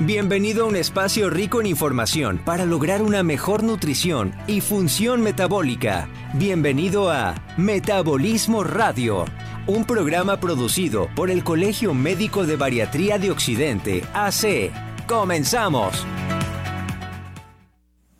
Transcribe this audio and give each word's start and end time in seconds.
Bienvenido 0.00 0.64
a 0.64 0.68
un 0.68 0.76
espacio 0.76 1.28
rico 1.28 1.60
en 1.60 1.66
información 1.66 2.38
para 2.38 2.64
lograr 2.64 3.02
una 3.02 3.24
mejor 3.24 3.64
nutrición 3.64 4.32
y 4.46 4.60
función 4.60 5.22
metabólica. 5.22 6.08
Bienvenido 6.34 7.10
a 7.10 7.34
Metabolismo 7.56 8.62
Radio, 8.62 9.24
un 9.66 9.84
programa 9.84 10.38
producido 10.38 11.08
por 11.16 11.32
el 11.32 11.42
Colegio 11.42 11.94
Médico 11.94 12.46
de 12.46 12.54
Bariatría 12.54 13.18
de 13.18 13.32
Occidente, 13.32 14.04
AC. 14.14 14.70
Comenzamos. 15.08 16.06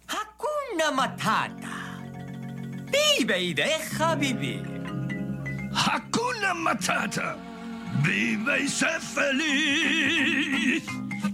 Hakuna 0.08 0.90
Matata. 0.92 2.00
Vive 2.90 3.40
y 3.40 3.54
deja 3.54 4.16
vivir. 4.16 4.64
Hakuna 5.72 6.54
Matata. 6.54 7.36
Vive 8.02 8.62
y 8.64 8.68
sé 8.68 8.98
feliz. 8.98 10.82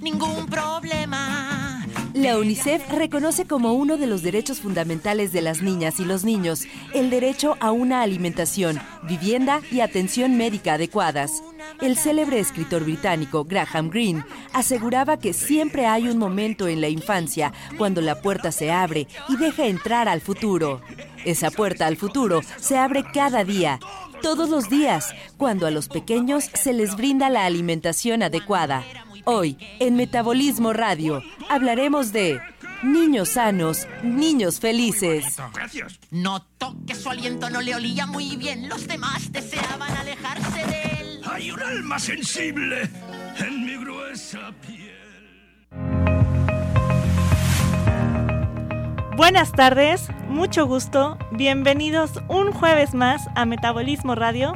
Ningún 0.00 0.46
problema. 0.46 1.84
La 2.14 2.38
UNICEF 2.38 2.88
reconoce 2.92 3.44
como 3.44 3.72
uno 3.72 3.96
de 3.96 4.06
los 4.06 4.22
derechos 4.22 4.60
fundamentales 4.60 5.32
de 5.32 5.42
las 5.42 5.62
niñas 5.62 5.98
y 5.98 6.04
los 6.04 6.22
niños 6.22 6.62
el 6.94 7.10
derecho 7.10 7.56
a 7.58 7.72
una 7.72 8.02
alimentación, 8.02 8.80
vivienda 9.02 9.60
y 9.72 9.80
atención 9.80 10.36
médica 10.36 10.74
adecuadas. 10.74 11.42
El 11.80 11.96
célebre 11.96 12.38
escritor 12.38 12.84
británico 12.84 13.44
Graham 13.44 13.90
Greene 13.90 14.24
aseguraba 14.52 15.18
que 15.18 15.32
siempre 15.32 15.86
hay 15.86 16.08
un 16.08 16.18
momento 16.18 16.68
en 16.68 16.80
la 16.80 16.88
infancia 16.88 17.52
cuando 17.76 18.00
la 18.00 18.20
puerta 18.22 18.52
se 18.52 18.70
abre 18.70 19.08
y 19.28 19.36
deja 19.36 19.66
entrar 19.66 20.08
al 20.08 20.20
futuro. 20.20 20.82
Esa 21.24 21.50
puerta 21.50 21.88
al 21.88 21.96
futuro 21.96 22.42
se 22.60 22.78
abre 22.78 23.02
cada 23.12 23.42
día, 23.42 23.80
todos 24.22 24.48
los 24.48 24.70
días, 24.70 25.12
cuando 25.36 25.66
a 25.66 25.72
los 25.72 25.88
pequeños 25.88 26.44
se 26.54 26.72
les 26.72 26.96
brinda 26.96 27.28
la 27.28 27.44
alimentación 27.44 28.22
adecuada. 28.22 28.84
Hoy, 29.26 29.56
en 29.80 29.96
Metabolismo 29.96 30.74
Radio, 30.74 31.22
hablaremos 31.48 32.12
de 32.12 32.40
niños 32.82 33.30
sanos, 33.30 33.88
niños 34.02 34.60
felices. 34.60 35.38
Gracias. 35.54 35.98
Notó 36.10 36.76
que 36.86 36.94
su 36.94 37.08
aliento 37.08 37.48
no 37.48 37.62
le 37.62 37.74
olía 37.74 38.06
muy 38.06 38.36
bien. 38.36 38.68
Los 38.68 38.86
demás 38.86 39.32
deseaban 39.32 39.90
alejarse 39.96 40.66
de 40.66 40.82
él. 41.00 41.20
Hay 41.24 41.50
un 41.50 41.62
alma 41.62 41.98
sensible 41.98 42.82
en 43.38 43.64
mi 43.64 43.76
gruesa 43.82 44.52
piel. 44.60 44.84
Buenas 49.16 49.52
tardes, 49.52 50.08
mucho 50.28 50.66
gusto, 50.66 51.16
bienvenidos 51.30 52.20
un 52.28 52.52
jueves 52.52 52.94
más 52.94 53.22
a 53.36 53.46
Metabolismo 53.46 54.16
Radio. 54.16 54.52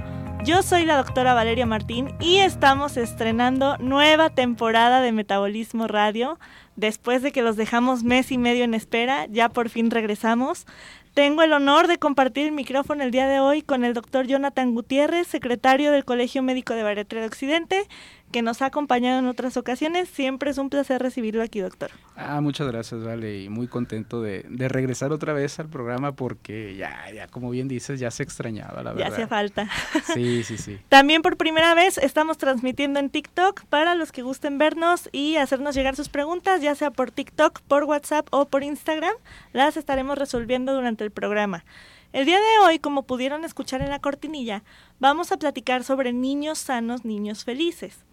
Yo 0.48 0.62
soy 0.62 0.86
la 0.86 0.96
doctora 0.96 1.34
Valeria 1.34 1.66
Martín 1.66 2.14
y 2.20 2.38
estamos 2.38 2.96
estrenando 2.96 3.76
nueva 3.76 4.30
temporada 4.30 5.02
de 5.02 5.12
Metabolismo 5.12 5.88
Radio. 5.88 6.38
Después 6.82 7.22
de 7.22 7.32
que 7.32 7.42
los 7.42 7.56
dejamos 7.56 8.04
mes 8.04 8.30
y 8.30 8.38
medio 8.38 8.62
en 8.62 8.72
espera, 8.72 9.26
ya 9.26 9.48
por 9.48 9.68
fin 9.68 9.90
regresamos. 9.90 10.64
Tengo 11.12 11.42
el 11.42 11.52
honor 11.52 11.88
de 11.88 11.98
compartir 11.98 12.46
el 12.46 12.52
micrófono 12.52 13.02
el 13.02 13.10
día 13.10 13.26
de 13.26 13.40
hoy 13.40 13.62
con 13.62 13.84
el 13.84 13.94
doctor 13.94 14.28
Jonathan 14.28 14.72
Gutiérrez, 14.74 15.26
secretario 15.26 15.90
del 15.90 16.04
Colegio 16.04 16.40
Médico 16.44 16.74
de 16.74 16.84
Bariatría 16.84 17.22
de 17.22 17.26
Occidente, 17.26 17.88
que 18.30 18.42
nos 18.42 18.60
ha 18.62 18.66
acompañado 18.66 19.18
en 19.18 19.26
otras 19.26 19.56
ocasiones. 19.56 20.08
Siempre 20.08 20.50
es 20.50 20.58
un 20.58 20.68
placer 20.70 21.02
recibirlo 21.02 21.42
aquí, 21.42 21.58
doctor. 21.60 21.90
Ah, 22.14 22.40
muchas 22.40 22.68
gracias, 22.68 23.02
Vale, 23.02 23.40
y 23.42 23.48
muy 23.48 23.66
contento 23.68 24.22
de, 24.22 24.44
de 24.48 24.68
regresar 24.68 25.10
otra 25.12 25.32
vez 25.32 25.58
al 25.58 25.68
programa 25.68 26.12
porque 26.12 26.76
ya, 26.76 26.94
ya, 27.12 27.26
como 27.26 27.50
bien 27.50 27.66
dices, 27.68 27.98
ya 27.98 28.10
se 28.12 28.22
extrañaba, 28.22 28.82
la 28.82 28.90
Ya 28.90 28.96
verdad. 28.96 29.12
hacía 29.14 29.26
falta. 29.28 29.68
Sí, 30.14 30.44
sí, 30.44 30.56
sí. 30.58 30.78
También 30.88 31.22
por 31.22 31.36
primera 31.36 31.74
vez 31.74 31.98
estamos 31.98 32.38
transmitiendo 32.38 33.00
en 33.00 33.08
TikTok 33.10 33.64
para 33.64 33.94
los 33.96 34.12
que 34.12 34.22
gusten 34.22 34.58
vernos 34.58 35.08
y 35.10 35.36
hacernos 35.36 35.74
llegar 35.74 35.96
sus 35.96 36.10
preguntas, 36.10 36.60
ya 36.60 36.67
sea 36.74 36.90
por 36.90 37.10
TikTok, 37.10 37.60
por 37.62 37.84
WhatsApp 37.84 38.26
o 38.30 38.46
por 38.46 38.62
Instagram. 38.62 39.14
Las 39.52 39.76
estaremos 39.76 40.18
resolviendo 40.18 40.74
durante 40.74 41.04
el 41.04 41.10
programa. 41.10 41.64
El 42.12 42.24
día 42.24 42.38
de 42.38 42.66
hoy, 42.66 42.78
como 42.78 43.02
pudieron 43.02 43.44
escuchar 43.44 43.82
en 43.82 43.90
la 43.90 43.98
cortinilla, 43.98 44.62
vamos 44.98 45.30
a 45.30 45.36
platicar 45.36 45.84
sobre 45.84 46.12
niños 46.12 46.58
sanos, 46.58 47.04
niños 47.04 47.44
felices. 47.44 48.04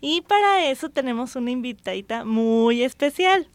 Y 0.00 0.22
para 0.22 0.64
eso 0.64 0.88
tenemos 0.88 1.36
una 1.36 1.52
invitadita 1.52 2.24
muy 2.24 2.82
especial. 2.82 3.48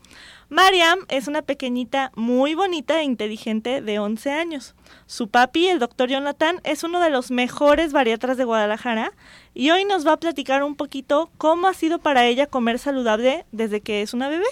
Mariam 0.49 0.99
es 1.09 1.27
una 1.27 1.41
pequeñita 1.41 2.13
muy 2.15 2.53
bonita 2.53 3.01
e 3.01 3.03
inteligente 3.03 3.81
de 3.81 3.99
11 3.99 4.31
años. 4.31 4.75
Su 5.07 5.27
papi, 5.27 5.67
el 5.67 5.79
doctor 5.79 6.09
Jonathan, 6.09 6.61
es 6.63 6.85
uno 6.85 7.01
de 7.01 7.09
los 7.09 7.31
mejores 7.31 7.91
bariatras 7.91 8.37
de 8.37 8.45
Guadalajara 8.45 9.11
y 9.57 9.71
hoy 9.71 9.85
nos 9.85 10.05
va 10.05 10.13
a 10.13 10.17
platicar 10.17 10.61
un 10.61 10.75
poquito 10.75 11.31
cómo 11.39 11.65
ha 11.67 11.73
sido 11.73 11.97
para 11.97 12.27
ella 12.27 12.45
comer 12.45 12.77
saludable 12.77 13.43
desde 13.51 13.81
que 13.81 14.03
es 14.03 14.13
una 14.13 14.29
bebé. 14.29 14.45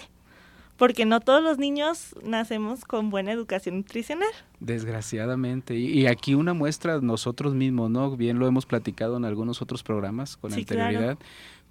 Porque 0.78 1.06
no 1.06 1.20
todos 1.20 1.44
los 1.44 1.60
niños 1.60 2.16
nacemos 2.24 2.86
con 2.86 3.12
buena 3.12 3.32
educación 3.32 3.78
nutricional. 3.78 4.28
Desgraciadamente. 4.60 5.76
Y, 5.76 6.02
y 6.02 6.08
aquí 6.08 6.34
una 6.34 6.56
muestra 6.56 7.02
nosotros 7.02 7.54
mismos, 7.54 7.92
¿no? 7.92 8.18
Bien 8.18 8.40
lo 8.40 8.48
hemos 8.48 8.66
platicado 8.66 9.16
en 9.16 9.26
algunos 9.26 9.62
otros 9.62 9.84
programas 9.84 10.38
con 10.38 10.52
Sí, 10.52 10.62
anterioridad, 10.62 11.20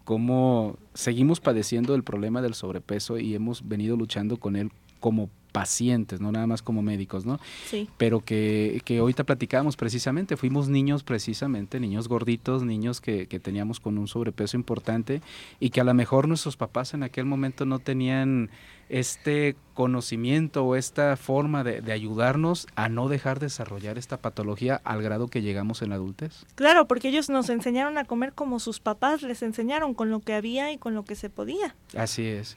cómo 0.05 0.77
seguimos 0.95 1.41
padeciendo 1.41 1.97
el 1.97 2.05
problema 2.05 2.41
del 2.41 2.55
sobrepeso 2.55 3.19
y 3.19 3.35
hemos 3.35 3.67
venido 3.67 3.97
luchando 3.97 4.37
con 4.37 4.55
él 4.55 4.71
como 5.01 5.29
pacientes, 5.55 6.21
no 6.21 6.33
nada 6.33 6.49
más 6.49 6.63
como 6.63 6.83
médicos, 6.83 7.25
¿no? 7.25 7.39
Sí. 7.71 7.89
pero 7.97 8.19
que, 8.19 8.83
que 8.85 8.99
ahorita 8.99 9.23
platicábamos 9.23 9.77
precisamente, 9.77 10.37
fuimos 10.37 10.69
niños 10.69 11.05
precisamente, 11.05 11.79
niños 11.79 12.09
gorditos, 12.09 12.65
niños 12.65 13.01
que, 13.01 13.29
que 13.29 13.39
teníamos 13.39 13.79
con 13.79 13.97
un 13.97 14.09
sobrepeso 14.09 14.57
importante 14.57 15.23
y 15.61 15.71
que 15.71 15.81
a 15.81 15.85
lo 15.85 15.95
mejor 15.95 16.27
nuestros 16.27 16.57
papás 16.57 16.93
en 16.93 17.05
aquel 17.05 17.25
momento 17.25 17.67
no 17.67 17.79
tenían 17.79 18.51
este 18.89 19.55
conocimiento 19.75 20.65
o 20.65 20.75
esta 20.75 21.17
forma 21.17 21.63
de, 21.63 21.81
de 21.83 21.93
ayudarnos 21.93 22.67
a 22.75 22.89
no 22.89 23.09
dejar 23.09 23.39
desarrollar 23.39 23.97
esta 23.97 24.17
patología 24.17 24.81
al 24.83 25.03
grado 25.03 25.29
que 25.29 25.41
llegamos 25.41 25.83
en 25.83 25.91
la 25.91 25.95
adultez. 25.95 26.47
Claro, 26.57 26.89
porque 26.89 27.11
ellos 27.11 27.31
nos 27.31 27.49
enseñaron 27.49 27.97
a 27.97 28.05
comer 28.05 28.33
como 28.33 28.59
sus 28.59 28.81
papás 28.81 29.23
les 29.23 29.43
enseñaron, 29.45 29.95
con 29.95 30.11
lo 30.11 30.19
que 30.19 30.35
había 30.35 30.73
y 30.73 30.79
con 30.79 30.95
lo 30.95 31.05
que 31.05 31.15
se 31.15 31.31
podía. 31.31 31.77
Así 31.97 32.25
es. 32.25 32.57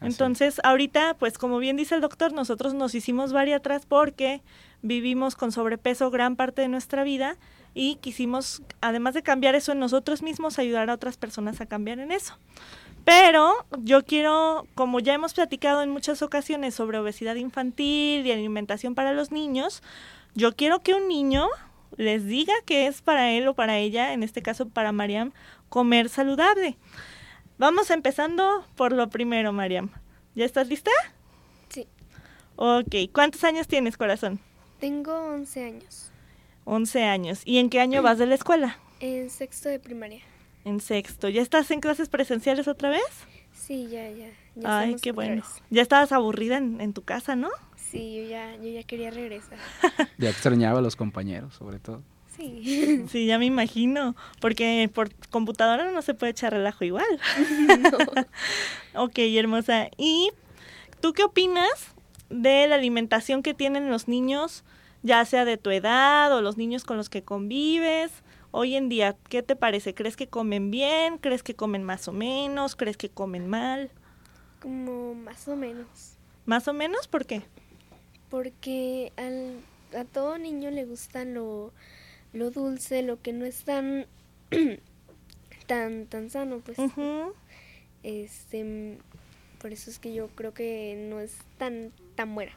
Entonces, 0.00 0.60
ahorita, 0.62 1.14
pues 1.18 1.38
como 1.38 1.58
bien 1.58 1.76
dice 1.76 1.94
el 1.94 2.00
doctor, 2.00 2.32
nosotros 2.32 2.74
nos 2.74 2.94
hicimos 2.94 3.32
bariatras 3.32 3.84
porque 3.84 4.42
vivimos 4.82 5.34
con 5.34 5.50
sobrepeso 5.50 6.10
gran 6.10 6.36
parte 6.36 6.62
de 6.62 6.68
nuestra 6.68 7.02
vida 7.02 7.36
y 7.74 7.96
quisimos, 7.96 8.62
además 8.80 9.14
de 9.14 9.22
cambiar 9.22 9.54
eso 9.54 9.72
en 9.72 9.80
nosotros 9.80 10.22
mismos, 10.22 10.58
ayudar 10.58 10.88
a 10.90 10.94
otras 10.94 11.16
personas 11.16 11.60
a 11.60 11.66
cambiar 11.66 11.98
en 11.98 12.12
eso. 12.12 12.38
Pero 13.04 13.54
yo 13.78 14.04
quiero, 14.04 14.66
como 14.74 15.00
ya 15.00 15.14
hemos 15.14 15.34
platicado 15.34 15.82
en 15.82 15.90
muchas 15.90 16.22
ocasiones 16.22 16.74
sobre 16.74 16.98
obesidad 16.98 17.36
infantil 17.36 18.26
y 18.26 18.32
alimentación 18.32 18.94
para 18.94 19.12
los 19.12 19.32
niños, 19.32 19.82
yo 20.34 20.54
quiero 20.54 20.80
que 20.80 20.94
un 20.94 21.08
niño 21.08 21.48
les 21.96 22.26
diga 22.26 22.52
que 22.66 22.86
es 22.86 23.02
para 23.02 23.30
él 23.30 23.48
o 23.48 23.54
para 23.54 23.78
ella, 23.78 24.12
en 24.12 24.22
este 24.22 24.42
caso 24.42 24.68
para 24.68 24.92
Mariam, 24.92 25.32
comer 25.68 26.08
saludable. 26.08 26.76
Vamos 27.58 27.90
empezando 27.90 28.64
por 28.76 28.92
lo 28.92 29.10
primero, 29.10 29.52
Mariam. 29.52 29.90
¿Ya 30.36 30.44
estás 30.44 30.68
lista? 30.68 30.92
Sí. 31.68 31.88
Ok, 32.54 32.94
¿cuántos 33.12 33.42
años 33.42 33.66
tienes, 33.66 33.96
corazón? 33.96 34.38
Tengo 34.78 35.12
11 35.32 35.64
años. 35.64 36.12
11 36.64 37.02
años. 37.04 37.42
¿Y 37.44 37.58
en 37.58 37.68
qué 37.68 37.80
año 37.80 38.00
vas 38.00 38.18
de 38.18 38.26
la 38.26 38.36
escuela? 38.36 38.78
En 39.00 39.28
sexto 39.30 39.68
de 39.68 39.80
primaria. 39.80 40.20
En 40.64 40.80
sexto. 40.80 41.28
¿Ya 41.28 41.42
estás 41.42 41.70
en 41.72 41.80
clases 41.80 42.08
presenciales 42.08 42.68
otra 42.68 42.90
vez? 42.90 43.02
Sí, 43.52 43.88
ya, 43.90 44.08
ya. 44.10 44.28
ya 44.54 44.78
Ay, 44.78 44.96
qué 45.02 45.10
bueno. 45.10 45.42
vez. 45.42 45.62
Ya 45.70 45.82
estabas 45.82 46.12
aburrida 46.12 46.58
en, 46.58 46.80
en 46.80 46.92
tu 46.92 47.02
casa, 47.02 47.34
¿no? 47.34 47.48
Sí, 47.90 48.16
yo 48.22 48.28
ya, 48.28 48.54
yo 48.56 48.68
ya 48.68 48.82
quería 48.84 49.10
regresar. 49.10 49.58
Ya 50.18 50.30
extrañaba 50.30 50.78
a 50.78 50.82
los 50.82 50.94
compañeros, 50.94 51.54
sobre 51.54 51.78
todo. 51.80 52.02
Sí. 52.38 53.04
Sí, 53.10 53.26
ya 53.26 53.38
me 53.38 53.46
imagino. 53.46 54.14
Porque 54.40 54.90
por 54.92 55.10
computadora 55.30 55.90
no 55.90 56.02
se 56.02 56.14
puede 56.14 56.32
echar 56.32 56.52
relajo 56.52 56.84
igual. 56.84 57.06
ok, 58.94 59.18
hermosa. 59.18 59.88
¿Y 59.96 60.30
tú 61.00 61.12
qué 61.12 61.24
opinas 61.24 61.94
de 62.30 62.66
la 62.68 62.76
alimentación 62.76 63.42
que 63.42 63.54
tienen 63.54 63.90
los 63.90 64.08
niños, 64.08 64.64
ya 65.02 65.24
sea 65.24 65.44
de 65.44 65.56
tu 65.56 65.70
edad 65.70 66.32
o 66.34 66.40
los 66.40 66.56
niños 66.56 66.84
con 66.84 66.96
los 66.96 67.08
que 67.08 67.22
convives? 67.22 68.12
Hoy 68.50 68.76
en 68.76 68.88
día, 68.88 69.16
¿qué 69.28 69.42
te 69.42 69.56
parece? 69.56 69.94
¿Crees 69.94 70.16
que 70.16 70.26
comen 70.26 70.70
bien? 70.70 71.18
¿Crees 71.18 71.42
que 71.42 71.54
comen 71.54 71.82
más 71.82 72.08
o 72.08 72.12
menos? 72.12 72.76
¿Crees 72.76 72.96
que 72.96 73.10
comen 73.10 73.48
mal? 73.48 73.90
Como 74.60 75.14
más 75.14 75.46
o 75.48 75.56
menos. 75.56 76.16
¿Más 76.46 76.66
o 76.66 76.72
menos? 76.72 77.08
¿Por 77.08 77.26
qué? 77.26 77.42
Porque 78.30 79.12
al, 79.16 79.60
a 79.98 80.04
todo 80.04 80.38
niño 80.38 80.70
le 80.70 80.86
gusta 80.86 81.24
lo, 81.24 81.72
lo 82.32 82.50
dulce, 82.50 83.02
lo 83.02 83.20
que 83.20 83.32
no 83.32 83.44
es 83.44 83.64
tan, 83.64 84.06
tan, 85.66 86.06
tan 86.06 86.30
sano, 86.30 86.60
pues. 86.60 86.78
Ujú. 86.78 87.32
Este, 88.02 88.98
por 89.60 89.72
eso 89.72 89.90
es 89.90 89.98
que 89.98 90.14
yo 90.14 90.28
creo 90.28 90.54
que 90.54 91.06
no 91.10 91.20
es 91.20 91.36
tan, 91.58 91.92
tan 92.14 92.34
buena. 92.34 92.52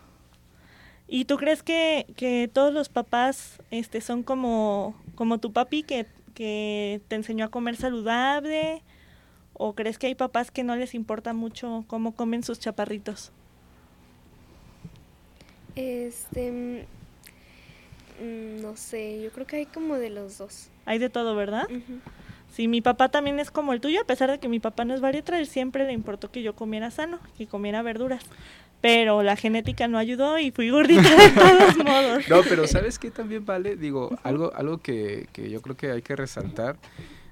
¿Y 1.08 1.26
tú 1.26 1.38
crees 1.38 1.62
que, 1.64 2.06
que 2.16 2.50
todos 2.52 2.74
los 2.74 2.90
papás 2.90 3.60
este, 3.70 4.02
son 4.02 4.24
como, 4.24 4.96
como 5.16 5.40
tu 5.40 5.52
papi 5.52 5.84
que, 5.84 6.06
que 6.36 7.02
te 7.08 7.16
enseñó 7.16 7.46
a 7.46 7.50
comer 7.50 7.76
saludable? 7.76 8.82
o 9.64 9.74
crees 9.74 10.00
que 10.00 10.08
hay 10.08 10.16
papás 10.16 10.50
que 10.50 10.64
no 10.64 10.76
les 10.76 10.96
importa 10.96 11.34
mucho 11.34 11.86
cómo 11.86 12.16
comen 12.16 12.42
sus 12.44 12.60
chaparritos? 12.60 13.32
Este, 15.76 16.88
no 18.22 18.76
sé, 18.76 19.22
yo 19.22 19.32
creo 19.32 19.48
que 19.48 19.58
hay 19.58 19.66
como 19.66 19.96
de 19.96 20.10
los 20.10 20.38
dos. 20.38 20.70
Hay 20.86 21.00
de 21.00 21.10
todo, 21.10 21.36
¿verdad? 21.36 21.66
Ujú. 21.66 22.00
Sí, 22.52 22.68
mi 22.68 22.82
papá 22.82 23.10
también 23.10 23.40
es 23.40 23.50
como 23.50 23.72
el 23.72 23.80
tuyo, 23.80 24.02
a 24.02 24.06
pesar 24.06 24.30
de 24.30 24.40
que 24.40 24.50
mi 24.50 24.60
papá 24.60 24.84
no 24.84 24.94
es 24.94 25.00
bariatra, 25.00 25.40
él 25.40 25.48
siempre 25.48 25.86
le 25.86 25.94
importó 25.94 26.32
que 26.32 26.44
yo 26.44 26.54
comiera 26.54 26.92
sano, 26.92 27.20
que 27.38 27.48
comiera 27.48 27.82
verduras. 27.82 28.24
Pero 28.82 29.22
la 29.24 29.36
genética 29.36 29.88
no 29.88 29.98
ayudó 29.98 30.40
y 30.40 30.52
fui 30.52 30.70
gordita 30.70 31.16
de 31.16 31.30
todos 31.36 31.78
modos. 31.78 32.28
No, 32.28 32.42
pero 32.44 32.68
¿sabes 32.68 33.00
qué 33.00 33.12
también 33.12 33.46
vale? 33.46 33.76
Digo, 33.78 34.18
algo, 34.24 34.52
algo 34.56 34.80
que, 34.80 35.28
que 35.32 35.50
yo 35.50 35.62
creo 35.62 35.78
que 35.78 35.92
hay 35.92 36.02
que 36.02 36.16
resaltar. 36.16 36.78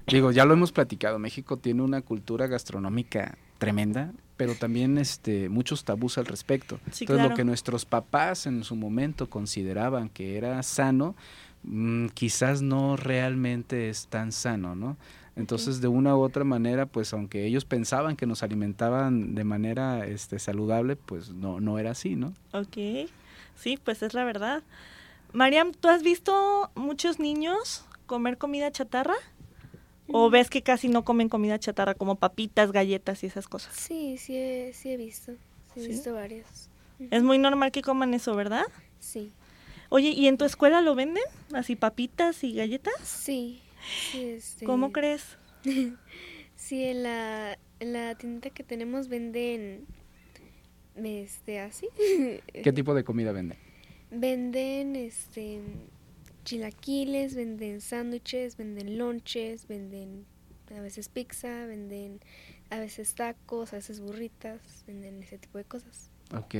Digo, 0.06 0.32
ya 0.32 0.44
lo 0.44 0.54
hemos 0.54 0.72
platicado, 0.72 1.18
México 1.18 1.56
tiene 1.56 1.82
una 1.82 2.00
cultura 2.02 2.46
gastronómica 2.46 3.36
tremenda, 3.58 4.12
pero 4.40 4.54
también 4.54 4.96
este, 4.96 5.50
muchos 5.50 5.84
tabús 5.84 6.16
al 6.16 6.24
respecto. 6.24 6.80
Sí, 6.92 7.04
Entonces, 7.04 7.06
claro. 7.08 7.28
lo 7.28 7.36
que 7.36 7.44
nuestros 7.44 7.84
papás 7.84 8.46
en 8.46 8.64
su 8.64 8.74
momento 8.74 9.28
consideraban 9.28 10.08
que 10.08 10.38
era 10.38 10.62
sano, 10.62 11.14
mm, 11.64 12.06
quizás 12.14 12.62
no 12.62 12.96
realmente 12.96 13.90
es 13.90 14.06
tan 14.06 14.32
sano, 14.32 14.74
¿no? 14.74 14.96
Entonces, 15.36 15.82
de 15.82 15.88
una 15.88 16.16
u 16.16 16.22
otra 16.22 16.44
manera, 16.44 16.86
pues 16.86 17.12
aunque 17.12 17.44
ellos 17.44 17.66
pensaban 17.66 18.16
que 18.16 18.24
nos 18.24 18.42
alimentaban 18.42 19.34
de 19.34 19.44
manera 19.44 20.06
este, 20.06 20.38
saludable, 20.38 20.96
pues 20.96 21.32
no, 21.32 21.60
no 21.60 21.78
era 21.78 21.90
así, 21.90 22.16
¿no? 22.16 22.32
Ok, 22.54 23.10
sí, 23.56 23.78
pues 23.84 24.02
es 24.02 24.14
la 24.14 24.24
verdad. 24.24 24.62
Mariam, 25.34 25.72
¿tú 25.72 25.88
has 25.88 26.02
visto 26.02 26.70
muchos 26.74 27.18
niños 27.18 27.84
comer 28.06 28.38
comida 28.38 28.72
chatarra? 28.72 29.16
¿O 30.12 30.30
ves 30.30 30.50
que 30.50 30.62
casi 30.62 30.88
no 30.88 31.04
comen 31.04 31.28
comida 31.28 31.58
chatarra, 31.58 31.94
como 31.94 32.16
papitas, 32.16 32.72
galletas 32.72 33.22
y 33.22 33.26
esas 33.26 33.48
cosas? 33.48 33.74
Sí, 33.76 34.16
sí 34.18 34.36
he, 34.36 34.72
sí 34.72 34.90
he 34.90 34.96
visto. 34.96 35.32
Sí 35.74 35.80
he 35.80 35.82
¿Sí? 35.82 35.88
visto 35.88 36.14
varios. 36.14 36.46
Es 37.10 37.22
muy 37.22 37.38
normal 37.38 37.72
que 37.72 37.82
coman 37.82 38.12
eso, 38.14 38.34
¿verdad? 38.34 38.64
Sí. 38.98 39.32
Oye, 39.88 40.10
¿y 40.10 40.26
en 40.26 40.36
tu 40.36 40.44
escuela 40.44 40.80
lo 40.80 40.94
venden? 40.94 41.22
¿Así 41.52 41.76
papitas 41.76 42.44
y 42.44 42.54
galletas? 42.54 42.94
Sí. 43.02 43.60
sí, 44.12 44.22
este, 44.22 44.64
¿Cómo 44.64 44.92
crees? 44.92 45.36
Sí, 46.56 46.84
en 46.84 47.02
la, 47.02 47.58
en 47.80 47.94
la 47.94 48.14
tienda 48.16 48.50
que 48.50 48.62
tenemos 48.62 49.08
venden, 49.08 49.86
este, 50.94 51.58
así. 51.58 51.88
¿Qué 52.62 52.72
tipo 52.72 52.92
de 52.92 53.02
comida 53.02 53.32
venden? 53.32 53.56
Venden, 54.10 54.94
este, 54.94 55.60
chilaquiles, 56.50 57.36
venden 57.36 57.80
sándwiches, 57.80 58.56
venden 58.56 58.98
lonches, 58.98 59.68
venden 59.68 60.26
a 60.76 60.80
veces 60.80 61.08
pizza, 61.08 61.66
venden 61.66 62.18
a 62.70 62.80
veces 62.80 63.14
tacos, 63.14 63.72
a 63.72 63.76
veces 63.76 64.00
burritas, 64.00 64.60
venden 64.84 65.22
ese 65.22 65.38
tipo 65.38 65.58
de 65.58 65.64
cosas. 65.64 66.10
Ok. 66.34 66.54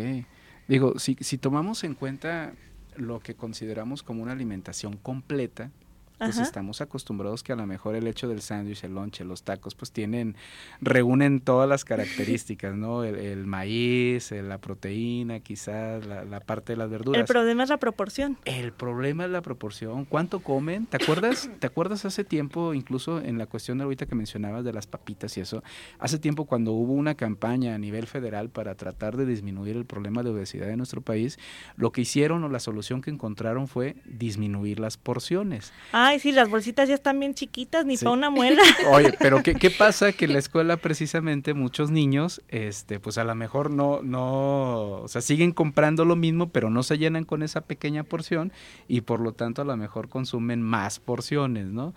Digo, 0.68 0.96
si, 1.00 1.16
si 1.18 1.38
tomamos 1.38 1.82
en 1.82 1.94
cuenta 1.94 2.54
lo 2.94 3.18
que 3.18 3.34
consideramos 3.34 4.04
como 4.04 4.22
una 4.22 4.30
alimentación 4.30 4.96
completa, 4.96 5.72
pues 6.20 6.36
Ajá. 6.36 6.42
estamos 6.42 6.80
acostumbrados 6.82 7.42
que 7.42 7.52
a 7.52 7.56
lo 7.56 7.66
mejor 7.66 7.94
el 7.94 8.06
hecho 8.06 8.28
del 8.28 8.42
sándwich, 8.42 8.84
el 8.84 8.94
lonche, 8.94 9.24
los 9.24 9.42
tacos, 9.42 9.74
pues 9.74 9.90
tienen, 9.90 10.36
reúnen 10.80 11.40
todas 11.40 11.68
las 11.68 11.84
características, 11.84 12.76
¿no? 12.76 13.04
El, 13.04 13.16
el 13.16 13.46
maíz, 13.46 14.30
eh, 14.30 14.42
la 14.42 14.58
proteína, 14.58 15.40
quizás, 15.40 16.04
la, 16.06 16.24
la 16.24 16.40
parte 16.40 16.74
de 16.74 16.76
las 16.76 16.90
verduras. 16.90 17.20
El 17.20 17.26
problema 17.26 17.62
es 17.62 17.70
la 17.70 17.78
proporción. 17.78 18.36
El 18.44 18.72
problema 18.72 19.24
es 19.24 19.30
la 19.30 19.40
proporción. 19.40 20.04
¿Cuánto 20.04 20.40
comen? 20.40 20.86
¿Te 20.86 20.98
acuerdas? 21.02 21.50
¿Te 21.58 21.66
acuerdas 21.66 22.04
hace 22.04 22.22
tiempo, 22.22 22.74
incluso 22.74 23.20
en 23.20 23.38
la 23.38 23.46
cuestión 23.46 23.78
de 23.78 23.84
ahorita 23.84 24.06
que 24.06 24.14
mencionabas 24.14 24.64
de 24.64 24.72
las 24.74 24.86
papitas 24.86 25.36
y 25.38 25.40
eso? 25.40 25.62
Hace 25.98 26.18
tiempo 26.18 26.44
cuando 26.44 26.72
hubo 26.72 26.92
una 26.92 27.14
campaña 27.14 27.74
a 27.74 27.78
nivel 27.78 28.06
federal 28.06 28.50
para 28.50 28.74
tratar 28.74 29.16
de 29.16 29.24
disminuir 29.24 29.76
el 29.76 29.86
problema 29.86 30.22
de 30.22 30.30
obesidad 30.30 30.68
en 30.68 30.76
nuestro 30.76 31.00
país, 31.00 31.38
lo 31.76 31.92
que 31.92 32.02
hicieron 32.02 32.44
o 32.44 32.48
la 32.48 32.60
solución 32.60 33.00
que 33.00 33.10
encontraron 33.10 33.68
fue 33.68 33.96
disminuir 34.04 34.80
las 34.80 34.96
porciones. 34.96 35.72
Ay, 36.10 36.18
sí, 36.18 36.32
las 36.32 36.50
bolsitas 36.50 36.88
ya 36.88 36.94
están 36.96 37.20
bien 37.20 37.34
chiquitas, 37.34 37.86
ni 37.86 37.96
Sí. 37.96 38.04
para 38.04 38.16
una 38.16 38.30
muela. 38.30 38.60
Oye, 38.90 39.14
pero 39.18 39.42
¿qué, 39.44 39.54
qué 39.54 39.70
pasa? 39.78 40.12
Que 40.12 40.24
en 40.24 40.32
la 40.32 40.40
escuela 40.40 40.76
precisamente 40.76 41.54
muchos 41.54 41.92
niños, 41.92 42.42
este, 42.48 42.98
pues 42.98 43.16
a 43.16 43.22
lo 43.24 43.34
mejor 43.36 43.70
no, 43.70 44.00
no, 44.02 45.02
o 45.02 45.08
sea, 45.08 45.20
siguen 45.20 45.52
comprando 45.52 46.04
lo 46.04 46.16
mismo, 46.16 46.48
pero 46.50 46.68
no 46.68 46.82
se 46.82 46.98
llenan 46.98 47.24
con 47.24 47.44
esa 47.44 47.60
pequeña 47.60 48.02
porción 48.02 48.52
y 48.88 49.02
por 49.02 49.20
lo 49.20 49.32
tanto 49.34 49.62
a 49.62 49.64
lo 49.64 49.76
mejor 49.76 50.08
consumen 50.08 50.62
más 50.62 50.98
porciones, 50.98 51.66
¿no? 51.66 51.94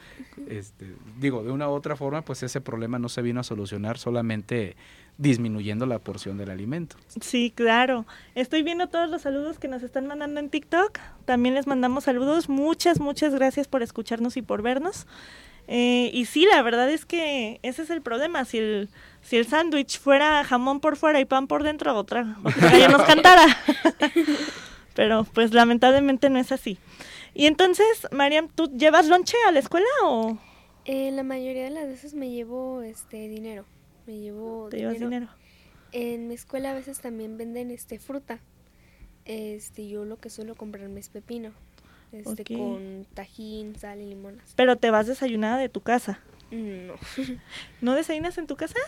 Este, 0.48 0.94
digo, 1.20 1.44
de 1.44 1.50
una 1.52 1.68
u 1.68 1.72
otra 1.72 1.96
forma, 1.96 2.22
pues 2.22 2.44
ese 2.44 2.62
problema 2.62 3.00
no 3.00 3.10
se 3.10 3.24
vino 3.24 3.40
a 3.40 3.44
solucionar 3.44 3.98
solamente 3.98 4.76
disminuyendo 5.18 5.86
la 5.86 6.00
porción 6.00 6.38
del 6.38 6.50
alimento. 6.50 6.96
Sí, 7.22 7.52
claro. 7.56 8.06
Estoy 8.36 8.64
viendo 8.64 8.88
todos 8.88 9.10
los 9.10 9.22
saludos 9.22 9.60
que 9.60 9.68
nos 9.68 9.84
están 9.84 10.08
mandando 10.08 10.40
en 10.40 10.50
TikTok. 10.50 11.00
También 11.26 11.56
les 11.56 11.68
mandamos 11.68 12.06
saludos. 12.06 12.50
Muchas, 12.50 13.00
muchas 13.00 13.34
gracias 13.36 13.68
por 13.68 13.84
escucharnos 13.84 14.38
y 14.38 14.42
por 14.42 14.62
vernos. 14.62 15.08
Eh, 15.68 16.10
y 16.14 16.26
sí, 16.26 16.46
la 16.46 16.62
verdad 16.62 16.90
es 16.90 17.06
que 17.06 17.60
ese 17.64 17.84
es 17.84 17.90
el 17.90 18.02
problema. 18.02 18.44
Si 18.46 18.58
el, 18.58 18.90
si 19.22 19.38
el 19.38 19.48
sándwich 19.48 20.00
fuera 20.00 20.44
jamón 20.44 20.80
por 20.80 20.98
fuera 20.98 21.20
y 21.20 21.26
pan 21.26 21.48
por 21.48 21.64
dentro, 21.64 21.96
otra, 21.96 22.38
otra 22.44 22.88
nos 22.90 23.04
cantara. 23.04 23.46
Pero 24.96 25.26
pues 25.34 25.54
lamentablemente 25.54 26.30
no 26.30 26.40
es 26.40 26.52
así. 26.52 26.78
Y 27.34 27.48
entonces, 27.48 28.08
Mariam, 28.12 28.48
¿tú 28.54 28.70
llevas 28.78 29.08
lonche 29.08 29.38
a 29.48 29.52
la 29.52 29.60
escuela 29.60 29.88
o 30.04 30.38
Eh, 30.86 31.12
la 31.12 31.24
mayoría 31.24 31.64
de 31.64 31.70
las 31.72 31.88
veces 31.88 32.14
me 32.14 32.30
llevo 32.30 32.82
este 32.82 33.28
dinero. 33.28 33.66
Me 34.06 34.20
llevo 34.20 34.68
te 34.70 34.78
llevas 34.78 35.00
dinero? 35.00 35.28
En 35.92 36.28
mi 36.28 36.34
escuela 36.34 36.72
a 36.72 36.74
veces 36.74 37.00
también 37.00 37.38
venden 37.38 37.72
este 37.72 38.00
fruta. 38.00 38.40
Este, 39.26 39.88
yo 39.88 40.06
lo 40.06 40.18
que 40.18 40.30
suelo 40.30 40.56
comprarme 40.56 41.00
es 41.00 41.10
pepino. 41.10 41.52
Este, 42.12 42.44
con 42.44 43.08
tajín, 43.14 43.76
sal 43.76 44.02
y 44.02 44.06
limonas. 44.06 44.54
Pero 44.56 44.76
te 44.76 44.92
vas 44.92 45.08
desayunada 45.08 45.58
de 45.58 45.70
tu 45.70 45.82
casa. 45.82 46.20
No. 46.52 46.94
¿No 47.82 47.96
desayunas 47.96 48.38
en 48.38 48.48
tu 48.48 48.56
casa? 48.56 48.80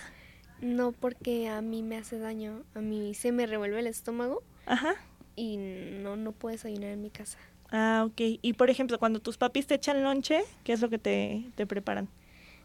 no 0.61 0.93
porque 0.93 1.47
a 1.47 1.61
mí 1.61 1.83
me 1.83 1.97
hace 1.97 2.17
daño. 2.17 2.63
A 2.73 2.81
mí 2.81 3.13
se 3.13 3.31
me 3.31 3.45
revuelve 3.45 3.79
el 3.79 3.87
estómago 3.87 4.43
Ajá. 4.65 4.95
y 5.35 5.57
no, 5.57 6.15
no 6.15 6.31
puedo 6.31 6.53
desayunar 6.53 6.91
en 6.91 7.01
mi 7.01 7.09
casa. 7.09 7.37
Ah, 7.71 8.05
ok. 8.07 8.39
Y 8.41 8.53
por 8.53 8.69
ejemplo, 8.69 8.99
cuando 8.99 9.19
tus 9.19 9.37
papis 9.37 9.67
te 9.67 9.75
echan 9.75 10.03
lonche, 10.03 10.43
¿qué 10.63 10.73
es 10.73 10.81
lo 10.81 10.89
que 10.89 10.97
te, 10.97 11.45
te 11.55 11.65
preparan? 11.65 12.07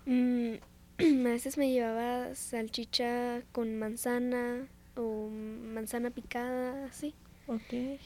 Mm, 0.06 0.55
a 1.26 1.29
veces 1.29 1.58
me 1.58 1.70
llevaba 1.70 2.35
salchicha 2.35 3.42
con 3.52 3.78
manzana 3.78 4.66
o 4.97 5.28
manzana 5.28 6.11
picada, 6.11 6.87
así. 6.87 7.14
Ok. 7.47 7.99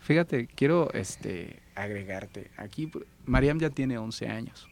Fíjate, 0.00 0.48
quiero 0.48 0.92
este, 0.92 1.60
agregarte. 1.74 2.50
Aquí, 2.56 2.90
Mariam 3.24 3.58
ya 3.58 3.70
tiene 3.70 3.98
11 3.98 4.28
años. 4.28 4.68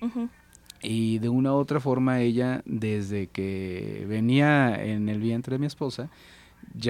Y 0.82 1.18
de 1.18 1.28
una 1.28 1.52
u 1.52 1.56
otra 1.56 1.78
forma 1.78 2.20
ella, 2.20 2.62
desde 2.64 3.28
que 3.28 4.04
venía 4.08 4.82
en 4.82 5.08
el 5.08 5.20
vientre 5.20 5.54
de 5.54 5.58
mi 5.60 5.66
esposa, 5.66 6.10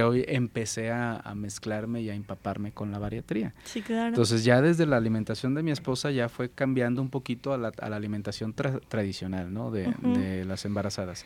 hoy 0.06 0.24
empecé 0.28 0.90
a, 0.90 1.16
a 1.16 1.34
mezclarme 1.34 2.02
y 2.02 2.10
a 2.10 2.14
empaparme 2.14 2.72
con 2.72 2.90
la 2.92 2.98
bariatría. 2.98 3.54
Sí, 3.64 3.82
claro. 3.82 4.08
Entonces 4.08 4.44
ya 4.44 4.60
desde 4.60 4.86
la 4.86 4.96
alimentación 4.96 5.54
de 5.54 5.62
mi 5.62 5.70
esposa 5.70 6.10
ya 6.10 6.28
fue 6.28 6.50
cambiando 6.50 7.00
un 7.02 7.08
poquito 7.10 7.52
a 7.52 7.58
la, 7.58 7.72
a 7.80 7.88
la 7.88 7.96
alimentación 7.96 8.54
tra- 8.54 8.80
tradicional, 8.88 9.52
¿no? 9.52 9.70
De, 9.70 9.92
de 10.02 10.44
las 10.44 10.64
embarazadas. 10.64 11.24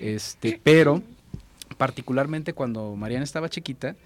Este, 0.00 0.60
pero 0.62 1.02
particularmente 1.76 2.52
cuando 2.52 2.96
Mariana 2.96 3.24
estaba 3.24 3.48
chiquita, 3.48 3.96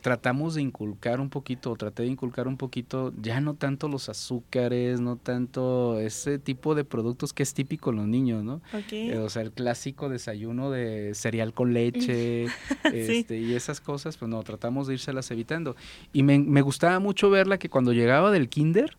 tratamos 0.00 0.54
de 0.54 0.62
inculcar 0.62 1.20
un 1.20 1.30
poquito, 1.30 1.72
o 1.72 1.76
traté 1.76 2.04
de 2.04 2.08
inculcar 2.10 2.46
un 2.46 2.56
poquito, 2.56 3.12
ya 3.20 3.40
no 3.40 3.54
tanto 3.54 3.88
los 3.88 4.08
azúcares, 4.08 5.00
no 5.00 5.16
tanto 5.16 5.98
ese 5.98 6.38
tipo 6.38 6.74
de 6.74 6.84
productos 6.84 7.32
que 7.32 7.42
es 7.42 7.54
típico 7.54 7.90
en 7.90 7.96
los 7.96 8.06
niños, 8.06 8.44
¿no? 8.44 8.60
Eh, 8.90 9.18
o 9.18 9.28
sea, 9.28 9.42
el 9.42 9.52
clásico 9.52 10.08
desayuno 10.08 10.70
de 10.70 11.12
cereal 11.14 11.52
con 11.52 11.74
leche 11.74 12.46
este, 12.92 13.38
y 13.38 13.54
esas 13.54 13.80
cosas, 13.80 14.16
pues 14.16 14.28
no, 14.28 14.42
tratamos 14.42 14.86
de 14.86 14.94
írselas 14.94 15.30
evitando. 15.30 15.76
Y 16.12 16.22
me, 16.22 16.38
me 16.38 16.62
gustaba 16.62 16.98
mucho 17.00 17.30
verla 17.30 17.58
que 17.58 17.68
cuando 17.68 17.92
llegaba 17.92 18.30
del 18.30 18.48
kinder, 18.48 18.96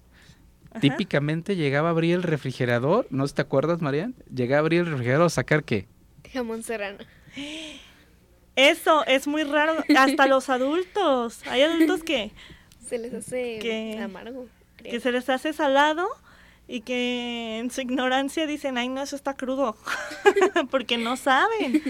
Ajá. 0.71 0.81
típicamente 0.81 1.55
llegaba 1.55 1.89
a 1.89 1.91
abrir 1.91 2.15
el 2.15 2.23
refrigerador, 2.23 3.07
¿no 3.09 3.27
te 3.27 3.41
acuerdas, 3.41 3.81
Marian? 3.81 4.13
Llegaba 4.33 4.57
a 4.57 4.61
abrir 4.61 4.81
el 4.81 4.87
refrigerador 4.87 5.27
a 5.27 5.29
sacar 5.29 5.63
qué? 5.63 5.87
Jamón 6.31 6.63
serrano. 6.63 6.99
Eso 8.67 9.05
es 9.05 9.27
muy 9.27 9.43
raro. 9.43 9.75
Hasta 9.95 10.27
los 10.27 10.49
adultos. 10.49 11.41
Hay 11.47 11.61
adultos 11.61 12.03
que, 12.03 12.31
Se 12.87 12.97
les 12.97 13.13
hace 13.13 13.99
amargo. 14.01 14.47
creo. 14.75 14.91
que 14.91 14.99
se 14.99 15.11
les 15.11 15.29
hace 15.29 15.53
salado 15.53 16.07
y 16.67 16.81
que 16.81 17.57
en 17.59 17.71
su 17.71 17.81
ignorancia 17.81 18.45
dicen, 18.45 18.77
ay, 18.77 18.89
no, 18.89 19.01
eso 19.01 19.15
está 19.15 19.35
crudo. 19.35 19.75
Porque 20.71 20.97
no 20.97 21.17
saben. 21.17 21.81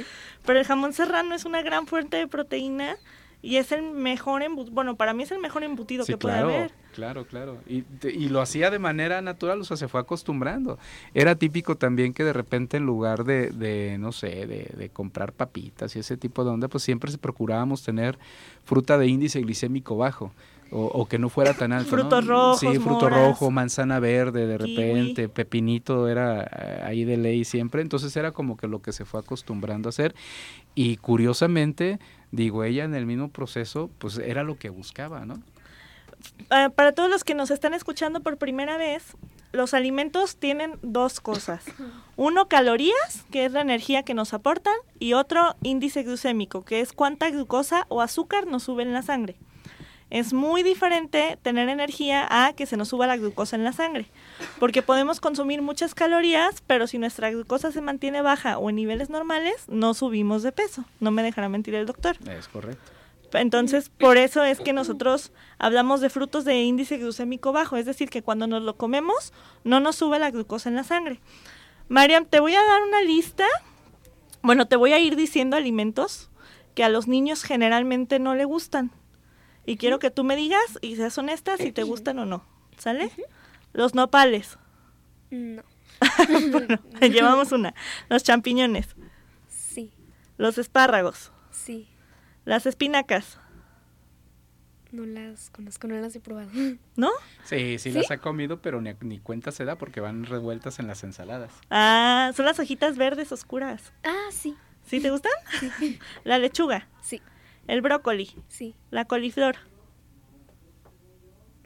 Pero 0.45 0.59
el 0.59 0.65
jamón 0.65 0.93
serrano 0.93 1.35
es 1.35 1.45
una 1.45 1.61
gran 1.61 1.87
fuente 1.87 2.17
de 2.17 2.27
proteína 2.27 2.97
y 3.41 3.57
es 3.57 3.71
el 3.71 3.81
mejor 3.81 4.43
embutido, 4.43 4.73
bueno, 4.75 4.95
para 4.95 5.13
mí 5.13 5.23
es 5.23 5.31
el 5.31 5.39
mejor 5.39 5.63
embutido 5.63 6.05
Sí, 6.05 6.13
que 6.13 6.17
puede 6.17 6.37
haber. 6.37 6.71
Claro, 6.99 7.25
claro. 7.25 7.57
Y, 7.67 8.29
lo 8.29 8.41
hacía 8.41 8.69
de 8.69 8.79
manera 8.79 9.21
natural, 9.21 9.61
o 9.61 9.63
sea, 9.63 9.77
se 9.77 9.87
fue 9.87 10.01
acostumbrando. 10.01 10.77
Era 11.13 11.35
típico 11.35 11.75
también 11.75 12.13
que 12.13 12.23
de 12.23 12.33
repente 12.33 12.77
en 12.77 12.85
lugar 12.85 13.23
de, 13.23 13.49
de 13.51 13.97
no 13.97 14.11
sé, 14.11 14.45
de, 14.47 14.71
de 14.77 14.89
comprar 14.89 15.33
papitas 15.33 15.95
y 15.95 15.99
ese 15.99 16.17
tipo 16.17 16.43
de 16.43 16.51
onda, 16.51 16.67
pues 16.67 16.83
siempre 16.83 17.11
se 17.11 17.17
procurábamos 17.17 17.83
tener 17.83 18.19
fruta 18.65 18.97
de 18.97 19.07
índice 19.07 19.39
glicémico 19.41 19.97
bajo. 19.97 20.31
O, 20.71 20.85
o 20.85 21.07
que 21.07 21.17
no 21.17 21.29
fuera 21.29 21.55
tan 21.55 21.71
alto. 21.71 21.95
¿no? 21.95 22.03
Frutos 22.03 22.27
rojos, 22.27 22.59
Sí, 22.59 22.67
fruto 22.77 23.09
moras, 23.09 23.27
rojo, 23.27 23.49
manzana 23.49 23.99
verde, 23.99 24.45
de 24.45 24.55
kiwi. 24.59 24.75
repente, 24.75 25.27
pepinito 25.27 26.07
era 26.07 26.43
eh, 26.43 26.83
ahí 26.85 27.05
de 27.05 27.17
ley 27.17 27.43
siempre. 27.43 27.81
Entonces 27.81 28.15
era 28.15 28.33
como 28.33 28.55
que 28.55 28.67
lo 28.67 28.79
que 28.79 28.91
se 28.91 29.03
fue 29.03 29.19
acostumbrando 29.19 29.87
a 29.87 29.91
hacer. 29.91 30.13
Y 30.75 30.97
curiosamente, 30.97 31.97
digo, 32.31 32.63
ella 32.63 32.83
en 32.83 32.93
el 32.93 33.07
mismo 33.07 33.29
proceso, 33.29 33.89
pues 33.97 34.19
era 34.19 34.43
lo 34.43 34.59
que 34.59 34.69
buscaba, 34.69 35.25
¿no? 35.25 35.41
Ah, 36.49 36.69
para 36.73 36.93
todos 36.93 37.09
los 37.09 37.23
que 37.23 37.35
nos 37.35 37.51
están 37.51 37.73
escuchando 37.73 38.21
por 38.21 38.37
primera 38.37 38.77
vez, 38.77 39.15
los 39.51 39.73
alimentos 39.73 40.35
tienen 40.35 40.79
dos 40.81 41.19
cosas. 41.19 41.63
Uno, 42.15 42.47
calorías, 42.47 43.25
que 43.31 43.45
es 43.45 43.51
la 43.51 43.61
energía 43.61 44.03
que 44.03 44.13
nos 44.13 44.33
aportan, 44.33 44.75
y 44.99 45.13
otro, 45.13 45.55
índice 45.63 46.03
glucémico, 46.03 46.63
que 46.63 46.81
es 46.81 46.93
cuánta 46.93 47.29
glucosa 47.29 47.85
o 47.89 48.01
azúcar 48.01 48.47
nos 48.47 48.63
sube 48.63 48.83
en 48.83 48.93
la 48.93 49.01
sangre. 49.01 49.35
Es 50.09 50.33
muy 50.33 50.63
diferente 50.63 51.37
tener 51.43 51.69
energía 51.69 52.27
a 52.29 52.53
que 52.53 52.65
se 52.65 52.77
nos 52.77 52.89
suba 52.89 53.05
la 53.05 53.17
glucosa 53.17 53.55
en 53.55 53.63
la 53.63 53.73
sangre, 53.73 54.07
porque 54.59 54.81
podemos 54.81 55.19
consumir 55.19 55.61
muchas 55.61 55.93
calorías, 55.93 56.63
pero 56.65 56.87
si 56.87 56.97
nuestra 56.97 57.29
glucosa 57.29 57.71
se 57.71 57.81
mantiene 57.81 58.23
baja 58.23 58.57
o 58.57 58.71
en 58.71 58.75
niveles 58.75 59.11
normales, 59.11 59.65
no 59.67 59.93
subimos 59.93 60.41
de 60.41 60.51
peso. 60.51 60.83
No 60.99 61.11
me 61.11 61.21
dejará 61.21 61.47
mentir 61.47 61.75
el 61.75 61.85
doctor. 61.85 62.17
Es 62.27 62.47
correcto. 62.47 62.98
Entonces, 63.33 63.89
por 63.89 64.17
eso 64.17 64.43
es 64.43 64.59
que 64.59 64.73
nosotros 64.73 65.31
hablamos 65.57 66.01
de 66.01 66.09
frutos 66.09 66.45
de 66.45 66.61
índice 66.61 66.97
glucémico 66.97 67.51
bajo, 67.51 67.77
es 67.77 67.85
decir, 67.85 68.09
que 68.09 68.21
cuando 68.21 68.47
nos 68.47 68.63
lo 68.63 68.77
comemos 68.77 69.33
no 69.63 69.79
nos 69.79 69.95
sube 69.95 70.19
la 70.19 70.31
glucosa 70.31 70.69
en 70.69 70.75
la 70.75 70.83
sangre. 70.83 71.19
Mariam, 71.87 72.25
te 72.25 72.39
voy 72.39 72.55
a 72.55 72.63
dar 72.63 72.81
una 72.83 73.01
lista, 73.01 73.45
bueno, 74.41 74.67
te 74.67 74.75
voy 74.75 74.93
a 74.93 74.99
ir 74.99 75.15
diciendo 75.15 75.57
alimentos 75.57 76.29
que 76.75 76.83
a 76.83 76.89
los 76.89 77.07
niños 77.07 77.43
generalmente 77.43 78.19
no 78.19 78.35
le 78.35 78.45
gustan. 78.45 78.91
Y 79.65 79.77
quiero 79.77 79.99
que 79.99 80.11
tú 80.11 80.23
me 80.23 80.35
digas 80.35 80.79
y 80.81 80.95
seas 80.95 81.17
honesta 81.17 81.57
si 81.57 81.71
te 81.71 81.83
gustan 81.83 82.19
o 82.19 82.25
no. 82.25 82.43
¿Sale? 82.77 83.11
Los 83.73 83.93
nopales. 83.93 84.57
No. 85.29 85.63
bueno, 86.51 86.79
llevamos 87.01 87.51
una. 87.51 87.75
Los 88.07 88.23
champiñones. 88.23 88.95
Sí, 89.47 89.91
Los 90.37 90.57
espárragos. 90.57 91.31
sí. 91.51 91.87
Las 92.49 92.65
espinacas. 92.65 93.37
No 94.91 95.05
las 95.05 95.51
conozco, 95.51 95.87
no 95.87 95.93
las 95.99 96.15
he 96.15 96.19
probado. 96.19 96.49
¿No? 96.95 97.11
Sí, 97.43 97.77
sí, 97.77 97.91
las 97.91 98.09
ha 98.09 98.17
comido, 98.17 98.59
pero 98.59 98.81
ni, 98.81 98.91
ni 99.01 99.19
cuenta 99.19 99.51
se 99.51 99.65
da 99.65 99.75
porque 99.77 99.99
van 99.99 100.25
revueltas 100.25 100.79
en 100.79 100.87
las 100.87 101.03
ensaladas. 101.03 101.51
Ah, 101.69 102.31
son 102.35 102.47
las 102.47 102.57
hojitas 102.57 102.97
verdes 102.97 103.31
oscuras. 103.31 103.93
Ah, 104.03 104.29
sí, 104.31 104.57
¿Sí 104.87 104.99
te 104.99 105.11
gustan? 105.11 105.31
La 106.23 106.39
lechuga, 106.39 106.87
sí, 107.03 107.21
el 107.67 107.81
brócoli, 107.83 108.31
sí. 108.47 108.73
la 108.89 109.05
coliflor, 109.05 109.57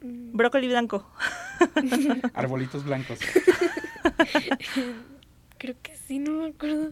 Mm, 0.02 0.36
brócoli 0.36 0.68
blanco. 0.68 1.10
Arbolitos 2.34 2.84
blancos. 2.84 3.18
Creo 5.56 5.76
que 5.82 5.96
sí, 5.96 6.18
no 6.18 6.42
me 6.42 6.48
acuerdo. 6.48 6.90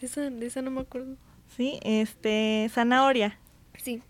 De 0.00 0.06
esa, 0.06 0.30
de 0.30 0.46
esa 0.46 0.62
no 0.62 0.70
me 0.70 0.80
acuerdo. 0.80 1.16
Sí, 1.58 1.78
este, 1.82 2.70
zanahoria. 2.72 3.36
Sí, 3.76 4.00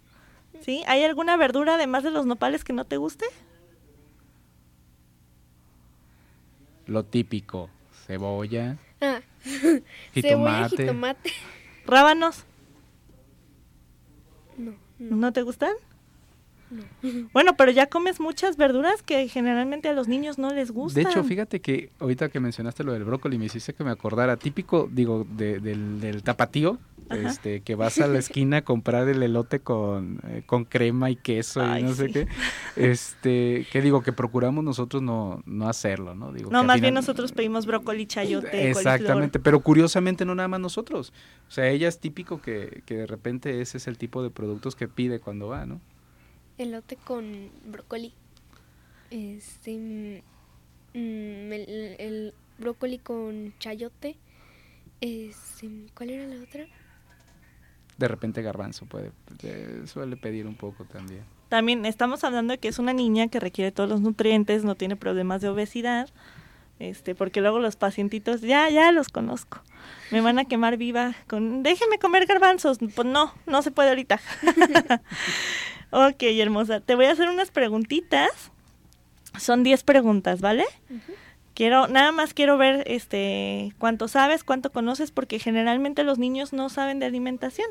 ¿Sí? 0.61 0.83
¿Hay 0.87 1.03
alguna 1.03 1.37
verdura 1.37 1.75
además 1.77 2.03
de 2.05 2.11
los 2.13 2.27
nopales 2.27 2.63
que 2.63 2.73
no 2.73 2.85
te 2.85 2.97
guste? 2.99 3.25
Lo 6.87 7.05
típico, 7.05 7.69
cebolla, 8.07 8.77
ah, 9.01 9.21
cebolla, 9.45 10.69
jitomate. 10.69 10.69
jitomate. 10.77 11.31
Rábanos, 11.87 12.45
No, 14.57 14.73
no. 14.99 15.17
¿no 15.17 15.33
te 15.33 15.43
gustan? 15.43 15.73
Bueno, 17.33 17.57
pero 17.57 17.71
ya 17.71 17.87
comes 17.87 18.21
muchas 18.21 18.57
verduras 18.59 19.03
que 19.03 19.27
generalmente 19.29 19.89
a 19.89 19.93
los 19.95 20.07
niños 20.09 20.37
no 20.39 20.53
les 20.53 20.69
De 20.69 20.75
gustan. 20.75 21.07
hecho, 21.07 21.25
fíjate 21.25 21.61
que 21.61 21.91
ahorita 21.99 22.29
que 22.29 22.41
mencionaste 22.41 22.85
lo 22.85 22.93
del 22.93 23.05
brócoli, 23.05 23.39
me 23.39 23.47
hiciste 23.47 23.73
que 23.73 23.85
me 23.85 23.91
acordara, 23.91 24.37
típico, 24.37 24.87
digo, 24.93 25.25
de- 25.31 25.61
del, 25.61 25.99
del 26.01 26.23
tapatío, 26.23 26.79
Ajá. 27.09 27.29
este, 27.29 27.61
que 27.63 27.75
vas 27.75 28.01
a 28.01 28.07
la 28.07 28.19
esquina 28.19 28.59
a 28.59 28.63
comprar 28.63 29.09
el 29.09 29.23
elote 29.23 29.61
con, 29.61 30.21
eh, 30.29 30.43
con 30.47 30.65
crema 30.65 31.11
y 31.11 31.17
queso 31.17 31.61
Ay, 31.61 31.81
y 31.81 31.85
no 31.85 31.95
sé 31.95 32.11
qué, 32.11 32.29
este, 32.77 33.67
que 33.71 33.81
digo, 33.81 34.03
que 34.03 34.13
procuramos 34.13 34.63
nosotros 34.65 35.03
no, 35.03 35.43
no 35.47 35.69
hacerlo, 35.69 36.15
¿no? 36.15 36.33
Digo, 36.33 36.51
No, 36.51 36.61
que 36.61 36.67
más 36.67 36.81
bien 36.81 36.95
nosotros 36.95 37.33
pedimos 37.33 37.67
brócoli, 37.67 38.07
chayote, 38.07 38.71
Exactamente, 38.71 39.39
pero 39.39 39.61
curiosamente 39.61 40.25
no 40.25 40.35
nada 40.35 40.49
más 40.49 40.61
nosotros. 40.61 41.13
O 41.49 41.51
sea, 41.51 41.69
ella 41.69 41.89
es 41.89 41.99
típico 41.99 42.41
que, 42.41 42.83
que 42.87 42.97
de 42.97 43.07
repente 43.07 43.61
ese 43.61 43.79
es 43.79 43.87
el 43.87 43.99
tipo 43.99 44.23
de 44.23 44.31
productos 44.31 44.77
que 44.77 44.89
pide 44.89 45.21
cuando 45.21 45.49
va, 45.49 45.67
¿no? 45.67 45.81
Elote 46.59 46.97
con 46.97 47.51
brócoli. 47.67 48.13
Este. 49.11 49.73
mm, 49.73 50.99
mm, 50.99 51.53
el, 51.53 51.97
el 51.99 52.35
brócoli 52.59 52.99
con 52.99 53.55
chayote. 53.59 54.17
Este, 55.01 55.69
¿Cuál 55.95 56.11
era 56.11 56.27
la 56.27 56.43
otra? 56.43 56.67
De 57.99 58.09
repente 58.09 58.43
garbanzo 58.43 58.87
puede, 58.87 59.11
eh, 59.43 59.83
suele 59.87 60.17
pedir 60.17 60.47
un 60.47 60.55
poco 60.55 60.85
también. 60.85 61.23
También 61.49 61.85
estamos 61.85 62.25
hablando 62.25 62.53
de 62.53 62.59
que 62.59 62.69
es 62.69 62.79
una 62.79 62.93
niña 62.93 63.29
que 63.29 63.41
requiere 63.41 63.73
todos 63.73 63.89
los 63.89 64.01
nutrientes, 64.01 64.65
no 64.65 64.75
tiene 64.75 64.97
problemas 64.97 65.41
de 65.41 65.49
obesidad, 65.49 66.09
este, 66.79 67.15
porque 67.15 67.41
luego 67.41 67.59
los 67.59 67.77
pacientitos, 67.77 68.41
ya, 68.41 68.69
ya 68.71 68.93
los 68.93 69.09
conozco, 69.09 69.61
me 70.13 70.21
van 70.21 70.39
a 70.39 70.45
quemar 70.45 70.77
viva 70.77 71.15
con, 71.27 71.63
déjeme 71.63 71.99
comer 71.99 72.27
garbanzos, 72.27 72.79
pues 72.95 73.07
no, 73.07 73.35
no 73.47 73.63
se 73.63 73.71
puede 73.73 73.89
ahorita. 73.89 74.21
ok, 75.91 76.23
hermosa, 76.23 76.81
te 76.81 76.95
voy 76.95 77.07
a 77.07 77.13
hacer 77.13 77.29
unas 77.29 77.51
preguntitas, 77.51 78.31
son 79.39 79.65
10 79.65 79.83
preguntas, 79.83 80.41
¿vale? 80.41 80.65
Quiero, 81.55 81.89
nada 81.89 82.13
más 82.13 82.35
quiero 82.35 82.59
ver, 82.59 82.85
este, 82.87 83.73
cuánto 83.79 84.07
sabes, 84.07 84.45
cuánto 84.45 84.71
conoces, 84.71 85.11
porque 85.11 85.41
generalmente 85.41 86.05
los 86.05 86.19
niños 86.19 86.53
no 86.53 86.69
saben 86.69 87.01
de 87.01 87.07
alimentación, 87.07 87.69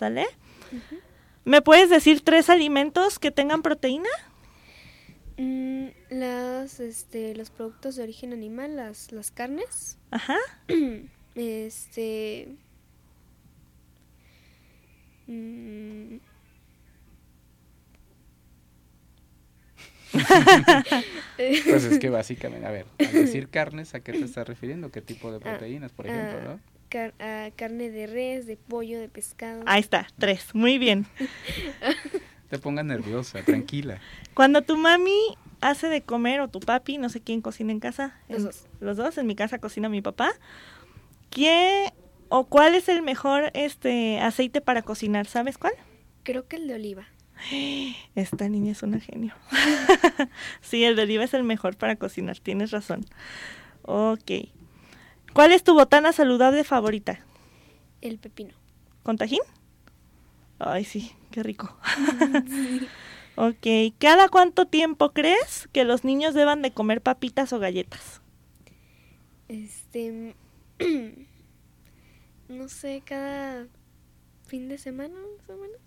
¿sale? 0.00 0.26
¿Me 1.44 1.60
puedes 1.60 1.90
decir 1.90 2.22
tres 2.22 2.48
alimentos 2.48 3.18
que 3.18 3.30
tengan 3.30 3.60
proteína? 3.62 4.08
Mm, 5.36 5.88
las, 6.10 6.80
este, 6.80 7.34
los 7.34 7.50
productos 7.50 7.96
de 7.96 8.02
origen 8.04 8.32
animal, 8.32 8.76
las, 8.76 9.12
las 9.12 9.30
carnes. 9.30 9.98
Ajá. 10.10 10.36
Este. 11.36 12.48
mm, 15.28 16.18
Pues 21.68 21.84
es 21.84 21.98
que 21.98 22.10
básicamente, 22.10 22.66
a 22.66 22.70
ver, 22.70 22.86
al 23.02 23.16
decir 23.18 23.48
carnes, 23.50 23.94
¿a 23.94 24.00
qué 24.00 24.12
te 24.14 24.24
estás 24.24 24.46
refiriendo? 24.48 24.90
¿Qué 24.90 25.02
tipo 25.02 25.30
de 25.32 25.40
Ah, 25.40 25.40
proteínas, 25.40 25.92
por 25.92 26.06
ejemplo, 26.06 26.38
ah, 26.38 26.42
no? 26.42 26.60
Car- 26.90 27.14
carne 27.56 27.88
de 27.90 28.06
res, 28.06 28.46
de 28.46 28.56
pollo, 28.58 29.00
de 29.00 29.08
pescado. 29.08 29.62
Ahí 29.64 29.80
está, 29.80 30.06
tres. 30.18 30.54
Muy 30.54 30.76
bien. 30.76 31.06
Te 32.50 32.58
pongas 32.58 32.84
nerviosa, 32.84 33.42
tranquila. 33.42 34.00
Cuando 34.34 34.60
tu 34.62 34.76
mami 34.76 35.16
hace 35.60 35.88
de 35.88 36.02
comer 36.02 36.40
o 36.40 36.48
tu 36.48 36.58
papi, 36.60 36.98
no 36.98 37.08
sé 37.08 37.20
quién 37.20 37.40
cocina 37.40 37.70
en 37.72 37.80
casa. 37.80 38.18
Los 38.28 38.38
en- 38.40 38.44
dos. 38.46 38.66
Los 38.80 38.96
dos, 38.96 39.16
en 39.18 39.26
mi 39.26 39.34
casa 39.36 39.58
cocina 39.58 39.88
mi 39.88 40.02
papá. 40.02 40.32
¿Qué 41.30 41.92
o 42.28 42.44
cuál 42.46 42.74
es 42.74 42.88
el 42.88 43.02
mejor 43.02 43.50
este 43.54 44.18
aceite 44.20 44.60
para 44.60 44.82
cocinar? 44.82 45.26
¿Sabes 45.26 45.58
cuál? 45.58 45.72
Creo 46.24 46.48
que 46.48 46.56
el 46.56 46.66
de 46.66 46.74
oliva. 46.74 47.06
Esta 48.16 48.48
niña 48.48 48.72
es 48.72 48.82
una 48.82 48.98
genio. 49.00 49.34
sí, 50.60 50.84
el 50.84 50.96
de 50.96 51.02
oliva 51.02 51.24
es 51.24 51.34
el 51.34 51.44
mejor 51.44 51.76
para 51.76 51.96
cocinar, 51.96 52.38
tienes 52.40 52.70
razón. 52.72 53.04
Ok. 53.82 54.30
¿Cuál 55.32 55.52
es 55.52 55.62
tu 55.62 55.74
botana 55.74 56.12
saludable 56.12 56.64
favorita? 56.64 57.20
El 58.00 58.18
pepino. 58.18 58.54
¿Con 59.02 59.16
tajín? 59.16 59.40
Ay, 60.58 60.84
sí, 60.84 61.12
qué 61.30 61.42
rico. 61.42 61.76
ok, 63.36 63.66
¿cada 63.98 64.28
cuánto 64.28 64.66
tiempo 64.66 65.12
crees 65.12 65.68
que 65.72 65.84
los 65.84 66.04
niños 66.04 66.34
deban 66.34 66.62
de 66.62 66.72
comer 66.72 67.00
papitas 67.00 67.52
o 67.52 67.58
galletas? 67.58 68.20
Este. 69.48 70.34
no 72.48 72.68
sé, 72.68 73.02
cada 73.04 73.66
fin 74.46 74.68
de 74.68 74.78
semana, 74.78 75.14
más 75.14 75.50
o 75.50 75.60
menos. 75.60 75.80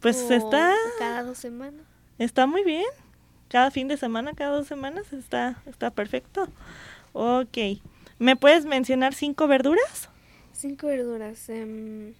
Pues 0.00 0.16
O 0.22 0.32
está, 0.32 0.74
Cada 0.98 1.22
dos 1.22 1.38
semanas. 1.38 1.86
está 2.18 2.46
muy 2.46 2.64
bien. 2.64 2.84
Cada 3.48 3.70
fin 3.70 3.88
de 3.88 3.96
semana, 3.96 4.34
cada 4.34 4.56
dos 4.56 4.66
semanas, 4.66 5.12
está, 5.12 5.62
está 5.66 5.90
perfecto. 5.90 6.48
Ok. 7.12 7.58
¿Me 8.18 8.36
puedes 8.36 8.64
mencionar 8.64 9.14
cinco 9.14 9.46
verduras? 9.46 10.08
Cinco 10.52 10.86
verduras. 10.86 11.48
em, 11.48 12.14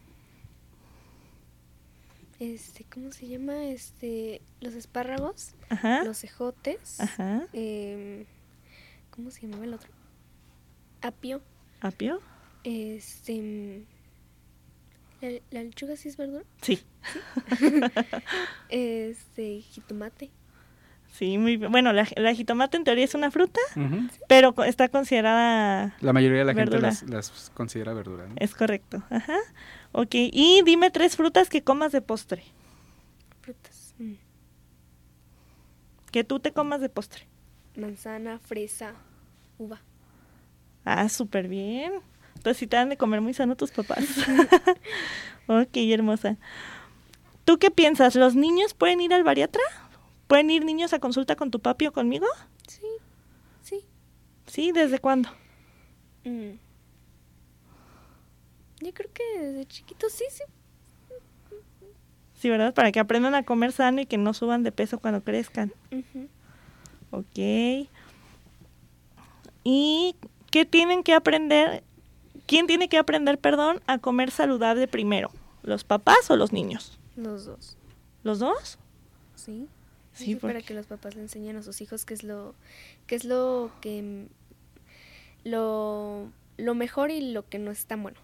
este, 2.39 2.85
¿cómo 2.93 3.13
se 3.13 3.27
llama? 3.29 3.65
Este, 3.67 4.43
los 4.61 4.75
espárragos, 4.75 5.55
Ajá. 5.71 6.05
los 6.05 6.23
ejotes, 6.23 7.01
Ajá. 7.01 7.47
em, 7.55 8.27
¿cómo 9.11 9.31
se 9.31 9.43
llamaba 9.43 9.65
el 9.65 9.73
otro? 9.75 9.91
Apio, 11.01 11.41
¿Apio? 11.81 12.21
este, 12.65 13.41
mm, 13.41 13.85
la, 15.23 15.41
la 15.51 15.63
lechuga 15.65 15.97
sí 15.97 16.09
es 16.11 16.17
verdura, 16.19 16.45
Sí. 16.61 16.81
este, 18.69 19.61
jitomate, 19.63 20.31
Sí, 21.17 21.39
muy 21.39 21.57
bien. 21.57 21.71
Bueno, 21.73 21.93
la, 21.95 22.07
la 22.17 22.35
jitomate 22.35 22.77
en 22.77 22.85
teoría 22.85 23.05
es 23.05 23.15
una 23.15 23.31
fruta, 23.31 23.61
pero 24.29 24.55
está 24.65 24.89
considerada... 24.89 25.97
La 26.01 26.13
mayoría 26.13 26.41
de 26.41 26.45
la 26.45 26.53
Verdura. 26.53 26.93
gente 26.93 27.07
las, 27.13 27.31
las 27.31 27.51
considera 27.55 27.95
verdura. 27.95 28.27
¿no? 28.27 28.35
Es 28.37 28.55
correcto. 28.55 29.03
Ajá. 29.09 29.37
Ok, 29.93 30.11
y 30.15 30.61
dime 30.65 30.91
tres 30.91 31.17
frutas 31.17 31.49
que 31.49 31.63
comas 31.63 31.93
de 31.93 32.03
postre. 32.03 32.45
frutas, 33.41 33.95
mm, 33.99 34.13
Que 36.13 36.23
tú 36.25 36.39
te 36.41 36.53
comas 36.53 36.81
de 36.83 36.89
postre. 36.91 37.27
manzana, 37.77 38.39
fresa, 38.39 38.93
uva. 39.59 39.81
Ah, 40.85 41.09
súper 41.09 41.49
bien. 41.49 41.93
Entonces 42.37 42.59
sí 42.59 42.67
te 42.67 42.77
dan 42.77 42.91
de 42.91 42.97
comer 42.99 43.21
muy 43.23 43.33
sano 43.33 43.57
tus 43.57 43.71
papás. 43.71 44.05
ok, 45.47 45.71
hermosa. 45.77 46.37
¿Tú 47.47 47.59
qué 47.59 47.71
piensas? 47.71 48.15
¿Los 48.17 48.35
niños 48.35 48.75
pueden 48.75 49.01
ir 49.01 49.15
al 49.15 49.25
bariatra? 49.25 49.63
¿Pueden 50.27 50.51
ir 50.51 50.65
niños 50.65 50.93
a 50.93 50.99
consulta 50.99 51.37
con 51.37 51.51
tu 51.51 51.61
papi 51.61 51.87
o 51.87 51.93
conmigo? 51.93 52.27
Sí, 52.67 52.83
sí. 53.63 53.85
Sí, 54.47 54.73
¿desde 54.73 54.99
cuándo? 54.99 55.29
mm. 56.25 56.51
Yo 58.81 58.93
creo 58.93 59.11
que 59.13 59.23
desde 59.41 59.67
chiquitos 59.67 60.13
sí, 60.13 60.25
sí. 60.31 60.43
Sí, 62.35 62.51
¿verdad? 62.51 62.75
Para 62.75 62.93
que 62.93 63.01
aprendan 63.01 63.35
a 63.35 63.43
comer 63.45 63.73
sano 63.73 64.03
y 64.03 64.07
que 64.07 64.19
no 64.19 64.35
suban 64.35 64.63
de 64.63 64.71
peso 64.73 64.99
cuando 64.99 65.23
crezcan. 65.25 65.73
Ujú. 65.91 66.29
Ok. 67.11 67.89
¿Y 69.65 70.15
qué 70.51 70.67
tienen 70.67 71.03
que 71.03 71.15
aprender? 71.15 71.83
¿Quién 72.47 72.67
tiene 72.67 72.89
que 72.89 72.99
aprender, 72.99 73.39
perdón, 73.39 73.81
a 73.87 73.99
comer 73.99 74.31
saludable 74.31 74.87
primero? 74.87 75.31
¿Los 75.63 75.83
papás 75.85 76.31
o 76.31 76.37
los 76.37 76.53
niños? 76.53 76.99
Los 77.17 77.47
dos, 77.47 77.79
¿Los 78.23 78.39
dos? 78.39 78.79
sí. 79.35 79.69
Sí, 80.17 80.35
para 80.37 80.63
que 80.63 80.75
los 80.75 80.87
papás 80.87 81.15
le 81.15 81.23
enseñen 81.23 81.57
a 81.57 81.63
sus 81.63 81.81
hijos 81.81 82.05
qué 82.05 82.15
es 82.15 82.25
lo, 82.25 82.55
qué 83.07 83.15
es 83.15 83.25
lo 83.25 83.71
que 83.81 84.27
lo, 85.45 86.33
lo 86.57 86.75
mejor 86.75 87.11
y 87.11 87.33
lo 87.33 87.49
que 87.49 87.59
no 87.59 87.71
es 87.71 87.87
tan 87.87 88.03
bueno. 88.03 88.19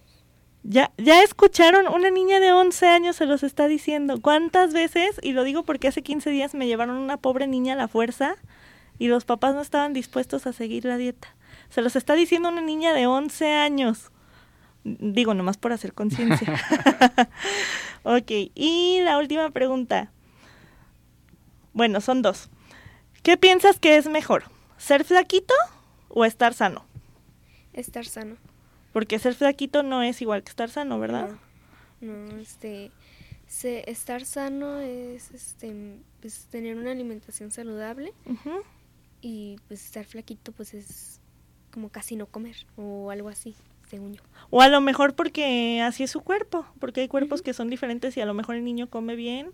Ya, 0.64 0.92
ya 0.96 1.22
escucharon, 1.22 1.88
una 1.88 2.10
niña 2.10 2.38
de 2.38 2.52
11 2.52 2.86
años 2.86 3.16
se 3.16 3.26
los 3.26 3.42
está 3.42 3.66
diciendo. 3.66 4.20
¿Cuántas 4.20 4.72
veces? 4.72 5.18
Y 5.20 5.32
lo 5.32 5.42
digo 5.42 5.64
porque 5.64 5.88
hace 5.88 6.02
15 6.02 6.30
días 6.30 6.54
me 6.54 6.66
llevaron 6.66 6.96
una 6.96 7.16
pobre 7.16 7.48
niña 7.48 7.72
a 7.74 7.76
la 7.76 7.88
fuerza 7.88 8.36
y 8.98 9.08
los 9.08 9.24
papás 9.24 9.54
no 9.54 9.60
estaban 9.60 9.92
dispuestos 9.92 10.46
a 10.46 10.52
seguir 10.52 10.84
la 10.84 10.96
dieta. 10.96 11.34
Se 11.68 11.82
los 11.82 11.96
está 11.96 12.14
diciendo 12.14 12.48
una 12.48 12.60
niña 12.60 12.92
de 12.92 13.06
11 13.08 13.52
años. 13.54 14.12
Digo, 14.84 15.34
nomás 15.34 15.56
por 15.56 15.72
hacer 15.72 15.94
conciencia. 15.94 16.54
ok, 18.04 18.30
y 18.54 19.00
la 19.02 19.18
última 19.18 19.50
pregunta. 19.50 20.12
Bueno, 21.72 22.00
son 22.00 22.22
dos. 22.22 22.48
¿Qué 23.22 23.36
piensas 23.36 23.78
que 23.78 23.96
es 23.96 24.06
mejor? 24.08 24.44
¿Ser 24.78 25.04
flaquito 25.04 25.54
o 26.08 26.24
estar 26.24 26.54
sano? 26.54 26.84
Estar 27.72 28.04
sano. 28.04 28.36
Porque 28.92 29.18
ser 29.18 29.34
flaquito 29.34 29.82
no 29.82 30.02
es 30.02 30.20
igual 30.20 30.42
que 30.42 30.50
estar 30.50 30.68
sano, 30.68 30.98
¿verdad? 30.98 31.30
No, 32.00 32.12
no, 32.12 32.36
este, 32.38 32.90
se- 33.46 33.88
estar 33.90 34.24
sano 34.24 34.80
es, 34.80 35.30
este, 35.30 35.96
pues, 36.20 36.46
tener 36.50 36.76
una 36.76 36.90
alimentación 36.90 37.50
saludable 37.50 38.12
y 39.22 39.56
pues 39.68 39.84
estar 39.84 40.04
flaquito 40.04 40.52
pues 40.52 40.74
es 40.74 41.20
como 41.70 41.88
casi 41.88 42.16
no 42.16 42.26
comer 42.26 42.56
o 42.76 43.10
algo 43.10 43.28
así, 43.30 43.54
según 43.88 44.12
yo. 44.14 44.22
O 44.50 44.60
a 44.60 44.68
lo 44.68 44.80
mejor 44.82 45.14
porque 45.14 45.80
así 45.80 46.02
es 46.02 46.10
su 46.10 46.20
cuerpo, 46.20 46.66
porque 46.80 47.00
hay 47.02 47.08
cuerpos 47.08 47.40
que 47.40 47.54
son 47.54 47.70
diferentes 47.70 48.16
y 48.16 48.20
a 48.20 48.26
lo 48.26 48.34
mejor 48.34 48.56
el 48.56 48.64
niño 48.64 48.90
come 48.90 49.14
bien, 49.16 49.52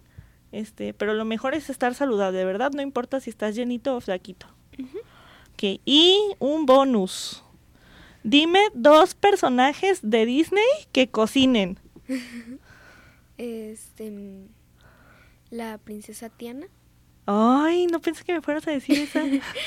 este, 0.52 0.94
pero 0.94 1.14
lo 1.14 1.24
mejor 1.24 1.54
es 1.54 1.70
estar 1.70 1.94
saludable, 1.94 2.44
¿verdad? 2.44 2.70
No 2.72 2.82
importa 2.82 3.20
si 3.20 3.30
estás 3.30 3.54
llenito 3.54 3.96
o 3.96 4.00
flaquito. 4.00 4.46
Y 5.84 6.18
un 6.38 6.66
bonus. 6.66 7.42
Dime 8.22 8.60
dos 8.74 9.14
personajes 9.14 9.98
de 10.02 10.24
Disney 10.26 10.64
que 10.92 11.08
cocinen. 11.08 11.78
Este, 13.38 14.48
la 15.50 15.78
princesa 15.78 16.28
Tiana, 16.28 16.66
Ay, 17.26 17.86
no 17.86 18.00
pensé 18.00 18.24
que 18.24 18.32
me 18.32 18.40
fueras 18.40 18.66
a 18.66 18.72
decir 18.72 18.98
esa. 18.98 19.22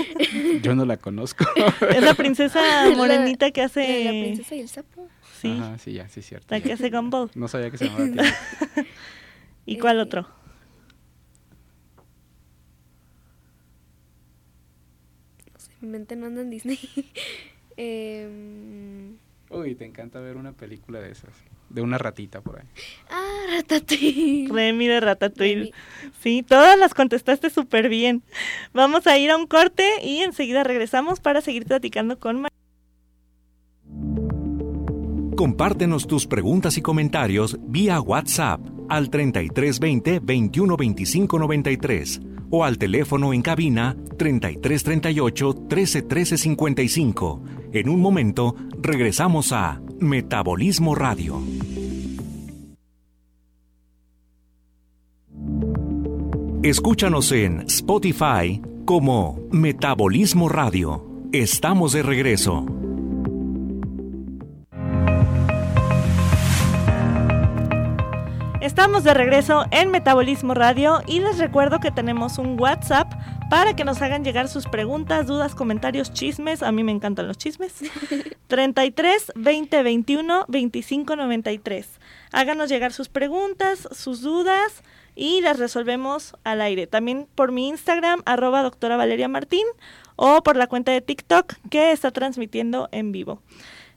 Yo 0.62 0.76
no 0.76 0.84
la 0.84 0.98
conozco. 0.98 1.46
es 1.96 2.02
la 2.04 2.14
princesa 2.16 2.60
La- 2.90 2.96
morenita 2.98 3.52
que 3.52 3.62
hace... 3.62 4.04
la 4.04 4.10
princesa 4.12 4.56
y 4.56 4.60
el 4.62 4.68
sapo. 4.68 5.08
Sí, 5.40 5.52
Ajá, 5.58 5.78
sí, 5.78 5.94
ya, 5.94 6.10
sí, 6.10 6.22
cierto. 6.22 6.48
la 6.54 6.60
que 6.60 6.74
hace 6.74 6.90
Gumball. 6.90 7.32
No 7.36 7.48
sabía 7.48 7.70
que 7.72 7.78
se 7.78 7.86
llamaba 7.86 8.06
Tiana. 8.12 8.36
¿Y 9.66 9.78
cuál 9.78 10.00
Eh, 10.00 10.02
otro? 10.02 10.28
No 15.54 15.60
sé, 15.60 15.71
mi 15.82 15.88
mente 15.90 16.16
no 16.16 16.28
anda 16.28 16.42
en 16.42 16.50
Disney. 16.50 16.80
Em, 17.78 19.16
Uy, 19.50 19.76
te 19.76 19.86
encanta 19.86 20.20
ver 20.20 20.36
una 20.38 20.52
película 20.52 21.00
de 21.00 21.12
esas. 21.12 21.30
De 21.70 21.82
una 21.82 21.98
ratita 21.98 22.42
por 22.42 22.60
ahí. 22.60 22.66
ah, 23.10 23.46
Ratatouille. 23.50 24.50
Remy 24.52 24.88
de 24.88 25.00
Ratatouille. 25.00 25.56
Remy. 25.56 25.74
Sí, 26.20 26.44
todas 26.44 26.78
las 26.78 26.94
contestaste 26.94 27.50
súper 27.50 27.90
bien. 27.90 28.24
Vamos 28.74 29.08
a 29.08 29.18
ir 29.18 29.32
a 29.32 29.38
un 29.38 29.48
corte 29.48 29.86
y 30.04 30.20
enseguida 30.20 30.64
regresamos 30.64 31.22
para 31.22 31.42
seguir 31.42 31.66
platicando 31.66 32.20
con 32.20 32.42
Mar 32.42 32.52
Compártenos 35.36 36.06
tus 36.06 36.28
preguntas 36.28 36.78
y 36.78 36.82
comentarios 36.82 37.58
vía 37.62 38.00
WhatsApp 38.00 38.62
al 38.90 39.10
3320 39.10 40.20
2125 40.20 41.40
93 41.40 42.22
o 42.52 42.64
al 42.64 42.78
teléfono 42.78 43.34
en 43.34 43.42
cabina 43.42 43.96
3338 44.18 45.54
1313 45.54 46.38
55. 46.38 47.42
En 47.74 47.90
un 47.90 48.00
momento 48.02 48.56
regresamos 48.82 49.52
a 49.54 49.82
Metabolismo 50.00 50.94
Radio. 50.94 51.42
Escúchanos 56.64 57.32
en 57.32 57.62
Spotify 57.62 58.62
como 58.86 59.40
Metabolismo 59.52 60.48
Radio. 60.48 61.04
Estamos 61.32 61.94
de 61.94 62.04
regreso. 62.04 62.91
Estamos 68.62 69.04
de 69.04 69.16
regreso 69.16 69.66
en 69.72 69.90
Metabolismo 69.90 70.54
Radio 70.54 71.02
y 71.08 71.20
les 71.20 71.40
recuerdo 71.40 71.80
que 71.80 71.90
tenemos 71.90 72.38
un 72.38 72.62
WhatsApp 72.62 73.12
para 73.50 73.76
que 73.76 73.84
nos 73.84 74.04
hagan 74.04 74.24
llegar 74.24 74.48
sus 74.50 74.68
preguntas, 74.68 75.26
dudas, 75.26 75.56
comentarios, 75.56 76.14
chismes. 76.14 76.62
A 76.62 76.72
mí 76.72 76.84
me 76.84 76.92
encantan 76.92 77.28
los 77.28 77.40
chismes. 77.40 77.74
33 78.48 79.32
20 79.34 79.82
21 79.82 80.46
25 80.48 81.16
93. 81.16 81.88
Háganos 82.32 82.70
llegar 82.70 82.94
sus 82.94 83.10
preguntas, 83.10 83.90
sus 83.94 84.22
dudas 84.22 84.84
y 85.16 85.42
las 85.42 85.58
resolvemos 85.58 86.36
al 86.44 86.62
aire. 86.62 86.86
También 86.86 87.28
por 87.34 87.52
mi 87.52 87.68
Instagram, 87.68 88.22
arroba 88.26 88.62
doctora 88.62 88.96
Valeria 88.96 89.28
Martín, 89.28 89.66
o 90.18 90.44
por 90.44 90.56
la 90.56 90.68
cuenta 90.68 90.92
de 90.92 91.02
TikTok 91.02 91.56
que 91.72 91.92
está 91.92 92.12
transmitiendo 92.12 92.90
en 92.92 93.12
vivo. 93.12 93.42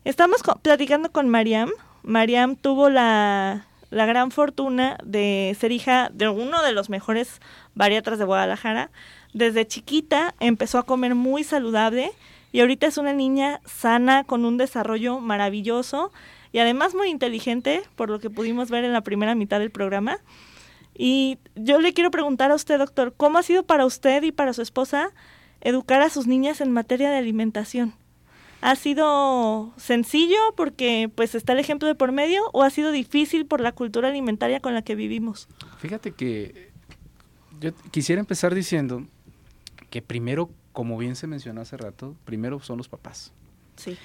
Estamos 0.07 0.41
platicando 0.63 1.13
con 1.13 1.29
Mariam. 1.29 1.71
Mariam 2.03 2.57
tuvo 2.57 2.89
la, 2.89 3.67
la 3.91 4.07
gran 4.07 4.31
fortuna 4.31 4.99
de 5.05 5.57
ser 5.59 5.73
hija 5.73 6.11
de 6.13 6.29
uno 6.29 6.63
de 6.63 6.73
los 6.73 6.91
mejores 6.91 7.41
bariatras 7.75 8.19
de 8.19 8.25
Guadalajara. 8.25 8.91
Desde 9.33 9.67
chiquita 9.67 10.35
empezó 10.41 10.79
a 10.79 10.85
comer 10.85 11.15
muy 11.15 11.45
saludable 11.45 12.13
y 12.53 12.61
ahorita 12.61 12.87
es 12.87 12.99
una 12.99 13.13
niña 13.13 13.61
sana 13.65 14.25
con 14.25 14.45
un 14.45 14.57
desarrollo 14.59 15.21
maravilloso 15.21 16.13
y 16.53 16.61
además 16.61 16.95
muy 16.95 17.09
inteligente, 17.09 17.83
por 17.97 18.11
lo 18.11 18.21
que 18.21 18.31
pudimos 18.31 18.71
ver 18.71 18.85
en 18.85 18.93
la 18.93 19.01
primera 19.01 19.35
mitad 19.35 19.59
del 19.59 19.73
programa. 19.73 20.19
Y 20.97 21.39
yo 21.57 21.81
le 21.81 21.93
quiero 21.93 22.13
preguntar 22.13 22.53
a 22.53 22.55
usted, 22.55 22.79
doctor, 22.79 23.13
¿cómo 23.17 23.39
ha 23.39 23.43
sido 23.43 23.65
para 23.65 23.85
usted 23.85 24.23
y 24.23 24.31
para 24.31 24.53
su 24.53 24.63
esposa 24.63 25.11
educar 25.61 26.01
a 26.01 26.11
sus 26.11 26.29
niñas 26.29 26.61
en 26.61 26.71
materia 26.71 27.11
de 27.11 27.17
alimentación? 27.17 27.95
¿Ha 28.67 28.77
sido 28.77 29.73
sencillo 29.77 30.39
porque 30.57 31.11
pues 31.15 31.35
está 31.35 31.53
el 31.53 31.59
ejemplo 31.59 31.87
de 31.87 31.95
por 31.95 32.13
medio 32.13 32.41
o 32.55 32.63
ha 32.63 32.71
sido 32.71 32.93
difícil 32.93 33.45
por 33.45 33.61
la 33.61 33.73
cultura 33.73 34.09
alimentaria 34.09 34.61
con 34.61 34.73
la 34.73 34.81
que 34.81 34.95
vivimos? 34.95 35.49
Fíjate 35.77 36.13
que 36.13 36.71
yo 37.61 37.73
quisiera 37.91 38.21
empezar 38.21 38.55
diciendo 38.55 39.05
que 39.91 40.01
primero, 40.01 40.49
como 40.73 40.97
bien 40.97 41.15
se 41.15 41.27
mencionó 41.27 41.61
hace 41.61 41.77
rato, 41.77 42.15
primero 42.25 42.59
son 42.61 42.79
los 42.79 42.89
papás. 42.89 43.33
Sí. 43.77 43.99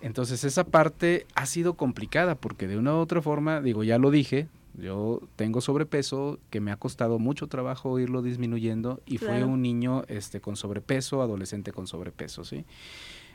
Entonces 0.00 0.44
esa 0.44 0.64
parte 0.64 1.26
ha 1.34 1.44
sido 1.44 1.74
complicada 1.74 2.36
porque 2.36 2.66
de 2.66 2.78
una 2.78 2.94
u 2.94 2.98
otra 2.98 3.20
forma, 3.20 3.60
digo, 3.60 3.84
ya 3.84 3.98
lo 3.98 4.10
dije, 4.10 4.48
Yo 4.78 5.22
tengo 5.36 5.62
sobrepeso 5.62 6.38
que 6.50 6.60
me 6.60 6.70
ha 6.70 6.76
costado 6.76 7.18
mucho 7.18 7.46
trabajo 7.46 7.98
irlo 7.98 8.20
disminuyendo 8.20 9.00
y 9.06 9.16
fue 9.16 9.28
Claro. 9.28 9.46
un 9.48 9.62
niño 9.62 10.04
este, 10.08 10.40
con 10.42 10.54
sobrepeso, 10.56 11.22
adolescente 11.22 11.72
con 11.72 11.86
sobrepeso, 11.86 12.44
¿sí? 12.44 12.66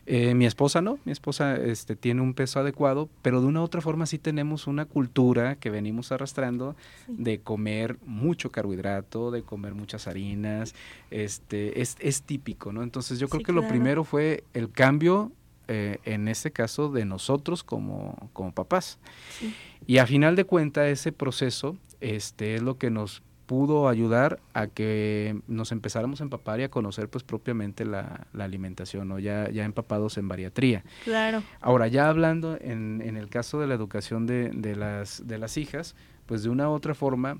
Eh, 0.08 0.34
mi 0.34 0.46
esposa 0.46 0.82
no, 0.82 0.98
mi 1.06 1.12
esposa 1.12 1.56
este, 1.56 1.96
tiene 1.96 2.22
un 2.22 2.34
peso 2.34 2.60
adecuado, 2.60 3.08
pero 3.22 3.40
de 3.40 3.48
una 3.48 3.62
u 3.62 3.64
otra 3.64 3.82
forma 3.82 4.06
sí 4.08 4.18
tenemos 4.18 4.66
una 4.66 4.86
cultura 4.86 5.56
que 5.56 5.70
venimos 5.70 6.12
arrastrando 6.12 6.76
de 7.08 7.40
comer 7.40 7.98
mucho 8.06 8.52
carbohidrato, 8.52 9.30
de 9.30 9.44
comer 9.44 9.76
muchas 9.76 10.08
harinas, 10.08 10.74
este, 11.12 11.82
es, 11.82 11.96
es 12.00 12.24
típico, 12.24 12.74
¿no? 12.74 12.82
Entonces 12.82 13.20
yo 13.20 13.30
creo 13.30 13.40
Sí, 13.40 13.46
que 13.46 13.54
lo 13.54 13.68
primero 13.68 14.04
fue 14.04 14.44
el 14.54 14.72
cambio, 14.72 15.32
eh, 15.68 16.00
en 16.04 16.28
este 16.28 16.52
caso, 16.52 16.92
de 16.92 17.06
nosotros 17.06 17.64
como, 17.64 18.30
como 18.34 18.52
papás. 18.54 18.98
Sí. 19.40 19.54
Y 19.86 20.00
a 20.00 20.08
final 20.08 20.36
de 20.36 20.46
cuentas, 20.46 20.88
ese 20.88 21.12
proceso 21.12 21.78
este, 22.02 22.56
es 22.56 22.62
lo 22.64 22.78
que 22.78 22.90
nos 22.90 23.22
pudo 23.52 23.90
ayudar 23.90 24.40
a 24.54 24.68
que 24.68 25.36
nos 25.46 25.74
empezáramos 25.74 26.22
a 26.22 26.24
empapar 26.24 26.62
y 26.62 26.64
a 26.64 26.70
conocer 26.72 27.10
pues 27.10 27.26
propiamente 27.26 27.84
la, 27.84 28.26
la 28.32 28.46
alimentación, 28.46 29.10
¿no? 29.10 29.20
ya, 29.20 29.50
ya 29.50 29.66
empapados 29.66 30.18
en 30.18 30.30
bariatría. 30.30 30.86
Claro. 31.04 31.44
Ahora, 31.60 31.90
ya 31.90 32.08
hablando 32.08 32.58
en, 32.62 33.02
en 33.06 33.18
el 33.18 33.28
caso 33.28 33.60
de 33.60 33.68
la 33.68 33.74
educación 33.74 34.26
de, 34.26 34.52
de 34.52 34.78
las, 34.78 35.28
de 35.28 35.38
las 35.38 35.58
hijas, 35.58 35.98
pues 36.28 36.44
de 36.44 36.50
una 36.50 36.70
u 36.70 36.72
otra 36.72 36.94
forma, 36.94 37.36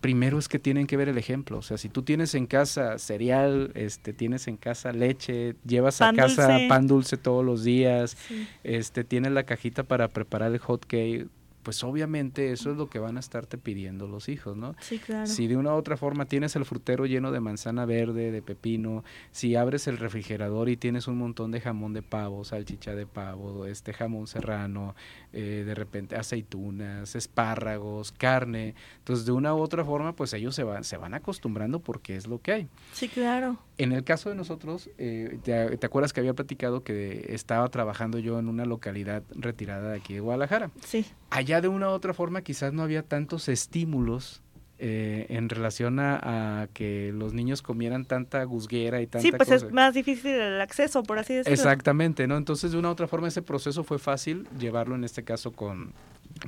primero 0.00 0.36
es 0.36 0.48
que 0.48 0.58
tienen 0.58 0.88
que 0.88 0.96
ver 0.96 1.08
el 1.08 1.16
ejemplo. 1.16 1.58
O 1.58 1.62
sea, 1.62 1.78
si 1.78 1.88
tú 1.88 2.02
tienes 2.02 2.34
en 2.34 2.46
casa 2.48 2.98
cereal, 2.98 3.70
este, 3.76 4.12
tienes 4.12 4.48
en 4.48 4.56
casa 4.56 4.90
leche, 4.92 5.54
llevas 5.64 5.98
Pan 5.98 6.18
a 6.18 6.22
casa 6.24 6.48
dulce. 6.54 6.66
pan 6.68 6.86
dulce 6.88 7.16
todos 7.16 7.44
los 7.44 7.62
días, 7.62 8.16
Sí. 8.26 8.48
este, 8.64 9.04
tienes 9.04 9.30
la 9.30 9.44
cajita 9.44 9.84
para 9.84 10.08
preparar 10.08 10.50
el 10.50 10.58
hot 10.58 10.86
cake, 10.86 11.28
pues 11.62 11.82
obviamente 11.84 12.52
eso 12.52 12.70
es 12.70 12.76
lo 12.76 12.88
que 12.88 12.98
van 12.98 13.16
a 13.16 13.20
estarte 13.20 13.58
pidiendo 13.58 14.06
los 14.06 14.28
hijos, 14.28 14.56
¿no? 14.56 14.74
Sí, 14.80 14.98
claro. 14.98 15.26
Si 15.26 15.46
de 15.46 15.56
una 15.56 15.74
u 15.74 15.76
otra 15.76 15.96
forma 15.96 16.26
tienes 16.26 16.56
el 16.56 16.64
frutero 16.64 17.06
lleno 17.06 17.32
de 17.32 17.40
manzana 17.40 17.84
verde, 17.84 18.30
de 18.30 18.42
pepino, 18.42 19.04
si 19.32 19.56
abres 19.56 19.86
el 19.86 19.98
refrigerador 19.98 20.68
y 20.68 20.76
tienes 20.76 21.08
un 21.08 21.18
montón 21.18 21.50
de 21.50 21.60
jamón 21.60 21.92
de 21.92 22.02
pavo, 22.02 22.44
salchicha 22.44 22.94
de 22.94 23.06
pavo, 23.06 23.66
este 23.66 23.92
jamón 23.92 24.26
serrano, 24.26 24.94
eh, 25.32 25.64
de 25.66 25.74
repente 25.74 26.16
aceitunas, 26.16 27.14
espárragos, 27.14 28.12
carne, 28.12 28.74
entonces 28.98 29.26
de 29.26 29.32
una 29.32 29.54
u 29.54 29.58
otra 29.58 29.84
forma 29.84 30.14
pues 30.14 30.32
ellos 30.32 30.54
se 30.54 30.64
van, 30.64 30.84
se 30.84 30.96
van 30.96 31.14
acostumbrando 31.14 31.80
porque 31.80 32.16
es 32.16 32.26
lo 32.26 32.40
que 32.40 32.52
hay. 32.52 32.68
Sí, 32.92 33.08
claro. 33.08 33.58
En 33.82 33.92
el 33.92 34.04
caso 34.04 34.28
de 34.28 34.34
nosotros, 34.36 34.90
eh, 34.98 35.38
te, 35.42 35.76
te 35.76 35.86
acuerdas 35.86 36.12
que 36.12 36.20
había 36.20 36.34
platicado 36.34 36.82
que 36.84 37.26
estaba 37.30 37.68
trabajando 37.68 38.18
yo 38.18 38.38
en 38.38 38.48
una 38.48 38.64
localidad 38.66 39.22
retirada 39.30 39.90
de 39.92 39.96
aquí 39.96 40.14
de 40.14 40.20
Guadalajara? 40.20 40.70
Sí. 40.84 41.06
allá 41.30 41.60
de 41.60 41.68
una 41.68 41.88
u 41.88 41.92
otra 41.92 42.12
forma 42.12 42.42
quizás 42.42 42.72
no 42.72 42.82
había 42.82 43.02
tantos 43.02 43.48
estímulos 43.48 44.42
eh, 44.82 45.26
en 45.28 45.48
relación 45.50 45.98
a, 46.00 46.62
a 46.62 46.66
que 46.68 47.12
los 47.14 47.32
niños 47.34 47.60
comieran 47.62 48.04
tanta 48.06 48.42
gusguera 48.44 49.00
y 49.02 49.06
tanta 49.06 49.22
Sí, 49.22 49.30
pues 49.30 49.48
cosa. 49.48 49.66
es 49.66 49.72
más 49.72 49.92
difícil 49.94 50.32
el 50.32 50.60
acceso, 50.60 51.02
por 51.02 51.18
así 51.18 51.34
decirlo. 51.34 51.52
Exactamente, 51.54 52.26
¿no? 52.26 52.36
Entonces, 52.38 52.72
de 52.72 52.78
una 52.78 52.88
u 52.88 52.92
otra 52.92 53.06
forma, 53.06 53.28
ese 53.28 53.42
proceso 53.42 53.84
fue 53.84 53.98
fácil 53.98 54.46
llevarlo 54.58 54.94
en 54.94 55.04
este 55.04 55.22
caso 55.22 55.52
con, 55.52 55.92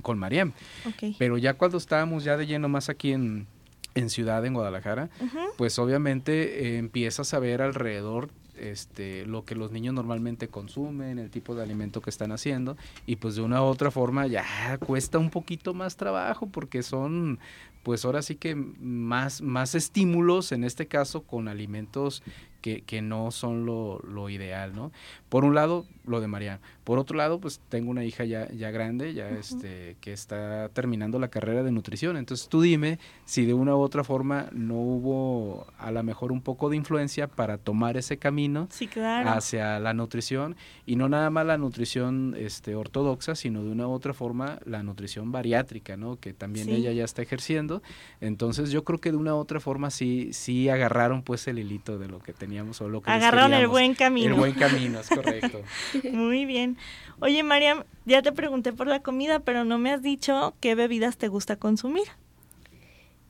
con 0.00 0.18
Mariam. 0.18 0.52
Ok. 0.86 1.14
Pero 1.18 1.36
ya 1.36 1.54
cuando 1.54 1.76
estábamos 1.76 2.24
ya 2.24 2.36
de 2.38 2.46
lleno 2.46 2.70
más 2.70 2.88
aquí 2.88 3.12
en, 3.12 3.46
en 3.94 4.10
Ciudad, 4.10 4.44
en 4.44 4.54
Guadalajara, 4.54 5.10
pues 5.56 5.78
obviamente 5.78 6.66
eh, 6.66 6.78
empiezas 6.78 7.34
a 7.34 7.38
ver 7.38 7.62
alrededor 7.62 8.30
este, 8.56 9.26
lo 9.26 9.44
que 9.44 9.54
los 9.54 9.72
niños 9.72 9.94
normalmente 9.94 10.48
consumen, 10.48 11.18
el 11.18 11.30
tipo 11.30 11.54
de 11.54 11.62
alimento 11.62 12.00
que 12.00 12.10
están 12.10 12.32
haciendo, 12.32 12.76
y 13.06 13.16
pues 13.16 13.34
de 13.34 13.42
una 13.42 13.62
u 13.62 13.64
otra 13.64 13.90
forma 13.90 14.26
ya 14.26 14.78
cuesta 14.78 15.18
un 15.18 15.30
poquito 15.30 15.74
más 15.74 15.96
trabajo 15.96 16.46
porque 16.46 16.82
son, 16.82 17.38
pues 17.82 18.04
ahora 18.04 18.22
sí 18.22 18.36
que 18.36 18.54
más, 18.54 19.42
más 19.42 19.74
estímulos, 19.74 20.52
en 20.52 20.64
este 20.64 20.86
caso 20.86 21.22
con 21.22 21.48
alimentos 21.48 22.22
que, 22.62 22.80
que 22.82 23.02
no 23.02 23.30
son 23.30 23.66
lo, 23.66 23.98
lo 24.00 24.30
ideal, 24.30 24.74
¿no? 24.74 24.90
Por 25.28 25.44
un 25.44 25.54
lado, 25.54 25.84
lo 26.06 26.20
de 26.20 26.28
Mariana. 26.28 26.60
Por 26.84 26.98
otro 26.98 27.16
lado, 27.16 27.38
pues 27.40 27.60
tengo 27.68 27.90
una 27.90 28.04
hija 28.04 28.24
ya, 28.24 28.50
ya 28.50 28.70
grande, 28.70 29.14
ya 29.14 29.28
este, 29.28 29.96
que 30.00 30.12
está 30.12 30.68
terminando 30.70 31.18
la 31.18 31.28
carrera 31.28 31.62
de 31.62 31.70
nutrición. 31.70 32.16
Entonces 32.16 32.48
tú 32.48 32.60
dime 32.60 32.98
si 33.24 33.44
de 33.46 33.54
una 33.54 33.76
u 33.76 33.80
otra 33.80 34.02
forma 34.02 34.48
no 34.52 34.74
hubo 34.76 35.66
a 35.78 35.90
lo 35.92 36.02
mejor 36.02 36.32
un 36.32 36.40
poco 36.40 36.70
de 36.70 36.76
influencia 36.76 37.28
para 37.28 37.56
tomar 37.58 37.96
ese 37.96 38.16
camino 38.16 38.66
Sí, 38.70 38.88
claro. 38.88 39.30
hacia 39.30 39.78
la 39.78 39.94
nutrición 39.94 40.56
y 40.86 40.96
no 40.96 41.08
nada 41.08 41.30
más 41.30 41.46
la 41.46 41.56
nutrición 41.58 42.34
este, 42.36 42.74
ortodoxa, 42.74 43.34
sino 43.36 43.62
de 43.62 43.70
una 43.70 43.86
u 43.86 43.92
otra 43.92 44.12
forma 44.12 44.58
la 44.64 44.82
nutrición 44.82 45.30
bariátrica, 45.32 45.96
¿no? 45.96 46.16
Que 46.16 46.32
también 46.32 46.66
Sí. 46.66 46.72
ella 46.74 46.92
ya 46.92 47.04
está 47.04 47.22
ejerciendo. 47.22 47.82
Entonces 48.20 48.70
yo 48.70 48.84
creo 48.84 48.98
que 49.00 49.10
de 49.12 49.16
una 49.18 49.34
u 49.34 49.38
otra 49.38 49.60
forma 49.60 49.90
sí, 49.90 50.30
sí 50.32 50.68
agarraron 50.68 51.22
pues 51.22 51.46
el 51.48 51.58
hilito 51.58 51.98
de 51.98 52.08
lo 52.08 52.18
que 52.18 52.32
teníamos 52.52 52.80
o 52.82 52.88
lo 52.90 53.00
que 53.00 53.10
les 53.10 53.16
Agarraron 53.16 53.54
el 53.54 53.66
buen 53.66 53.94
camino. 53.94 54.28
El 54.28 54.34
buen 54.34 54.52
camino, 54.52 55.00
es 55.00 55.08
correcto. 55.08 55.62
Muy 56.12 56.44
bien. 56.44 56.76
Oye, 57.20 57.42
Mariam, 57.42 57.84
ya 58.04 58.20
te 58.20 58.30
pregunté 58.32 58.74
por 58.74 58.86
la 58.88 59.00
comida, 59.00 59.38
pero 59.40 59.64
no 59.64 59.78
me 59.78 59.90
has 59.90 60.02
dicho 60.02 60.54
qué 60.60 60.74
bebidas 60.74 61.16
te 61.16 61.28
gusta 61.28 61.56
consumir. 61.56 62.04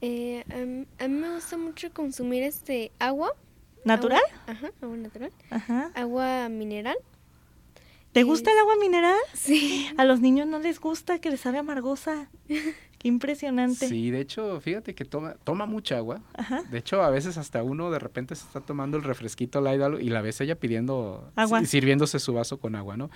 Eh, 0.01 0.43
a, 0.53 0.57
mí- 0.57 0.87
a 0.99 1.07
mí 1.09 1.15
me 1.21 1.33
gusta 1.35 1.57
mucho 1.57 1.93
consumir 1.93 2.43
este 2.43 2.91
agua. 2.99 3.31
¿Natural? 3.85 4.21
Agua- 4.49 4.53
ajá, 4.53 4.73
agua 4.83 4.97
natural. 4.97 5.33
Ajá. 5.51 5.91
Agua 5.95 6.49
mineral. 6.49 6.97
¿Te 8.13 8.25
gusta 8.25 8.51
el 8.53 8.59
agua 8.59 8.75
mineral? 8.81 9.17
Sí. 9.35 9.89
A 9.97 10.05
los 10.05 10.21
niños 10.21 10.47
no 10.49 10.59
les 10.59 10.81
gusta 10.81 11.19
que 11.21 11.31
les 11.31 11.41
sabe 11.41 11.59
amargosa. 11.59 12.29
Qué 13.03 13.09
impresionante. 13.09 13.89
Sí, 13.89 14.13
de 14.13 14.21
hecho, 14.21 14.61
fíjate 14.61 14.95
que 14.95 15.05
toma, 15.05 15.35
toma 15.43 15.67
mucha 15.67 15.97
agua. 15.97 16.21
Ajá. 16.35 16.63
De 16.71 16.79
hecho, 16.79 17.03
a 17.03 17.11
veces 17.11 17.37
hasta 17.37 17.61
uno 17.65 17.91
de 17.91 17.99
repente 17.99 18.37
se 18.37 18.45
está 18.47 18.61
tomando 18.61 18.97
el 18.97 19.03
refresquito 19.03 19.61
light 19.61 19.83
algo, 19.83 19.99
y 19.99 20.09
la 20.09 20.23
ves 20.23 20.41
ella 20.41 20.55
pidiendo, 20.55 21.29
Agua. 21.35 21.59
si- 21.61 21.67
sirviéndose 21.67 22.21
su 22.21 22.33
vaso 22.33 22.61
con 22.61 22.77
agua, 22.77 22.97
¿no? 22.97 23.11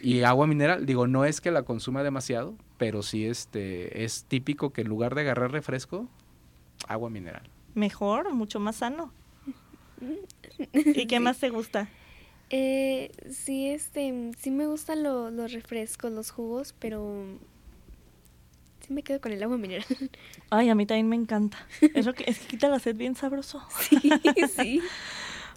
Y 0.00 0.22
agua 0.22 0.46
mineral, 0.46 0.86
digo, 0.86 1.06
no 1.06 1.26
es 1.26 1.42
que 1.42 1.50
la 1.50 1.64
consuma 1.64 2.02
demasiado, 2.02 2.54
pero 2.78 3.02
sí 3.02 3.26
este, 3.26 4.04
es 4.04 4.24
típico 4.24 4.70
que 4.72 4.80
en 4.80 4.88
lugar 4.88 5.14
de 5.14 5.20
agarrar 5.20 5.52
refresco, 5.52 6.08
agua 6.88 7.10
mineral. 7.10 7.42
Mejor, 7.74 8.32
mucho 8.32 8.58
más 8.58 8.76
sano. 8.76 9.12
¿Y 10.72 11.06
qué 11.06 11.20
más 11.20 11.38
te 11.38 11.50
gusta? 11.50 11.88
Eh, 12.48 13.10
sí, 13.30 13.68
este, 13.68 14.30
sí 14.38 14.50
me 14.50 14.66
gustan 14.66 15.02
lo- 15.02 15.30
los 15.30 15.52
refrescos, 15.52 16.10
los 16.12 16.30
jugos, 16.30 16.74
pero 16.78 17.24
sí 18.86 18.92
me 18.92 19.02
quedo 19.02 19.20
con 19.20 19.32
el 19.32 19.42
agua 19.42 19.58
mineral. 19.58 19.86
Ay, 20.50 20.68
a 20.68 20.74
mí 20.74 20.86
también 20.86 21.08
me 21.08 21.16
encanta. 21.16 21.58
Es, 21.94 22.06
lo 22.06 22.14
que, 22.14 22.24
es 22.26 22.38
que 22.38 22.46
quita 22.46 22.68
la 22.68 22.78
sed 22.78 22.96
bien 22.96 23.14
sabroso. 23.14 23.62
Sí, 23.80 24.00
sí. 24.54 24.80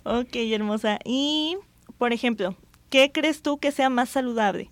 Ok, 0.04 0.34
hermosa. 0.36 0.98
Y, 1.04 1.58
por 1.98 2.14
ejemplo, 2.14 2.56
¿qué 2.90 3.12
crees 3.12 3.42
tú 3.42 3.58
que 3.60 3.72
sea 3.72 3.90
más 3.90 4.10
saludable? 4.10 4.72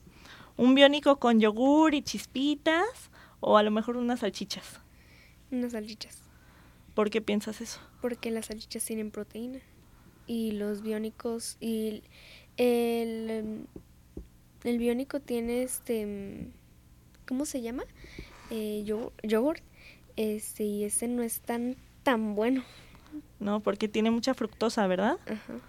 ¿Un 0.56 0.74
biónico 0.74 1.18
con 1.18 1.42
yogur 1.42 1.94
y 1.94 2.02
chispitas? 2.02 3.12
¿O 3.42 3.58
a 3.58 3.64
lo 3.64 3.70
mejor 3.70 3.98
unas 3.98 4.22
salchichas? 4.22 4.80
Unas 5.52 5.74
salchichas, 5.74 6.24
¿Por 6.96 7.10
qué 7.10 7.22
piensas 7.22 7.62
eso? 7.62 7.80
porque 8.02 8.32
las 8.32 8.46
salchichas 8.46 8.86
tienen 8.86 9.12
proteína 9.12 9.60
y 10.28 10.52
los 10.52 10.82
biónicos 10.82 11.58
y 11.60 12.04
el, 12.58 13.30
em, 13.30 13.66
el 14.64 14.78
biónico 14.78 15.20
tiene 15.20 15.64
este, 15.64 16.02
em, 16.02 16.52
¿cómo 17.28 17.46
se 17.46 17.62
llama? 17.62 17.84
Eh, 18.50 18.84
yogur, 18.86 19.14
yogurt, 19.24 19.64
este, 20.16 20.64
y 20.64 20.84
este 20.84 21.08
no 21.08 21.24
es 21.24 21.42
tan, 21.42 21.76
tan 22.04 22.36
bueno. 22.36 22.64
No, 23.40 23.60
porque 23.60 23.88
tiene 23.88 24.12
mucha 24.12 24.34
fructosa, 24.34 24.88
¿verdad? 24.88 25.18
Ajá. 25.26 25.60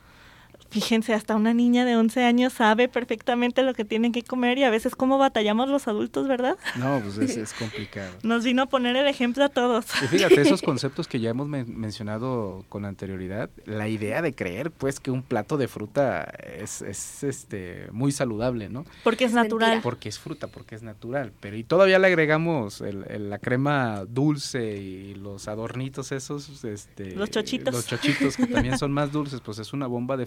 Fíjense, 0.70 1.14
hasta 1.14 1.34
una 1.34 1.54
niña 1.54 1.84
de 1.86 1.96
11 1.96 2.24
años 2.24 2.52
sabe 2.52 2.88
perfectamente 2.88 3.62
lo 3.62 3.72
que 3.72 3.84
tiene 3.86 4.12
que 4.12 4.22
comer 4.22 4.58
y 4.58 4.64
a 4.64 4.70
veces 4.70 4.94
cómo 4.94 5.16
batallamos 5.16 5.68
los 5.70 5.88
adultos, 5.88 6.28
¿verdad? 6.28 6.58
No, 6.76 7.00
pues 7.02 7.16
es, 7.18 7.36
es 7.38 7.52
complicado. 7.58 8.12
Nos 8.22 8.44
vino 8.44 8.62
a 8.62 8.66
poner 8.66 8.94
el 8.96 9.06
ejemplo 9.06 9.44
a 9.44 9.48
todos. 9.48 9.86
Y 10.02 10.06
fíjate, 10.08 10.40
esos 10.42 10.60
conceptos 10.68 11.08
que 11.08 11.20
ya 11.20 11.30
hemos 11.30 11.48
men- 11.48 11.78
mencionado 11.78 12.64
con 12.68 12.84
anterioridad, 12.84 13.48
la 13.64 13.88
idea 13.88 14.20
de 14.20 14.34
creer 14.34 14.70
pues 14.70 15.00
que 15.00 15.10
un 15.10 15.22
plato 15.22 15.56
de 15.56 15.68
fruta 15.68 16.24
es, 16.24 16.82
es 16.82 17.24
este 17.24 17.86
muy 17.92 18.12
saludable, 18.12 18.68
¿no? 18.68 18.84
Porque 19.04 19.24
es 19.24 19.32
natural. 19.32 19.70
mentira. 19.70 19.82
Porque 19.82 20.08
es 20.10 20.18
fruta, 20.18 20.48
porque 20.48 20.74
es 20.74 20.82
natural. 20.82 21.32
Pero 21.40 21.56
y 21.56 21.64
todavía 21.64 21.98
le 21.98 22.08
agregamos 22.08 22.82
el- 22.82 23.04
el- 23.08 23.30
la 23.30 23.38
crema 23.38 24.04
dulce 24.06 24.76
y 24.76 25.14
los 25.14 25.48
adornitos 25.48 26.12
esos, 26.12 26.62
este, 26.64 27.12
Los 27.16 27.30
chochitos. 27.30 27.72
Los 27.72 27.86
chochitos 27.86 28.36
que 28.36 28.46
también 28.46 28.76
son 28.78 28.92
más 28.92 29.12
dulces, 29.12 29.40
pues 29.40 29.58
es 29.58 29.72
una 29.72 29.86
bomba 29.86 30.16
de 30.18 30.26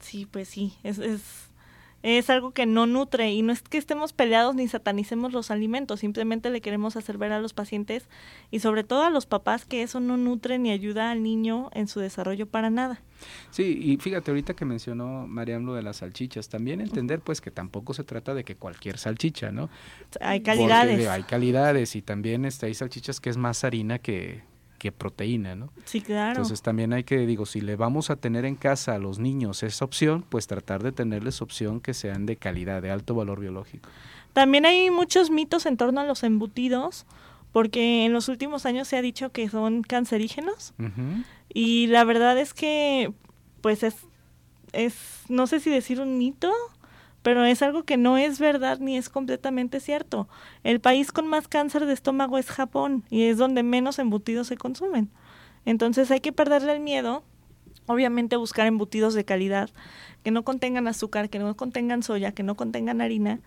Sí, 0.00 0.26
pues 0.30 0.48
sí, 0.48 0.74
es, 0.82 0.98
es 0.98 1.48
es 2.04 2.28
algo 2.28 2.50
que 2.50 2.66
no 2.66 2.86
nutre 2.86 3.32
y 3.32 3.40
no 3.40 3.50
es 3.50 3.62
que 3.62 3.78
estemos 3.78 4.12
peleados 4.12 4.54
ni 4.54 4.68
satanicemos 4.68 5.32
los 5.32 5.50
alimentos, 5.50 6.00
simplemente 6.00 6.50
le 6.50 6.60
queremos 6.60 6.96
hacer 6.96 7.16
ver 7.16 7.32
a 7.32 7.40
los 7.40 7.54
pacientes 7.54 8.08
y 8.50 8.60
sobre 8.60 8.84
todo 8.84 9.04
a 9.04 9.10
los 9.10 9.24
papás 9.24 9.64
que 9.64 9.82
eso 9.82 10.00
no 10.00 10.18
nutre 10.18 10.58
ni 10.58 10.70
ayuda 10.70 11.10
al 11.10 11.22
niño 11.22 11.70
en 11.72 11.88
su 11.88 12.00
desarrollo 12.00 12.46
para 12.46 12.68
nada. 12.68 13.00
Sí, 13.50 13.78
y 13.82 13.96
fíjate 13.96 14.30
ahorita 14.30 14.52
que 14.52 14.66
mencionó 14.66 15.26
Mariam 15.26 15.64
lo 15.64 15.72
de 15.72 15.82
las 15.82 15.96
salchichas, 15.96 16.50
también 16.50 16.82
entender 16.82 17.20
pues 17.20 17.40
que 17.40 17.50
tampoco 17.50 17.94
se 17.94 18.04
trata 18.04 18.34
de 18.34 18.44
que 18.44 18.54
cualquier 18.54 18.98
salchicha, 18.98 19.50
¿no? 19.50 19.70
Hay 20.20 20.42
calidades. 20.42 20.96
Porque 20.96 21.08
hay 21.08 21.22
calidades 21.22 21.96
y 21.96 22.02
también 22.02 22.44
este, 22.44 22.66
hay 22.66 22.74
salchichas 22.74 23.18
que 23.18 23.30
es 23.30 23.38
más 23.38 23.64
harina 23.64 23.98
que, 23.98 24.42
que 24.84 24.92
proteína, 24.92 25.54
¿no? 25.54 25.70
Sí, 25.86 26.02
claro. 26.02 26.32
Entonces 26.32 26.60
también 26.60 26.92
hay 26.92 27.04
que, 27.04 27.24
digo, 27.24 27.46
si 27.46 27.62
le 27.62 27.74
vamos 27.74 28.10
a 28.10 28.16
tener 28.16 28.44
en 28.44 28.54
casa 28.54 28.94
a 28.94 28.98
los 28.98 29.18
niños 29.18 29.62
esa 29.62 29.82
opción, 29.82 30.22
pues 30.28 30.46
tratar 30.46 30.82
de 30.82 30.92
tenerles 30.92 31.40
opción 31.40 31.80
que 31.80 31.94
sean 31.94 32.26
de 32.26 32.36
calidad, 32.36 32.82
de 32.82 32.90
alto 32.90 33.14
valor 33.14 33.40
biológico. 33.40 33.88
También 34.34 34.66
hay 34.66 34.90
muchos 34.90 35.30
mitos 35.30 35.64
en 35.64 35.78
torno 35.78 36.02
a 36.02 36.04
los 36.04 36.22
embutidos, 36.22 37.06
porque 37.50 38.04
en 38.04 38.12
los 38.12 38.28
últimos 38.28 38.66
años 38.66 38.86
se 38.86 38.98
ha 38.98 39.00
dicho 39.00 39.32
que 39.32 39.48
son 39.48 39.80
cancerígenos 39.80 40.74
y 41.48 41.86
la 41.86 42.04
verdad 42.04 42.36
es 42.36 42.52
que, 42.52 43.10
pues 43.62 43.82
es, 43.84 43.96
es, 44.74 45.22
no 45.30 45.46
sé 45.46 45.60
si 45.60 45.70
decir 45.70 45.98
un 45.98 46.18
mito, 46.18 46.52
pero 47.24 47.42
es 47.46 47.62
algo 47.62 47.84
que 47.84 47.96
no 47.96 48.18
es 48.18 48.38
verdad 48.38 48.80
ni 48.80 48.98
es 48.98 49.08
completamente 49.08 49.80
cierto. 49.80 50.28
El 50.62 50.78
país 50.78 51.10
con 51.10 51.26
más 51.26 51.48
cáncer 51.48 51.86
de 51.86 51.94
estómago 51.94 52.36
es 52.36 52.50
Japón 52.50 53.02
y 53.08 53.22
es 53.22 53.38
donde 53.38 53.62
menos 53.62 53.98
embutidos 53.98 54.48
se 54.48 54.58
consumen. 54.58 55.08
Entonces 55.64 56.10
hay 56.10 56.20
que 56.20 56.32
perderle 56.32 56.74
el 56.74 56.80
miedo, 56.80 57.24
obviamente 57.86 58.36
buscar 58.36 58.66
embutidos 58.66 59.14
de 59.14 59.24
calidad, 59.24 59.70
que 60.22 60.32
no 60.32 60.42
contengan 60.42 60.86
azúcar, 60.86 61.30
que 61.30 61.38
no 61.38 61.56
contengan 61.56 62.02
soya, 62.02 62.32
que 62.32 62.42
no 62.42 62.56
contengan 62.56 63.00
harina. 63.00 63.40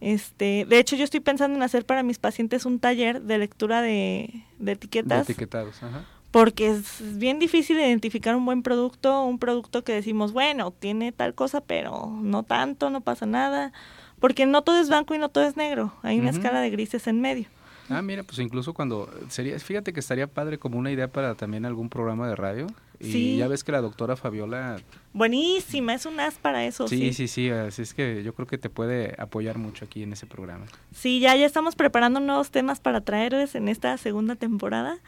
Este, 0.00 0.66
de 0.68 0.80
hecho, 0.80 0.96
yo 0.96 1.04
estoy 1.04 1.20
pensando 1.20 1.56
en 1.56 1.62
hacer 1.62 1.86
para 1.86 2.02
mis 2.02 2.18
pacientes 2.18 2.66
un 2.66 2.80
taller 2.80 3.22
de 3.22 3.38
lectura 3.38 3.80
de, 3.80 4.42
de 4.58 4.72
etiquetas 4.72 5.30
etiquetados, 5.30 5.80
ajá. 5.84 6.04
Porque 6.30 6.70
es 6.70 7.18
bien 7.18 7.38
difícil 7.38 7.78
identificar 7.78 8.36
un 8.36 8.44
buen 8.44 8.62
producto, 8.62 9.24
un 9.24 9.38
producto 9.38 9.82
que 9.84 9.92
decimos, 9.92 10.32
bueno, 10.32 10.70
tiene 10.70 11.12
tal 11.12 11.34
cosa, 11.34 11.60
pero 11.60 12.06
no 12.22 12.42
tanto, 12.42 12.90
no 12.90 13.00
pasa 13.00 13.26
nada, 13.26 13.72
porque 14.20 14.46
no 14.46 14.62
todo 14.62 14.80
es 14.80 14.88
blanco 14.88 15.14
y 15.14 15.18
no 15.18 15.28
todo 15.28 15.44
es 15.44 15.56
negro, 15.56 15.92
hay 16.02 16.20
una 16.20 16.30
escala 16.30 16.60
de 16.60 16.70
grises 16.70 17.06
en 17.06 17.20
medio. 17.20 17.48
Ah, 17.88 18.02
mira, 18.02 18.22
pues 18.22 18.38
incluso 18.38 18.72
cuando 18.72 19.10
sería, 19.30 19.58
fíjate 19.58 19.92
que 19.92 19.98
estaría 19.98 20.28
padre 20.28 20.58
como 20.58 20.78
una 20.78 20.92
idea 20.92 21.08
para 21.08 21.34
también 21.34 21.64
algún 21.64 21.88
programa 21.88 22.28
de 22.28 22.36
radio. 22.36 22.68
Y 23.00 23.10
Sí. 23.12 23.36
ya 23.38 23.48
ves 23.48 23.64
que 23.64 23.72
la 23.72 23.80
doctora 23.80 24.14
Fabiola, 24.14 24.76
Buenísima, 25.14 25.94
es 25.94 26.06
un 26.06 26.20
as 26.20 26.34
para 26.34 26.64
eso. 26.66 26.86
sí, 26.86 26.98
Sí, 26.98 27.12
sí, 27.14 27.28
sí, 27.28 27.50
así 27.50 27.82
es 27.82 27.92
que 27.94 28.22
yo 28.22 28.32
creo 28.34 28.46
que 28.46 28.58
te 28.58 28.68
puede 28.70 29.14
apoyar 29.18 29.58
mucho 29.58 29.86
aquí 29.86 30.02
en 30.04 30.12
ese 30.12 30.26
programa. 30.26 30.66
Sí, 30.94 31.18
ya, 31.18 31.34
ya 31.34 31.46
estamos 31.46 31.74
preparando 31.74 32.20
nuevos 32.20 32.50
temas 32.50 32.78
para 32.78 33.00
traerles 33.00 33.54
en 33.56 33.68
esta 33.68 33.96
segunda 33.96 34.36
temporada, 34.36 34.98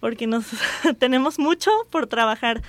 porque 0.00 0.26
nos 0.26 0.46
tenemos 0.98 1.38
mucho 1.38 1.70
por 1.90 2.06
trabajar. 2.06 2.62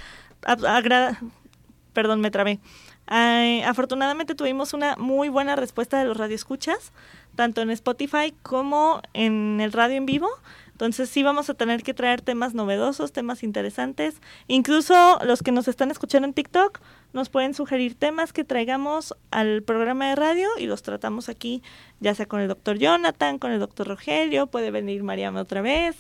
Perdón, 1.94 2.22
me 2.22 2.32
trabé. 2.32 2.60
Afortunadamente 3.08 4.36
tuvimos 4.36 4.74
una 4.74 4.96
muy 4.96 5.30
buena 5.30 5.56
respuesta 5.56 6.00
de 6.00 6.06
los 6.06 6.18
radioescuchas, 6.18 6.92
tanto 7.36 7.62
en 7.62 7.70
Spotify 7.70 8.34
como 8.42 9.02
en 9.14 9.60
el 9.62 9.72
radio 9.72 9.98
en 9.98 10.06
vivo. 10.06 10.30
Entonces 10.72 11.10
sí 11.10 11.24
vamos 11.24 11.50
a 11.50 11.54
tener 11.54 11.84
que 11.84 11.94
traer 11.94 12.20
temas 12.20 12.54
novedosos, 12.54 13.14
temas 13.14 13.44
interesantes. 13.44 14.16
Incluso 14.50 15.20
los 15.24 15.42
que 15.42 15.54
nos 15.54 15.70
están 15.70 15.90
escuchando 15.90 16.28
en 16.28 16.34
TikTok 16.34 16.82
nos 17.14 17.30
pueden 17.30 17.54
sugerir 17.54 17.96
temas 17.96 18.34
que 18.34 18.44
traigamos 18.44 19.16
al 19.32 19.64
programa 19.64 20.10
de 20.10 20.16
radio 20.16 20.50
y 20.60 20.66
los 20.66 20.84
tratamos 20.84 21.30
aquí, 21.30 21.64
ya 22.02 22.14
sea 22.14 22.26
con 22.26 22.42
el 22.42 22.50
doctor 22.50 22.78
Jonathan, 22.78 23.40
con 23.40 23.54
el 23.54 23.62
doctor 23.62 23.88
Rogelio, 23.88 24.48
puede 24.48 24.70
venir 24.70 25.02
Mariama 25.04 25.40
otra 25.40 25.62
vez. 25.62 25.96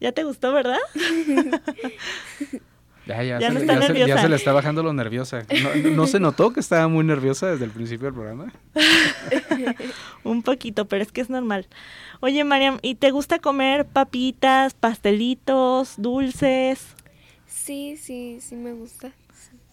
¿Ya 0.00 0.12
te 0.12 0.24
gustó, 0.24 0.52
verdad? 0.52 0.78
Ya, 3.06 3.22
ya, 3.24 3.40
Ya 3.40 3.48
se, 3.48 3.54
no 3.54 3.60
le- 3.60 3.64
está 3.64 3.74
ya, 3.74 3.80
se, 3.80 3.86
ya 3.86 3.94
nerviosa. 3.98 4.22
se 4.22 4.28
le 4.28 4.36
está 4.36 4.52
bajando 4.52 4.82
lo 4.84 4.92
nerviosa. 4.92 5.44
No, 5.82 5.90
no 5.90 6.06
se 6.06 6.20
notó 6.20 6.52
que 6.52 6.60
estaba 6.60 6.86
muy 6.86 7.02
nerviosa 7.02 7.50
desde 7.50 7.64
el 7.64 7.70
principio 7.72 8.04
del 8.04 8.14
programa? 8.14 8.52
Un 10.22 10.42
poquito, 10.42 10.84
pero 10.84 11.02
es 11.02 11.10
que 11.10 11.20
es 11.22 11.28
normal. 11.30 11.66
Oye, 12.20 12.44
Mariam, 12.44 12.78
¿y 12.82 12.94
te 12.96 13.10
gusta 13.10 13.40
comer 13.40 13.84
papitas, 13.86 14.74
pastelitos, 14.74 15.94
dulces? 15.96 16.86
Sí, 17.46 17.96
sí, 17.96 18.38
sí 18.40 18.54
me 18.54 18.74
gusta. 18.74 19.10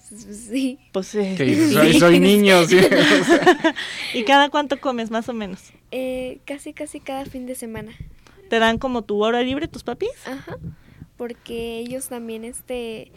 Sí. 0.09 0.79
Pues 0.93 1.13
eh, 1.13 1.35
sí. 1.37 1.73
soy, 1.73 1.93
soy 1.99 2.19
niño, 2.19 2.65
sí. 2.65 2.79
¿Y 4.15 4.23
cada 4.23 4.49
cuánto 4.49 4.79
comes, 4.79 5.11
más 5.11 5.27
o 5.29 5.33
menos? 5.33 5.59
Eh, 5.91 6.39
casi, 6.45 6.73
casi 6.73 7.01
cada 7.01 7.25
fin 7.25 7.45
de 7.45 7.53
semana. 7.55 7.91
¿Te 8.49 8.59
dan 8.59 8.77
como 8.77 9.03
tu 9.03 9.23
hora 9.23 9.41
libre 9.41 9.67
tus 9.67 9.83
papis? 9.83 10.09
Ajá. 10.25 10.57
Porque 11.17 11.79
ellos 11.79 12.07
también, 12.09 12.45
este, 12.45 13.11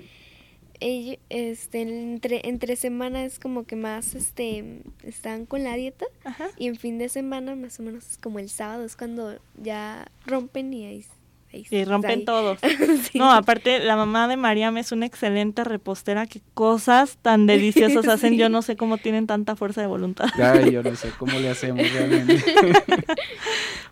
ellos, 0.80 1.18
este, 1.28 1.82
entre, 1.82 2.48
entre 2.48 2.76
semana 2.76 3.24
es 3.24 3.38
como 3.38 3.64
que 3.64 3.76
más, 3.76 4.14
este, 4.14 4.82
están 5.02 5.46
con 5.46 5.62
la 5.64 5.74
dieta. 5.76 6.06
Ajá. 6.24 6.48
Y 6.56 6.66
en 6.68 6.76
fin 6.76 6.98
de 6.98 7.08
semana, 7.08 7.54
más 7.54 7.78
o 7.80 7.82
menos, 7.82 8.10
es 8.12 8.18
como 8.18 8.38
el 8.38 8.48
sábado, 8.48 8.84
es 8.84 8.96
cuando 8.96 9.38
ya 9.56 10.10
rompen 10.26 10.72
y 10.72 10.86
ahí... 10.86 11.04
Y 11.52 11.84
rompen 11.84 12.20
ahí. 12.20 12.24
todos. 12.24 12.58
Sí. 13.10 13.18
No, 13.18 13.30
aparte, 13.32 13.80
la 13.80 13.96
mamá 13.96 14.28
de 14.28 14.36
Mariam 14.36 14.76
es 14.76 14.92
una 14.92 15.06
excelente 15.06 15.64
repostera. 15.64 16.26
Qué 16.26 16.40
cosas 16.54 17.18
tan 17.22 17.46
deliciosas 17.46 18.06
hacen. 18.08 18.36
Yo 18.36 18.48
no 18.48 18.62
sé 18.62 18.76
cómo 18.76 18.98
tienen 18.98 19.26
tanta 19.26 19.56
fuerza 19.56 19.80
de 19.80 19.86
voluntad. 19.86 20.28
Ay, 20.34 20.70
yo 20.70 20.82
no 20.82 20.94
sé 20.96 21.10
cómo 21.18 21.38
le 21.38 21.50
hacemos 21.50 21.90
realmente. 21.92 22.44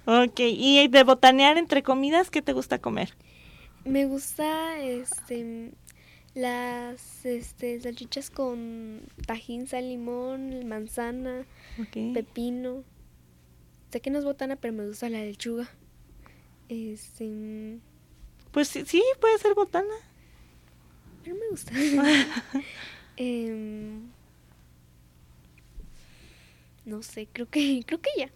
Ok, 0.05 0.40
y 0.40 0.88
de 0.88 1.05
botanear 1.05 1.59
entre 1.59 1.83
comidas, 1.83 2.31
¿qué 2.31 2.42
te 2.42 2.53
gusta 2.53 2.79
comer? 2.79 3.14
Me 3.85 4.07
gusta, 4.07 4.81
este, 4.81 5.73
las, 6.35 7.25
este, 7.27 7.81
salchichas 7.81 8.31
con 8.31 9.01
tajín, 9.27 9.66
sal, 9.66 9.88
limón, 9.88 10.66
manzana, 10.68 11.44
pepino. 12.14 12.85
Sé 13.90 14.01
que 14.01 14.11
no 14.11 14.18
es 14.18 14.25
botana, 14.25 14.57
pero 14.57 14.75
me 14.75 14.87
gusta 14.87 15.09
la 15.09 15.21
lechuga. 15.21 15.68
Este, 16.68 17.78
Pues 18.52 18.68
sí, 18.68 18.85
sí, 18.87 19.02
puede 19.20 19.38
ser 19.38 19.54
botana. 19.54 19.94
pero 21.24 21.37
me 21.37 21.48
gusta. 21.50 21.72
Em, 23.20 24.02
no 26.85 27.02
sé, 27.02 27.26
creo 27.33 27.48
que, 27.50 27.83
creo 27.85 28.00
que 28.00 28.11
ya. 28.16 28.31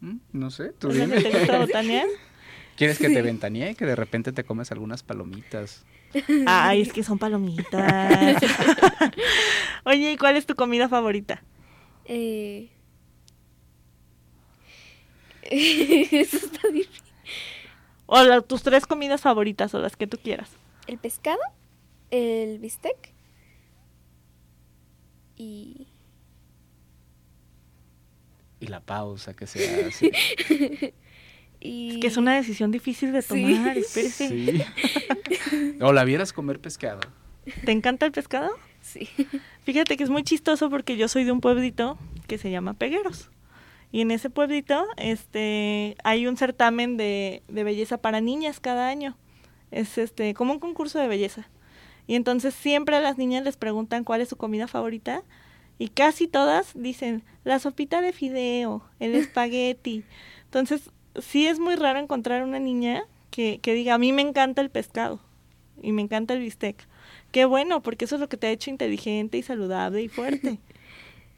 ¿Mm? 0.00 0.16
No 0.32 0.50
sé, 0.50 0.72
tú 0.72 0.88
¿Es 0.90 0.96
lo 0.96 1.06
que 1.08 1.16
dime. 1.18 1.30
te 1.30 1.38
gusta 1.38 1.58
botanear? 1.58 2.06
¿Quieres 2.76 2.98
que 2.98 3.08
te 3.10 3.20
ventanee? 3.20 3.74
Que 3.74 3.84
de 3.84 3.94
repente 3.96 4.32
te 4.32 4.44
comes 4.44 4.70
algunas 4.72 5.02
palomitas. 5.02 5.84
Ay, 6.46 6.80
es 6.82 6.92
que 6.92 7.02
son 7.02 7.18
palomitas. 7.18 8.40
Oye, 9.84 10.12
¿y 10.12 10.16
cuál 10.16 10.36
es 10.36 10.46
tu 10.46 10.54
comida 10.54 10.88
favorita? 10.88 11.42
Eh, 12.06 12.70
eso 15.42 16.36
está 16.36 16.68
difícil. 16.68 17.07
O 18.10 18.22
la- 18.24 18.40
tus 18.40 18.62
tres 18.62 18.86
comidas 18.86 19.20
favoritas 19.20 19.72
o 19.74 19.78
las 19.80 19.94
que 19.96 20.06
tú 20.06 20.16
quieras. 20.18 20.50
El 20.86 20.98
pescado, 20.98 21.38
el 22.10 22.58
bistec 22.58 23.12
y 25.36 25.86
Y 28.60 28.66
la 28.66 28.80
pausa 28.80 29.34
que 29.34 29.46
se 29.46 29.84
hace. 29.84 30.10
y 31.60 31.90
Es 31.90 31.98
que 31.98 32.06
es 32.08 32.16
una 32.16 32.34
decisión 32.34 32.72
difícil 32.72 33.12
de 33.12 33.22
Sí. 33.22 33.28
tomar, 33.54 33.78
espérese. 33.78 34.28
Sí. 34.28 34.62
O 35.80 35.92
la 35.92 36.02
vieras 36.04 36.32
comer 36.32 36.58
pescado. 36.60 37.00
¿Te 37.64 37.70
encanta 37.72 38.06
el 38.06 38.12
pescado? 38.12 38.50
sí. 38.80 39.08
Fíjate 39.64 39.96
que 39.96 40.02
es 40.04 40.10
muy 40.10 40.22
chistoso 40.24 40.70
porque 40.70 40.96
yo 40.96 41.06
soy 41.08 41.24
de 41.24 41.30
un 41.32 41.40
pueblito 41.40 41.98
que 42.26 42.38
se 42.38 42.50
llama 42.50 42.74
Pegueros. 42.74 43.30
Y 43.90 44.02
en 44.02 44.10
ese 44.10 44.30
pueblito 44.30 44.86
este, 44.96 45.96
hay 46.04 46.26
un 46.26 46.36
certamen 46.36 46.96
de, 46.96 47.42
de 47.48 47.64
belleza 47.64 47.98
para 47.98 48.20
niñas 48.20 48.60
cada 48.60 48.88
año. 48.88 49.16
Es 49.70 49.98
este, 49.98 50.34
como 50.34 50.52
un 50.52 50.58
concurso 50.58 50.98
de 50.98 51.08
belleza. 51.08 51.48
Y 52.06 52.14
entonces 52.14 52.54
siempre 52.54 52.96
a 52.96 53.00
las 53.00 53.18
niñas 53.18 53.44
les 53.44 53.56
preguntan 53.56 54.04
cuál 54.04 54.20
es 54.20 54.28
su 54.28 54.36
comida 54.36 54.66
favorita. 54.66 55.22
Y 55.78 55.88
casi 55.88 56.26
todas 56.26 56.72
dicen 56.74 57.22
la 57.44 57.58
sopita 57.58 58.00
de 58.00 58.12
fideo, 58.12 58.82
el 58.98 59.14
espagueti. 59.14 60.04
Entonces, 60.44 60.90
sí 61.20 61.46
es 61.46 61.58
muy 61.60 61.76
raro 61.76 61.98
encontrar 61.98 62.42
una 62.42 62.58
niña 62.58 63.04
que, 63.30 63.60
que 63.60 63.74
diga, 63.74 63.94
a 63.94 63.98
mí 63.98 64.12
me 64.12 64.22
encanta 64.22 64.60
el 64.60 64.70
pescado 64.70 65.20
y 65.82 65.92
me 65.92 66.02
encanta 66.02 66.34
el 66.34 66.40
bistec. 66.40 66.86
Qué 67.30 67.44
bueno, 67.44 67.82
porque 67.82 68.06
eso 68.06 68.16
es 68.16 68.20
lo 68.20 68.28
que 68.28 68.36
te 68.36 68.46
ha 68.46 68.50
hecho 68.50 68.70
inteligente 68.70 69.38
y 69.38 69.42
saludable 69.42 70.02
y 70.02 70.08
fuerte. 70.08 70.58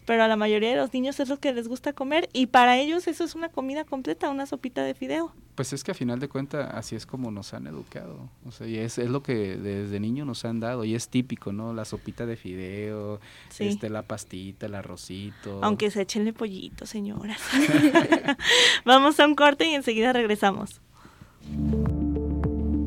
pero 0.07 0.25
a 0.25 0.29
la 0.29 0.37
mayoría 0.37 0.71
de 0.71 0.77
los 0.77 0.93
niños 0.93 1.21
es 1.21 1.29
lo 1.29 1.39
que 1.39 1.53
les 1.53 1.69
gusta 1.69 1.93
comer 1.93 2.29
y 2.33 2.47
para 2.47 2.79
ellos 2.79 3.07
eso 3.07 3.23
es 3.25 3.35
una 3.35 3.49
comida 3.49 3.85
completa, 3.85 4.29
una 4.31 4.47
sopita 4.47 4.83
de 4.83 4.95
fideo. 4.95 5.33
Pues 5.55 5.73
es 5.73 5.85
que 5.85 5.91
a 5.91 5.95
final 5.95 6.19
de 6.21 6.29
cuentas 6.29 6.71
así 6.75 6.97
es 6.97 7.05
como 7.07 7.31
nos 7.31 7.53
han 7.53 7.67
educado, 7.67 8.29
o 8.47 8.51
sea, 8.51 8.67
y 8.67 8.77
es, 8.79 8.99
es 8.99 9.11
lo 9.11 9.23
que 9.23 9.57
desde 9.57 10.01
niño 10.01 10.25
nos 10.25 10.45
han 10.45 10.59
dado 10.59 10.85
y 10.85 10.95
es 10.95 11.09
típico, 11.09 11.53
¿no? 11.53 11.75
La 11.75 11.85
sopita 11.85 12.25
de 12.27 12.37
fideo, 12.37 13.21
Sí. 13.51 13.65
este, 13.69 13.91
la 13.91 14.03
pastita, 14.03 14.67
el 14.67 14.75
arrocito. 14.75 15.61
Aunque 15.63 15.91
se 15.91 16.03
echenle 16.03 16.33
pollito, 16.33 16.87
señoras. 16.87 17.41
Vamos 18.85 19.21
a 19.21 19.27
un 19.27 19.35
corte 19.35 19.67
y 19.69 19.75
enseguida 19.75 20.13
regresamos. 20.13 20.81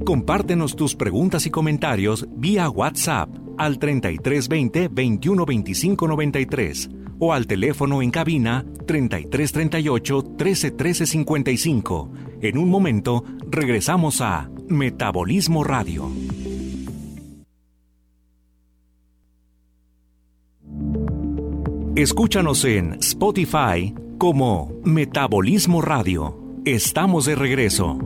Compártenos 0.05 0.75
tus 0.75 0.95
preguntas 0.95 1.45
y 1.45 1.49
comentarios 1.51 2.27
vía 2.35 2.69
WhatsApp 2.69 3.29
al 3.57 3.79
3320 3.79 4.89
2125 4.89 6.07
93 6.07 6.89
o 7.23 7.31
al 7.31 7.47
teléfono 7.47 8.01
en 8.01 8.11
cabina 8.11 8.65
3338 8.85 10.23
1313 10.23 11.05
55. 11.05 12.11
En 12.41 12.57
un 12.57 12.69
momento 12.69 13.23
regresamos 13.49 14.19
a 14.19 14.49
Metabolismo 14.67 15.63
Radio. 15.63 16.11
Escúchanos 21.95 22.65
en 22.65 22.95
Spotify 22.95 23.93
como 24.17 24.73
Metabolismo 24.83 25.81
Radio. 25.81 26.37
Estamos 26.65 27.25
de 27.25 27.35
regreso. 27.35 27.99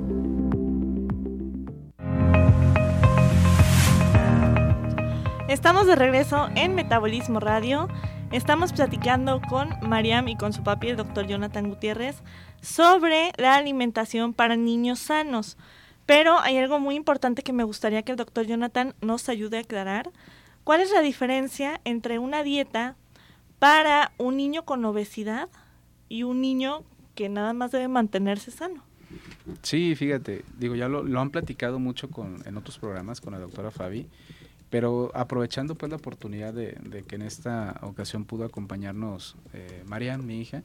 Estamos 5.48 5.88
de 5.88 5.96
regreso 5.96 6.50
en 6.56 6.76
Metabolismo 6.76 7.40
Radio. 7.40 7.88
Estamos 8.32 8.74
platicando 8.74 9.42
con 9.50 9.70
Mariam 9.88 10.28
y 10.28 10.36
con 10.36 10.52
su 10.52 10.62
papi, 10.62 10.90
el 10.90 10.98
doctor 10.98 11.28
Jonathan 11.28 11.70
Gutiérrez, 11.70 12.22
sobre 12.62 13.32
la 13.38 13.56
alimentación 13.56 14.34
para 14.34 14.58
niños 14.58 15.00
sanos. 15.00 15.58
Pero 16.06 16.38
hay 16.40 16.58
algo 16.58 16.78
muy 16.80 16.96
importante 16.96 17.42
que 17.42 17.54
me 17.54 17.64
gustaría 17.64 18.04
que 18.04 18.12
el 18.12 18.18
doctor 18.18 18.46
Jonathan 18.46 18.94
nos 19.00 19.30
ayude 19.30 19.58
a 19.58 19.62
aclarar. 19.62 20.12
¿Cuál 20.66 20.82
es 20.82 20.92
la 20.92 21.02
diferencia 21.02 21.80
entre 21.86 22.20
una 22.20 22.44
dieta 22.44 22.98
para 23.60 24.12
un 24.18 24.36
niño 24.36 24.66
con 24.66 24.84
obesidad 24.84 25.48
y 26.10 26.24
un 26.24 26.42
niño 26.42 26.84
que 27.16 27.30
nada 27.30 27.54
más 27.54 27.72
debe 27.72 27.88
mantenerse 27.88 28.52
sano? 28.52 28.84
Sí, 29.62 29.96
fíjate, 29.96 30.44
digo, 30.58 30.76
ya 30.76 30.90
lo, 30.90 31.02
lo 31.02 31.22
han 31.22 31.30
platicado 31.30 31.80
mucho 31.80 32.10
con, 32.10 32.46
en 32.46 32.58
otros 32.58 32.78
programas 32.78 33.22
con 33.22 33.32
la 33.32 33.40
doctora 33.40 33.72
Fabi, 33.72 34.06
pero 34.70 35.12
aprovechando 35.16 35.76
pues 35.76 35.90
la 35.90 35.96
oportunidad 35.96 36.54
de, 36.54 36.78
de 36.84 37.04
que 37.04 37.16
en 37.16 37.22
esta 37.22 37.80
ocasión 37.82 38.26
pudo 38.26 38.44
acompañarnos 38.46 39.36
eh, 39.54 39.84
Marian, 39.88 40.26
mi 40.26 40.42
hija, 40.42 40.64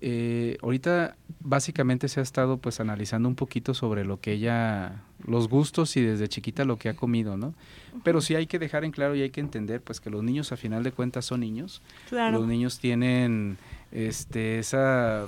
eh, 0.00 0.56
ahorita 0.62 1.16
básicamente 1.40 2.08
se 2.08 2.20
ha 2.20 2.22
estado 2.22 2.58
pues 2.58 2.80
analizando 2.80 3.28
un 3.28 3.34
poquito 3.34 3.72
sobre 3.74 4.04
lo 4.04 4.20
que 4.20 4.32
ella, 4.32 5.02
los 5.26 5.48
gustos 5.48 5.96
y 5.96 6.02
desde 6.02 6.28
chiquita 6.28 6.64
lo 6.64 6.78
que 6.78 6.88
ha 6.90 6.94
comido, 6.94 7.36
¿no? 7.36 7.54
Pero 8.04 8.20
sí 8.20 8.34
hay 8.34 8.46
que 8.46 8.58
dejar 8.58 8.84
en 8.84 8.90
claro 8.92 9.14
y 9.14 9.22
hay 9.22 9.30
que 9.30 9.40
entender 9.40 9.80
pues 9.80 10.00
que 10.00 10.10
los 10.10 10.22
niños 10.22 10.52
a 10.52 10.56
final 10.56 10.82
de 10.82 10.92
cuentas 10.92 11.24
son 11.24 11.40
niños, 11.40 11.80
Claro. 12.08 12.38
los 12.38 12.46
niños 12.48 12.78
tienen 12.78 13.56
este 13.92 14.58
esa 14.58 15.26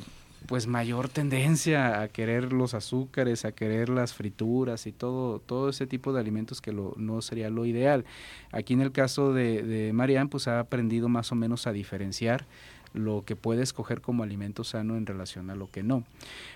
pues 0.48 0.66
mayor 0.66 1.10
tendencia 1.10 2.00
a 2.00 2.08
querer 2.08 2.54
los 2.54 2.72
azúcares, 2.72 3.44
a 3.44 3.52
querer 3.52 3.90
las 3.90 4.14
frituras 4.14 4.86
y 4.86 4.92
todo, 4.92 5.40
todo 5.40 5.68
ese 5.68 5.86
tipo 5.86 6.14
de 6.14 6.20
alimentos 6.20 6.62
que 6.62 6.72
lo, 6.72 6.94
no 6.96 7.20
sería 7.20 7.50
lo 7.50 7.66
ideal. 7.66 8.06
Aquí 8.50 8.72
en 8.72 8.80
el 8.80 8.90
caso 8.90 9.34
de, 9.34 9.62
de 9.62 9.92
Marianne, 9.92 10.30
pues 10.30 10.48
ha 10.48 10.58
aprendido 10.58 11.10
más 11.10 11.32
o 11.32 11.34
menos 11.34 11.66
a 11.66 11.72
diferenciar 11.72 12.46
lo 12.94 13.24
que 13.26 13.36
puede 13.36 13.62
escoger 13.62 14.00
como 14.00 14.22
alimento 14.22 14.64
sano 14.64 14.96
en 14.96 15.04
relación 15.04 15.50
a 15.50 15.54
lo 15.54 15.70
que 15.70 15.82
no. 15.82 16.04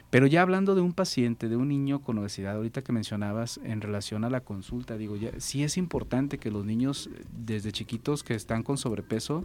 Pero 0.08 0.26
ya 0.26 0.40
hablando 0.40 0.74
de 0.74 0.80
un 0.80 0.94
paciente, 0.94 1.50
de 1.50 1.56
un 1.56 1.68
niño 1.68 2.00
con 2.00 2.18
obesidad, 2.18 2.56
ahorita 2.56 2.82
que 2.82 2.92
mencionabas 2.92 3.60
en 3.62 3.82
relación 3.82 4.24
a 4.24 4.30
la 4.30 4.40
consulta, 4.40 4.96
digo, 4.96 5.16
ya, 5.16 5.32
sí 5.38 5.62
es 5.64 5.76
importante 5.76 6.38
que 6.38 6.50
los 6.50 6.64
niños 6.64 7.10
eh, 7.12 7.24
desde 7.36 7.72
chiquitos 7.72 8.22
que 8.22 8.34
están 8.34 8.62
con 8.62 8.78
sobrepeso, 8.78 9.44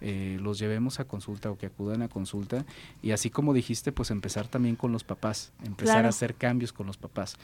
eh, 0.00 0.38
los 0.42 0.58
llevemos 0.58 1.00
a 1.00 1.04
consulta 1.06 1.50
o 1.50 1.56
que 1.58 1.66
acudan 1.66 2.02
a 2.02 2.08
consulta 2.08 2.64
y 3.02 3.12
así 3.12 3.30
como 3.30 3.54
dijiste 3.54 3.92
pues 3.92 4.10
empezar 4.10 4.46
también 4.48 4.76
con 4.76 4.92
los 4.92 5.04
papás 5.04 5.52
empezar 5.64 5.94
Claro. 5.96 6.06
a 6.06 6.10
hacer 6.10 6.34
cambios 6.34 6.72
con 6.72 6.86
los 6.86 6.96
papás 6.96 7.36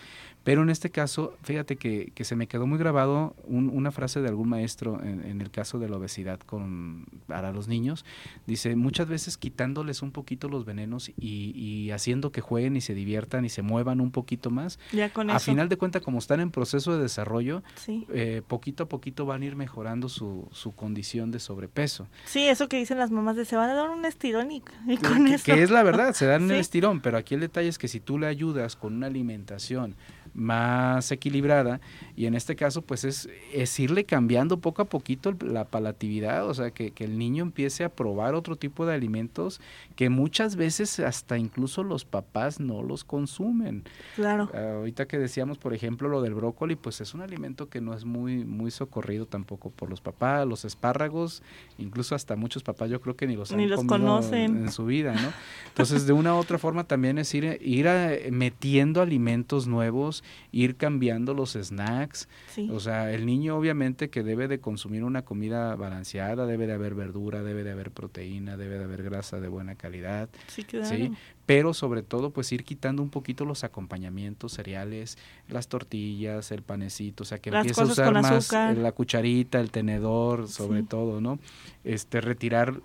pero 0.45 0.63
en 0.63 0.71
este 0.71 0.91
caso 0.91 1.37
fíjate 1.43 1.77
que, 1.77 2.13
que 2.15 2.25
se 2.25 2.37
me 2.37 2.47
quedó 2.47 2.67
muy 2.67 2.79
grabado 2.79 3.35
un- 3.45 3.71
una 3.71 3.91
frase 3.93 4.21
de 4.21 4.29
algún 4.29 4.49
maestro 4.49 5.03
en, 5.03 5.25
en 5.25 5.41
el 5.41 5.51
caso 5.51 5.79
de 5.79 5.89
la 5.89 5.97
obesidad 5.97 6.41
con 6.41 7.07
para 7.27 7.53
los 7.53 7.69
niños 7.69 8.05
dice 8.47 8.77
muchas 8.77 9.09
veces 9.09 9.37
quitándoles 9.37 10.03
un 10.03 10.11
poquito 10.13 10.49
los 10.49 10.65
venenos 10.65 11.09
y, 11.19 11.53
y 11.57 11.91
haciendo 11.93 12.33
que 12.33 12.41
jueguen 12.41 12.77
y 12.77 12.81
se 12.81 12.95
diviertan 12.95 13.45
y 13.45 13.49
se 13.49 13.63
muevan 13.63 14.01
un 14.01 14.11
poquito 14.11 14.51
más 14.51 14.79
Ya 14.93 15.13
con 15.13 15.31
a 15.31 15.37
eso. 15.37 15.47
final 15.47 15.69
de 15.69 15.77
cuentas 15.77 16.03
como 16.03 16.19
están 16.19 16.41
en 16.41 16.51
proceso 16.51 16.95
de 16.97 17.03
desarrollo 17.03 17.63
Sí. 17.77 18.07
eh, 18.13 18.43
poquito 18.47 18.85
a 18.85 18.89
poquito 18.89 19.25
van 19.27 19.43
a 19.43 19.47
ir 19.47 19.57
mejorando 19.57 20.09
su, 20.09 20.49
su 20.53 20.73
condición 20.75 21.31
de 21.31 21.39
sobrepeso 21.41 22.07
Sí, 22.27 22.42
eso 22.49 22.69
que 22.69 22.77
dicen 22.79 22.99
las 22.99 23.11
mamás 23.11 23.37
de 23.37 23.45
se 23.45 23.57
van 23.57 23.71
a 23.71 23.75
dar 23.75 23.91
un 23.91 24.05
estirón 24.05 24.51
y, 24.51 24.63
y 24.87 24.97
con 24.97 25.27
que, 25.27 25.35
eso. 25.35 25.45
que 25.45 25.63
es 25.63 25.71
la 25.71 25.83
verdad, 25.83 26.13
se 26.15 26.27
dan 26.27 26.43
Sí. 26.49 26.55
el 26.55 26.61
estirón, 26.61 27.01
pero 27.01 27.19
aquí 27.19 27.35
el 27.35 27.41
detalle 27.41 27.69
es 27.69 27.79
que 27.79 27.89
si 27.89 28.01
tú 28.01 28.19
le 28.19 28.27
ayudas 28.27 28.77
con 28.77 28.95
una 28.95 29.07
alimentación 29.09 29.97
más 30.35 31.13
equilibrada, 31.13 31.81
y 32.17 32.27
en 32.27 32.35
este 32.35 32.57
caso 32.57 32.83
pues 32.83 33.05
es, 33.05 33.29
es 33.53 33.79
irle 33.79 34.05
cambiando 34.05 34.59
poco 34.59 34.83
a 34.83 34.87
poquito 34.87 35.35
la 35.45 35.65
palatividad, 35.65 36.47
o 36.49 36.55
sea, 36.55 36.71
que, 36.71 36.91
que 36.91 37.05
el 37.05 37.19
niño 37.19 37.43
empiece 37.43 37.85
a 37.85 37.89
probar 37.91 38.35
otro 38.35 38.57
tipo 38.57 38.87
de 38.87 38.95
alimentos 38.95 39.61
que 39.97 40.09
muchas 40.09 40.57
veces 40.57 41.01
hasta 41.01 41.37
incluso 41.39 41.83
los 41.85 42.05
papás 42.05 42.61
no 42.61 42.83
los 42.83 43.05
consumen. 43.05 43.85
Claro. 44.17 44.51
Ah, 44.55 44.77
ahorita 44.79 45.07
que 45.07 45.19
decíamos, 45.19 45.59
por 45.59 45.75
ejemplo, 45.75 46.09
lo 46.09 46.23
del 46.23 46.35
brócoli, 46.35 46.77
pues 46.77 47.01
es 47.01 47.15
un 47.15 47.21
alimento 47.21 47.69
que 47.69 47.81
no 47.81 47.93
es 47.95 48.05
muy, 48.05 48.45
muy 48.45 48.71
socorrido 48.71 49.27
tampoco 49.27 49.71
por 49.71 49.91
los 49.91 50.01
papás, 50.01 50.47
los 50.47 50.65
espárragos, 50.65 51.43
incluso 51.79 52.15
hasta 52.15 52.37
muchos 52.37 52.63
papás 52.63 52.89
yo 52.91 53.01
creo 53.01 53.17
que 53.17 53.27
ni 53.27 53.37
los 53.37 53.53
Ni 53.53 53.65
han 53.65 53.71
los 53.71 53.85
conocen. 53.85 54.57
en 54.65 54.73
su 54.73 54.87
vida, 54.87 55.13
¿no? 55.15 55.33
Entonces, 55.69 56.07
de 56.07 56.13
una 56.13 56.35
u 56.35 56.39
otra 56.39 56.59
forma 56.59 56.85
también 56.85 57.19
es 57.19 57.35
ir, 57.35 57.59
ir 57.61 57.89
a- 57.89 58.13
metiendo 58.31 59.01
alimentos 59.03 59.67
nuevos, 59.67 60.22
ir 60.51 60.77
cambiando 60.77 61.35
los 61.35 61.53
snacks. 61.53 62.29
Sí. 62.55 62.69
O 62.73 62.81
sea, 62.81 63.13
el 63.13 63.27
niño 63.27 63.57
obviamente 63.57 64.11
que 64.11 64.23
debe 64.23 64.49
de 64.49 64.61
consumir 64.61 65.05
una 65.05 65.23
comida 65.25 65.75
balanceada, 65.77 66.47
debe 66.47 66.67
de 66.67 66.73
haber 66.75 66.95
verdura, 66.95 67.43
debe 67.43 67.65
de 67.65 67.73
haber 67.73 67.91
proteína, 67.91 68.57
debe 68.57 68.79
de 68.79 68.85
haber 68.85 69.03
grasa 69.03 69.41
de 69.41 69.49
buena 69.49 69.75
calidad. 69.75 70.29
Sí, 70.49 70.65
claro. 70.65 70.87
¿sí? 70.87 71.13
Pero 71.47 71.75
sobre 71.75 72.03
todo, 72.03 72.31
pues 72.31 72.53
ir 72.53 72.65
quitando 72.65 73.03
un 73.03 73.11
poquito 73.11 73.45
los 73.45 73.65
acompañamientos, 73.65 74.53
cereales, 74.53 75.19
las 75.49 75.69
tortillas, 75.69 76.53
el 76.53 76.63
panecito, 76.63 77.25
o 77.25 77.27
sea, 77.27 77.39
que 77.41 77.51
Las 77.51 77.63
empiece 77.67 77.81
a 77.81 77.85
usar 77.85 78.13
más 78.15 78.31
azúcar. 78.31 78.77
la 78.79 78.93
cucharita, 78.93 79.59
el 79.61 79.71
tenedor, 79.71 80.49
sobre 80.49 80.81
Sí. 80.81 80.87
todo, 80.87 81.21
¿no? 81.21 81.39
Este, 81.85 82.21
retirar 82.21 82.81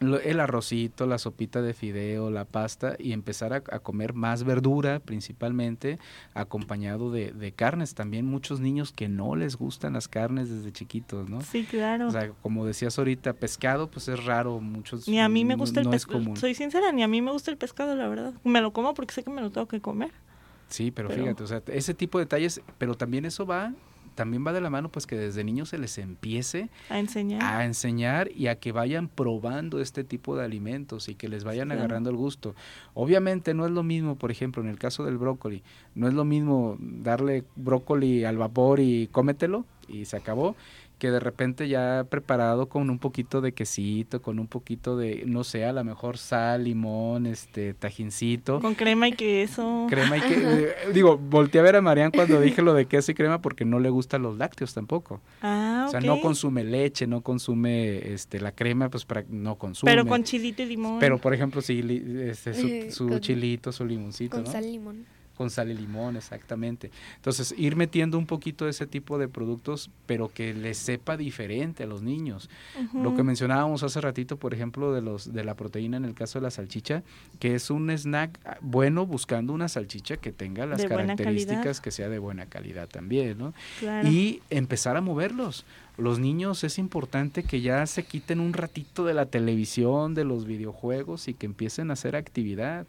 el 0.00 0.40
arrocito, 0.40 1.06
la 1.06 1.18
sopita 1.18 1.60
de 1.62 1.74
fideo, 1.74 2.30
la 2.30 2.44
pasta 2.44 2.94
y 2.98 3.12
empezar 3.12 3.52
a, 3.52 3.56
a 3.56 3.78
comer 3.80 4.14
más 4.14 4.44
verdura 4.44 5.00
principalmente, 5.00 5.98
acompañado 6.34 7.10
de, 7.10 7.32
de 7.32 7.52
carnes. 7.52 7.94
También 7.94 8.26
muchos 8.26 8.60
niños 8.60 8.92
que 8.92 9.08
no 9.08 9.34
les 9.36 9.56
gustan 9.56 9.94
las 9.94 10.08
carnes 10.08 10.50
desde 10.50 10.72
chiquitos, 10.72 11.28
¿no? 11.28 11.40
Sí, 11.40 11.64
claro. 11.68 12.08
O 12.08 12.10
sea, 12.10 12.30
como 12.42 12.64
decías 12.64 12.98
ahorita, 12.98 13.32
pescado, 13.32 13.90
pues 13.90 14.08
es 14.08 14.24
raro, 14.24 14.60
muchos 14.60 15.08
Ni 15.08 15.20
a 15.20 15.28
mí 15.28 15.44
me 15.44 15.56
gusta 15.56 15.80
el 15.80 15.86
no 15.86 15.94
es 15.94 16.06
pescado. 16.06 16.36
Soy 16.36 16.54
sincera, 16.54 16.92
ni 16.92 17.02
a 17.02 17.08
mí 17.08 17.20
me 17.22 17.32
gusta 17.32 17.50
el 17.50 17.56
pescado, 17.56 17.94
la 17.96 18.08
verdad. 18.08 18.34
Me 18.44 18.60
lo 18.60 18.72
como 18.72 18.94
porque 18.94 19.14
sé 19.14 19.22
que 19.24 19.30
me 19.30 19.40
lo 19.40 19.50
tengo 19.50 19.66
que 19.68 19.80
comer. 19.80 20.10
Sí, 20.68 20.90
pero, 20.90 21.08
Pero- 21.08 21.22
fíjate, 21.22 21.42
o 21.42 21.46
sea, 21.46 21.62
ese 21.68 21.94
tipo 21.94 22.18
de 22.18 22.26
detalles, 22.26 22.60
pero 22.76 22.94
también 22.94 23.24
eso 23.24 23.46
va, 23.46 23.72
también 24.18 24.44
va 24.44 24.52
de 24.52 24.60
la 24.60 24.68
mano, 24.68 24.88
pues 24.88 25.06
que 25.06 25.16
desde 25.16 25.44
niños 25.44 25.68
se 25.68 25.78
les 25.78 25.96
empiece 25.96 26.70
A 26.90 26.98
enseñar. 26.98 27.40
a 27.40 27.64
enseñar 27.64 28.28
y 28.34 28.48
a 28.48 28.56
que 28.58 28.72
vayan 28.72 29.06
probando 29.06 29.80
este 29.80 30.02
tipo 30.02 30.34
de 30.36 30.44
alimentos 30.44 31.08
y 31.08 31.14
que 31.14 31.28
les 31.28 31.44
vayan 31.44 31.70
agarrando 31.70 32.10
el 32.10 32.16
gusto. 32.16 32.56
Obviamente 32.94 33.54
no 33.54 33.64
es 33.64 33.70
lo 33.70 33.84
mismo, 33.84 34.16
por 34.16 34.32
ejemplo, 34.32 34.60
en 34.60 34.68
el 34.68 34.76
caso 34.76 35.04
del 35.04 35.18
brócoli, 35.18 35.62
no 35.94 36.08
es 36.08 36.14
lo 36.14 36.24
mismo 36.24 36.76
darle 36.80 37.44
brócoli 37.54 38.24
al 38.24 38.36
vapor 38.38 38.80
y 38.80 39.06
cómetelo 39.12 39.64
y 39.86 40.04
se 40.06 40.16
acabó, 40.16 40.56
que 40.98 41.10
de 41.10 41.20
repente 41.20 41.68
ya 41.68 42.04
preparado 42.10 42.68
con 42.68 42.90
un 42.90 42.98
poquito 42.98 43.40
de 43.40 43.52
quesito, 43.52 44.20
con 44.20 44.38
un 44.38 44.46
poquito 44.48 44.96
de, 44.96 45.22
no 45.26 45.44
sé, 45.44 45.64
a 45.64 45.72
lo 45.72 45.84
mejor 45.84 46.18
sal, 46.18 46.64
limón, 46.64 47.26
este, 47.26 47.72
tajincito 47.74 48.60
Con 48.60 48.74
crema 48.74 49.08
y 49.08 49.12
queso. 49.12 49.86
crema 49.88 50.16
y 50.18 50.20
que 50.22 50.34
eh, 50.34 50.74
digo 50.92 51.16
volteé 51.16 51.60
a 51.60 51.64
ver 51.64 51.76
a 51.76 51.80
Marian 51.80 52.10
cuando 52.10 52.40
dije 52.40 52.62
lo 52.62 52.74
de 52.74 52.86
queso 52.86 53.12
y 53.12 53.14
crema 53.14 53.40
porque 53.40 53.64
no 53.64 53.78
le 53.80 53.90
gustan 53.90 54.22
los 54.22 54.36
lácteos 54.38 54.74
tampoco 54.74 55.20
Ah, 55.42 55.84
o 55.86 55.90
sea 55.90 56.00
no 56.00 56.20
consume 56.20 56.64
leche 56.64 57.06
no 57.06 57.20
consume 57.20 58.12
este 58.12 58.40
la 58.40 58.52
crema 58.52 58.88
pues 58.90 59.04
para 59.04 59.24
no 59.28 59.56
consume 59.56 59.92
Pero 59.92 60.06
con 60.06 60.24
chilito 60.24 60.62
y 60.62 60.66
limón. 60.66 60.98
pero 60.98 61.18
por 61.18 61.32
ejemplo 61.34 61.62
sí 61.62 61.82
li- 61.82 62.22
este, 62.28 62.54
su, 62.54 62.92
su 62.96 63.08
con- 63.08 63.20
chilito 63.20 63.72
su 63.72 63.84
limoncito 63.84 64.36
Con 64.36 64.44
¿no? 64.44 64.50
sal 64.50 64.64
y 64.64 64.72
limón. 64.72 65.06
Con 65.38 65.50
sal 65.50 65.70
y 65.70 65.74
limón, 65.74 66.16
exactamente. 66.16 66.90
Entonces, 67.14 67.54
ir 67.56 67.76
metiendo 67.76 68.18
un 68.18 68.26
poquito 68.26 68.64
de 68.64 68.72
ese 68.72 68.88
tipo 68.88 69.18
de 69.18 69.28
productos, 69.28 69.88
pero 70.04 70.28
que 70.28 70.52
les 70.52 70.78
sepa 70.78 71.16
diferente 71.16 71.84
a 71.84 71.86
los 71.86 72.02
niños. 72.02 72.50
Lo 72.92 73.14
que 73.14 73.22
mencionábamos 73.22 73.84
hace 73.84 74.00
ratito, 74.00 74.36
por 74.36 74.52
ejemplo, 74.52 74.92
de 74.92 75.00
los 75.00 75.32
de 75.32 75.44
la 75.44 75.54
proteína 75.54 75.96
en 75.96 76.04
el 76.04 76.14
caso 76.14 76.40
de 76.40 76.42
la 76.42 76.50
salchicha, 76.50 77.04
que 77.38 77.54
es 77.54 77.70
un 77.70 77.88
snack 77.88 78.38
bueno 78.60 79.06
buscando 79.06 79.52
una 79.52 79.68
salchicha 79.68 80.16
que 80.16 80.32
tenga 80.32 80.66
las 80.66 80.84
características 80.84 81.80
que 81.80 81.92
sea 81.92 82.08
de 82.08 82.18
buena 82.18 82.46
calidad 82.46 82.88
también, 82.88 83.38
¿no? 83.38 83.54
Y 84.04 84.42
empezar 84.50 84.96
a 84.96 85.00
moverlos 85.00 85.64
los 85.98 86.20
niños 86.20 86.62
es 86.62 86.78
importante 86.78 87.42
que 87.42 87.60
ya 87.60 87.84
se 87.86 88.04
quiten 88.04 88.38
un 88.38 88.52
ratito 88.52 89.04
de 89.04 89.14
la 89.14 89.26
televisión, 89.26 90.14
de 90.14 90.24
los 90.24 90.46
videojuegos 90.46 91.26
y 91.26 91.34
que 91.34 91.46
empiecen 91.46 91.90
a 91.90 91.94
hacer 91.94 92.14
actividad 92.14 92.86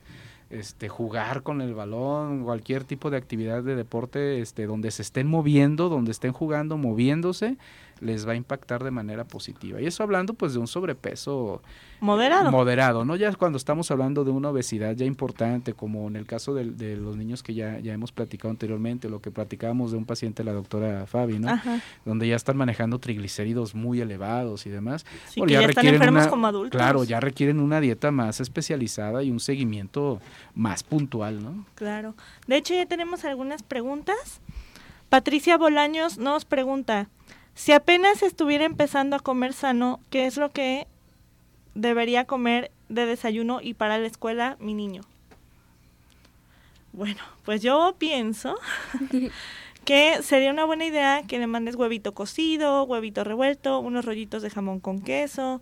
este, 0.49 0.89
jugar 0.89 1.43
con 1.43 1.61
el 1.61 1.73
balón, 1.73 2.43
cualquier 2.43 2.83
tipo 2.83 3.09
de 3.09 3.17
actividad 3.17 3.63
de 3.63 3.75
deporte 3.75 4.41
este, 4.41 4.65
donde 4.65 4.91
se 4.91 5.01
estén 5.01 5.27
moviendo, 5.27 5.89
donde 5.89 6.11
estén 6.11 6.33
jugando, 6.33 6.77
moviéndose, 6.77 7.57
les 8.01 8.27
va 8.27 8.33
a 8.33 8.35
impactar 8.35 8.83
de 8.83 8.91
manera 8.91 9.25
positiva. 9.25 9.81
Y 9.81 9.85
eso 9.85 10.03
hablando 10.03 10.33
pues 10.33 10.53
de 10.53 10.59
un 10.59 10.67
sobrepeso 10.67 11.61
moderado. 11.99 12.51
Moderado, 12.51 13.05
¿no? 13.05 13.15
Ya 13.15 13.33
cuando 13.33 13.57
estamos 13.57 13.91
hablando 13.91 14.23
de 14.23 14.31
una 14.31 14.49
obesidad 14.49 14.95
ya 14.95 15.05
importante, 15.05 15.73
como 15.73 16.07
en 16.07 16.15
el 16.15 16.25
caso 16.25 16.53
de, 16.53 16.95
los 16.95 17.17
niños 17.17 17.43
que 17.43 17.53
ya, 17.53 17.79
ya 17.79 17.93
hemos 17.93 18.11
platicado 18.11 18.51
anteriormente, 18.51 19.09
lo 19.09 19.21
que 19.21 19.31
platicábamos 19.31 19.91
de 19.91 19.97
un 19.97 20.05
paciente, 20.05 20.43
la 20.43 20.53
doctora 20.53 21.05
Fabi, 21.05 21.39
¿no? 21.39 21.59
Donde 22.05 22.27
ya 22.27 22.35
están 22.35 22.57
manejando 22.57 22.99
triglicéridos 22.99 23.75
muy 23.75 24.01
elevados 24.01 24.65
y 24.65 24.69
demás. 24.69 25.05
Sí, 25.29 25.41
que 25.41 25.53
ya, 25.53 25.61
están 25.61 25.87
enfermos 25.87 26.27
como 26.27 26.47
adultos. 26.47 26.77
Claro, 26.77 27.03
ya 27.03 27.19
requieren 27.19 27.59
una 27.59 27.81
dieta 27.81 28.11
más 28.11 28.39
especializada 28.39 29.23
y 29.23 29.31
un 29.31 29.39
seguimiento 29.39 30.19
más 30.55 30.83
puntual, 30.83 31.43
¿no? 31.43 31.65
Claro. 31.75 32.15
De 32.47 32.57
hecho, 32.57 32.73
ya 32.73 32.85
tenemos 32.85 33.25
algunas 33.25 33.63
preguntas. 33.63 34.41
Patricia 35.09 35.57
Bolaños 35.57 36.19
nos 36.19 36.45
pregunta, 36.45 37.09
si 37.59 37.73
apenas 37.73 38.23
estuviera 38.23 38.63
empezando 38.63 39.17
a 39.17 39.19
comer 39.19 39.51
sano, 39.51 39.99
¿qué 40.09 40.27
es 40.27 40.37
lo 40.37 40.49
que 40.49 40.87
debería 41.75 42.23
comer 42.23 42.71
de 42.87 43.05
desayuno 43.05 43.59
y 43.61 43.73
para 43.73 43.97
la 43.97 44.07
escuela 44.07 44.55
mi 44.61 44.73
niño? 44.73 45.01
Bueno, 46.93 47.19
pues 47.43 47.61
yo 47.61 47.97
pienso 47.97 48.55
que 49.83 50.23
sería 50.23 50.51
una 50.51 50.63
buena 50.63 50.85
idea 50.85 51.23
que 51.27 51.37
le 51.37 51.47
mandes 51.47 51.75
huevito 51.75 52.13
cocido, 52.13 52.85
huevito 52.85 53.25
revuelto, 53.25 53.79
unos 53.79 54.05
rollitos 54.05 54.41
de 54.41 54.49
jamón 54.49 54.79
con 54.79 55.01
queso. 55.01 55.61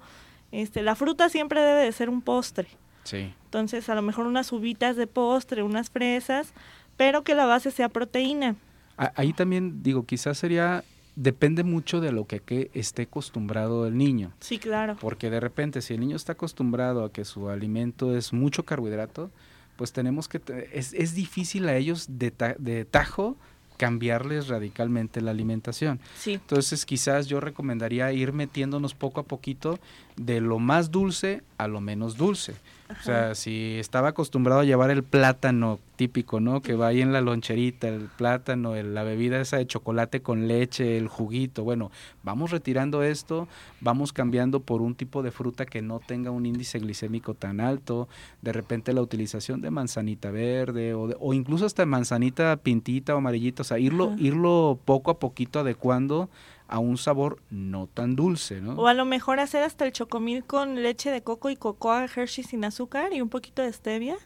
Este, 0.52 0.84
la 0.84 0.94
fruta 0.94 1.30
siempre 1.30 1.62
debe 1.62 1.84
de 1.84 1.92
ser 1.94 2.12
un 2.12 2.22
postre. 2.22 2.68
Sí. 3.06 3.34
Entonces, 3.46 3.90
a 3.90 3.96
lo 3.96 4.04
mejor 4.04 4.28
unas 4.28 4.52
uvitas 4.52 4.98
de 4.98 5.08
postre, 5.08 5.64
unas 5.64 5.90
fresas, 5.90 6.54
pero 6.96 7.24
que 7.24 7.34
la 7.34 7.48
base 7.48 7.72
sea 7.72 7.90
proteína. 7.90 8.56
Ahí 8.98 9.34
también 9.34 9.82
digo, 9.82 10.06
quizás 10.06 10.38
sería 10.38 10.84
depende 11.18 11.64
mucho 11.64 12.00
de 12.00 12.12
lo 12.12 12.26
que, 12.26 12.70
esté 12.74 13.04
acostumbrado 13.04 13.88
el 13.88 13.98
niño. 13.98 14.32
Sí, 14.40 14.60
claro. 14.60 14.96
Porque 15.02 15.30
de 15.30 15.40
repente, 15.40 15.82
si 15.82 15.96
el 15.96 16.00
niño 16.00 16.16
está 16.16 16.34
acostumbrado 16.34 17.04
a 17.04 17.12
que 17.12 17.26
su 17.26 17.50
alimento 17.50 18.16
es 18.16 18.32
mucho 18.32 18.64
carbohidrato, 18.64 19.32
pues 19.76 19.92
tenemos 19.92 20.30
que, 20.30 20.40
es, 20.72 20.94
es 20.94 21.16
difícil 21.16 21.68
a 21.68 21.76
ellos 21.76 22.06
de, 22.08 22.32
de 22.60 22.86
tajo 22.86 23.36
cambiarles 23.78 24.48
radicalmente 24.48 25.22
la 25.22 25.32
alimentación. 25.32 26.00
Sí. 26.18 26.34
Entonces 26.34 26.86
quizás 26.86 27.28
yo 27.28 27.40
recomendaría 27.40 28.12
ir 28.12 28.32
metiéndonos 28.34 28.94
poco 28.94 29.20
a 29.20 29.24
poquito 29.24 29.80
de 30.16 30.40
lo 30.42 30.60
más 30.60 30.92
dulce 30.92 31.44
a 31.58 31.68
lo 31.68 31.82
menos 31.82 32.18
dulce. 32.18 32.56
O 32.90 33.04
sea, 33.04 33.36
si 33.36 33.78
estaba 33.80 34.10
acostumbrado 34.10 34.62
a 34.62 34.66
llevar 34.66 34.92
el 34.92 35.04
plátano 35.04 35.80
típico, 35.98 36.40
¿no? 36.40 36.62
Que 36.62 36.76
va 36.76 36.88
ahí 36.88 37.02
en 37.02 37.12
la 37.12 37.22
loncherita, 37.22 37.90
el 37.90 38.04
plátano, 38.06 38.76
la 38.76 39.04
bebida 39.04 39.42
esa 39.42 39.58
de 39.58 39.68
chocolate 39.68 40.22
con 40.22 40.48
leche, 40.48 40.98
el 40.98 41.08
juguito. 41.08 41.64
Bueno, 41.64 41.92
vamos 42.24 42.52
retirando 42.52 43.04
esto, 43.04 43.48
vamos 43.82 44.14
cambiando 44.14 44.62
por 44.62 44.82
un 44.82 44.96
tipo 44.96 45.22
de 45.22 45.32
fruta 45.32 45.66
que 45.66 45.82
no 45.82 46.00
tenga 46.00 46.32
un 46.32 46.46
índice 46.46 46.80
glicémico 46.80 47.34
tan 47.34 47.60
alto. 47.60 48.08
De 48.42 48.54
repente 48.54 48.94
la 48.94 49.02
utilización 49.02 49.60
de 49.60 49.72
manzanita 49.72 50.32
verde 50.32 50.94
o, 50.94 51.10
o 51.20 51.34
incluso 51.34 51.66
hasta 51.66 51.86
manzanita 51.86 52.56
pintita 52.58 53.16
o 53.16 53.18
amarillita. 53.18 53.64
O 53.64 53.66
sea, 53.66 53.80
irlo, 53.80 54.16
irlo 54.18 54.80
poco 54.86 55.12
a 55.12 55.20
poquito 55.20 55.60
adecuando 55.60 56.30
a 56.68 56.80
un 56.80 56.98
sabor 56.98 57.40
no 57.50 57.88
tan 57.88 58.16
dulce, 58.16 58.62
¿no? 58.62 58.74
O 58.74 58.88
a 58.88 58.94
lo 58.94 59.06
mejor 59.06 59.40
hacer 59.40 59.64
hasta 59.64 59.86
el 59.86 59.92
chocomil 59.92 60.44
con 60.44 60.82
leche 60.82 61.12
de 61.12 61.22
coco 61.22 61.50
y 61.50 61.56
cocoa 61.56 62.06
Hershey 62.06 62.44
sin 62.44 62.66
azúcar 62.66 63.14
y 63.14 63.22
un 63.22 63.30
poquito 63.30 63.62
de 63.62 63.72
stevia. 63.72 64.18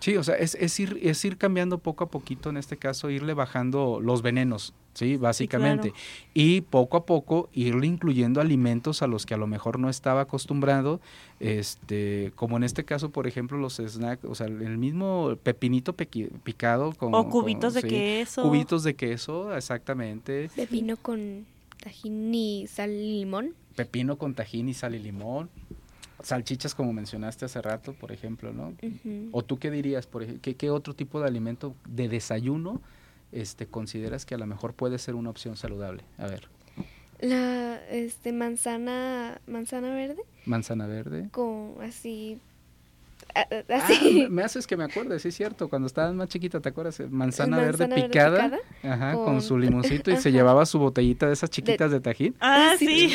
Sí, 0.00 0.16
o 0.16 0.22
sea, 0.22 0.34
es, 0.36 0.54
es, 0.56 0.78
ir, 0.78 0.98
es 1.02 1.24
ir 1.24 1.38
cambiando 1.38 1.78
poco 1.78 2.04
a 2.04 2.10
poquito, 2.10 2.50
en 2.50 2.58
este 2.58 2.76
caso, 2.76 3.08
irle 3.08 3.32
bajando 3.32 3.98
los 4.02 4.20
venenos, 4.20 4.74
¿sí? 4.92 5.16
Básicamente. 5.16 5.94
Y 6.34 6.60
poco 6.60 6.98
a 6.98 7.06
poco 7.06 7.48
irle 7.54 7.86
incluyendo 7.86 8.42
alimentos 8.42 9.00
a 9.00 9.06
los 9.06 9.24
que 9.24 9.32
a 9.32 9.38
lo 9.38 9.46
mejor 9.46 9.78
no 9.78 9.88
estaba 9.88 10.20
acostumbrado, 10.20 11.00
este, 11.40 12.30
como 12.34 12.58
en 12.58 12.64
este 12.64 12.84
caso, 12.84 13.08
por 13.08 13.26
ejemplo, 13.26 13.56
los 13.56 13.76
snacks, 13.76 14.24
o 14.26 14.34
sea, 14.34 14.48
el 14.48 14.76
mismo 14.76 15.34
pepinito 15.42 15.94
picado 15.94 16.92
con... 16.92 17.14
O 17.14 17.30
cubitos 17.30 17.72
de 17.72 17.82
queso. 17.82 18.42
Cubitos 18.42 18.84
de 18.84 18.94
queso, 18.96 19.56
exactamente. 19.56 20.50
Pepino 20.54 20.98
con 20.98 21.46
tajín 21.78 22.34
y 22.34 22.66
sal 22.66 22.90
y 22.90 23.18
limón. 23.18 23.54
Pepino 23.74 24.18
con 24.18 24.34
tajín 24.34 24.68
y 24.68 24.74
sal 24.74 24.94
y 24.94 24.98
limón. 24.98 25.50
Salchichas, 26.22 26.74
como 26.74 26.92
mencionaste 26.92 27.44
hace 27.44 27.60
rato, 27.62 27.92
por 27.92 28.10
ejemplo, 28.10 28.52
¿no? 28.52 28.74
¿O 29.32 29.44
tú 29.44 29.58
qué 29.58 29.70
dirías, 29.70 30.06
por 30.06 30.22
ejemplo, 30.22 30.52
¿qué, 30.56 30.70
otro 30.70 30.94
tipo 30.94 31.20
de 31.20 31.26
alimento 31.26 31.74
de 31.86 32.08
desayuno 32.08 32.80
este, 33.32 33.66
consideras 33.66 34.24
que 34.24 34.34
a 34.34 34.38
lo 34.38 34.46
mejor 34.46 34.74
puede 34.74 34.98
ser 34.98 35.14
una 35.14 35.30
opción 35.30 35.56
saludable? 35.56 36.02
A 36.18 36.26
ver. 36.26 36.48
La 37.20 37.76
este, 37.90 38.32
manzana, 38.32 39.40
manzana 39.46 39.94
verde. 39.94 40.22
Manzana 40.46 40.86
verde. 40.86 41.28
Con 41.30 41.74
así 41.82 42.40
Ah, 43.34 43.46
ah, 43.50 43.88
me 44.30 44.42
haces 44.42 44.66
que 44.66 44.76
me 44.76 44.84
acuerde, 44.84 45.18
sí 45.18 45.28
es 45.28 45.34
cierto, 45.34 45.68
cuando 45.68 45.86
estabas 45.86 46.14
más 46.14 46.28
chiquita, 46.28 46.60
¿te 46.60 46.70
acuerdas? 46.70 47.00
Manzana, 47.10 47.58
verde, 47.58 47.88
picada, 47.88 48.58
ajá, 48.82 49.12
con... 49.12 49.42
su 49.42 49.58
limoncito 49.58 50.10
y 50.10 50.16
se 50.18 50.32
llevaba 50.32 50.64
su 50.64 50.78
botellita 50.78 51.26
de 51.26 51.34
esas 51.34 51.50
chiquitas 51.50 51.90
de, 51.90 52.00
tajín. 52.00 52.34
Ah, 52.40 52.74
sí. 52.78 53.14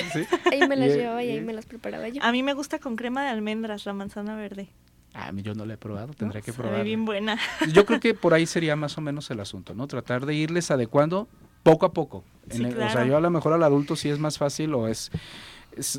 Ahí 0.52 0.68
me 0.68 0.76
las 0.76 0.90
llevaba 0.90 1.24
y 1.24 1.32
ahí 1.32 1.42
me 1.42 1.54
las 1.54 1.66
preparaba 1.66 2.08
yo. 2.10 2.22
A 2.24 2.32
mí 2.32 2.44
me 2.44 2.54
gusta 2.54 2.78
con 2.78 2.96
crema 2.96 3.24
de 3.24 3.30
almendras 3.30 3.86
la 3.86 3.94
manzana 3.94 4.36
verde. 4.36 4.70
Ah, 5.14 5.28
a 5.28 5.32
mí 5.32 5.42
yo 5.42 5.56
no 5.56 5.66
la 5.66 5.74
he 5.74 5.78
probado, 5.78 6.14
tendré 6.14 6.42
que 6.42 6.54
probar. 6.54 6.84
bien 6.84 7.04
buena. 7.04 7.38
Yo 7.74 7.86
creo 7.86 8.00
que 8.00 8.14
por 8.14 8.34
ahí 8.34 8.46
sería 8.46 8.76
más 8.76 8.98
o 8.98 9.02
menos 9.02 9.30
el 9.32 9.40
asunto, 9.40 9.74
¿no? 9.74 9.88
Tratar 9.88 10.26
de 10.26 10.36
irles 10.36 10.72
adecuando 10.72 11.28
poco 11.64 11.86
a 11.86 11.94
poco. 11.94 12.24
O 12.50 12.90
sea, 12.90 13.06
yo 13.06 13.18
a 13.18 13.22
lo 13.22 13.30
mejor 13.30 13.54
al 13.54 13.64
adulto 13.64 13.96
sí 13.96 14.10
es 14.10 14.20
más 14.20 14.38
fácil 14.38 14.74
o 14.74 14.88
es 14.88 15.12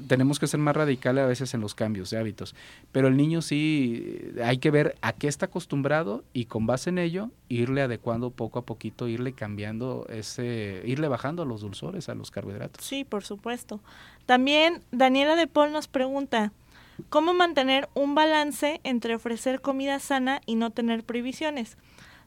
tenemos 0.06 0.38
que 0.38 0.46
ser 0.46 0.60
más 0.60 0.76
radicales 0.76 1.24
a 1.24 1.26
veces 1.26 1.54
en 1.54 1.60
los 1.60 1.74
cambios 1.74 2.10
de 2.10 2.18
hábitos. 2.18 2.54
Pero 2.92 3.08
el 3.08 3.16
niño 3.16 3.42
sí 3.42 4.32
hay 4.44 4.58
que 4.58 4.70
ver 4.70 4.96
a 5.02 5.12
qué 5.12 5.28
está 5.28 5.46
acostumbrado 5.46 6.24
y 6.32 6.46
con 6.46 6.66
base 6.66 6.90
en 6.90 6.98
ello 6.98 7.30
irle 7.48 7.82
adecuando 7.82 8.30
poco 8.30 8.58
a 8.58 8.64
poquito, 8.64 9.08
irle 9.08 9.32
cambiando 9.32 10.06
ese, 10.08 10.82
irle 10.84 11.08
bajando 11.08 11.42
a 11.42 11.46
los 11.46 11.60
dulzores, 11.60 12.08
a 12.08 12.14
los 12.14 12.30
carbohidratos. 12.30 12.84
Sí, 12.84 13.04
por 13.04 13.24
supuesto. 13.24 13.80
También 14.26 14.82
Daniela 14.90 15.36
de 15.36 15.46
Paul 15.46 15.72
nos 15.72 15.88
pregunta, 15.88 16.52
¿cómo 17.08 17.34
mantener 17.34 17.88
un 17.94 18.14
balance 18.14 18.80
entre 18.84 19.14
ofrecer 19.14 19.60
comida 19.60 19.98
sana 19.98 20.40
y 20.46 20.54
no 20.54 20.70
tener 20.70 21.04
prohibiciones? 21.04 21.76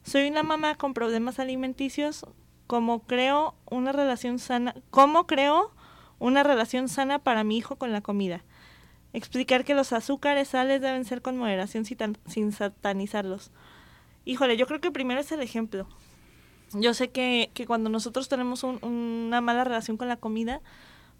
Soy 0.02 0.28
una 0.28 0.42
mamá 0.42 0.76
con 0.76 0.94
problemas 0.94 1.38
alimenticios, 1.38 2.26
¿cómo 2.66 3.00
creo 3.00 3.54
una 3.70 3.92
relación 3.92 4.38
sana? 4.38 4.74
¿Cómo 4.90 5.26
creo 5.26 5.72
una 6.18 6.42
relación 6.42 6.88
sana 6.88 7.18
para 7.18 7.44
mi 7.44 7.56
hijo 7.56 7.76
con 7.76 7.92
la 7.92 8.00
comida. 8.00 8.42
Explicar 9.12 9.64
que 9.64 9.74
los 9.74 9.92
azúcares, 9.92 10.48
sales 10.48 10.80
deben 10.80 11.04
ser 11.04 11.22
con 11.22 11.36
moderación 11.36 11.84
sin 11.84 12.52
satanizarlos. 12.52 13.50
Híjole, 14.24 14.56
yo 14.56 14.66
creo 14.66 14.80
que 14.80 14.90
primero 14.90 15.20
es 15.20 15.32
el 15.32 15.40
ejemplo. 15.40 15.86
Yo 16.72 16.94
sé 16.94 17.08
que, 17.10 17.50
que 17.54 17.66
cuando 17.66 17.88
nosotros 17.88 18.28
tenemos 18.28 18.64
una 18.64 19.40
mala 19.40 19.64
relación 19.64 19.96
con 19.96 20.08
la 20.08 20.16
comida, 20.16 20.60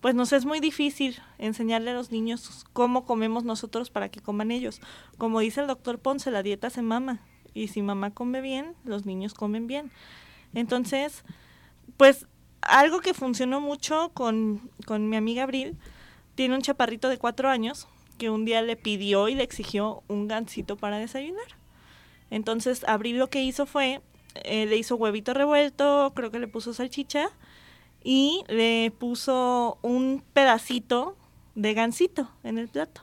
pues 0.01 0.15
nos 0.15 0.33
es 0.33 0.45
muy 0.45 0.61
difícil 0.61 1.19
enseñarle 1.39 1.93
a 1.93 1.95
los 1.95 2.11
niños 2.11 2.67
cómo 2.73 3.05
comemos 3.05 3.45
nosotros 3.45 3.91
para 3.91 4.09
que 4.09 4.21
coman 4.21 4.51
ellos. 4.51 4.81
Como 5.19 5.41
dice 5.41 5.61
el 5.61 5.69
doctor 5.69 5.99
Ponce, 5.99 6.31
la 6.31 6.43
dieta 6.43 6.69
se 6.69 6.83
mama. 6.83 7.21
Y 7.55 7.69
si 7.69 7.81
mamá 7.81 8.11
come 8.11 8.41
bien, 8.41 8.75
los 8.85 9.07
niños 9.07 9.33
comen 9.33 9.67
bien. 9.67 9.91
Entonces, 10.53 11.25
pues 11.97 12.27
algo 12.69 13.01
que 13.01 13.15
funcionó 13.15 13.61
mucho 13.61 14.11
con, 14.15 14.71
mi 14.89 15.17
amiga 15.17 15.45
Abril, 15.45 15.77
tiene 16.35 16.55
un 16.55 16.63
chaparrito 16.63 17.09
de 17.09 17.19
cuatro 17.19 17.49
años 17.49 17.89
que 18.19 18.31
un 18.31 18.45
día 18.45 18.63
le 18.63 18.77
pidió 18.77 19.29
y 19.29 19.35
le 19.35 19.43
exigió 19.43 20.03
un 20.09 20.29
gansito 20.29 20.77
para 20.77 20.99
desayunar. 20.99 21.47
Entonces 22.31 22.85
Abril 22.85 23.19
lo 23.19 23.29
que 23.29 23.43
hizo 23.43 23.67
fue, 23.67 24.01
eh, 24.35 24.67
le 24.67 24.77
hizo 24.77 24.97
huevito 24.97 25.35
revuelto, 25.35 26.13
creo 26.15 26.31
que 26.31 26.39
le 26.39 26.49
puso 26.49 26.73
salchicha 26.73 27.29
y 28.03 28.43
le 28.49 28.93
puso 28.99 29.79
un 29.83 30.23
pedacito 30.33 31.17
de 31.55 31.75
gansito 31.75 32.31
en 32.43 32.59
el 32.59 32.69
plato. 32.69 33.03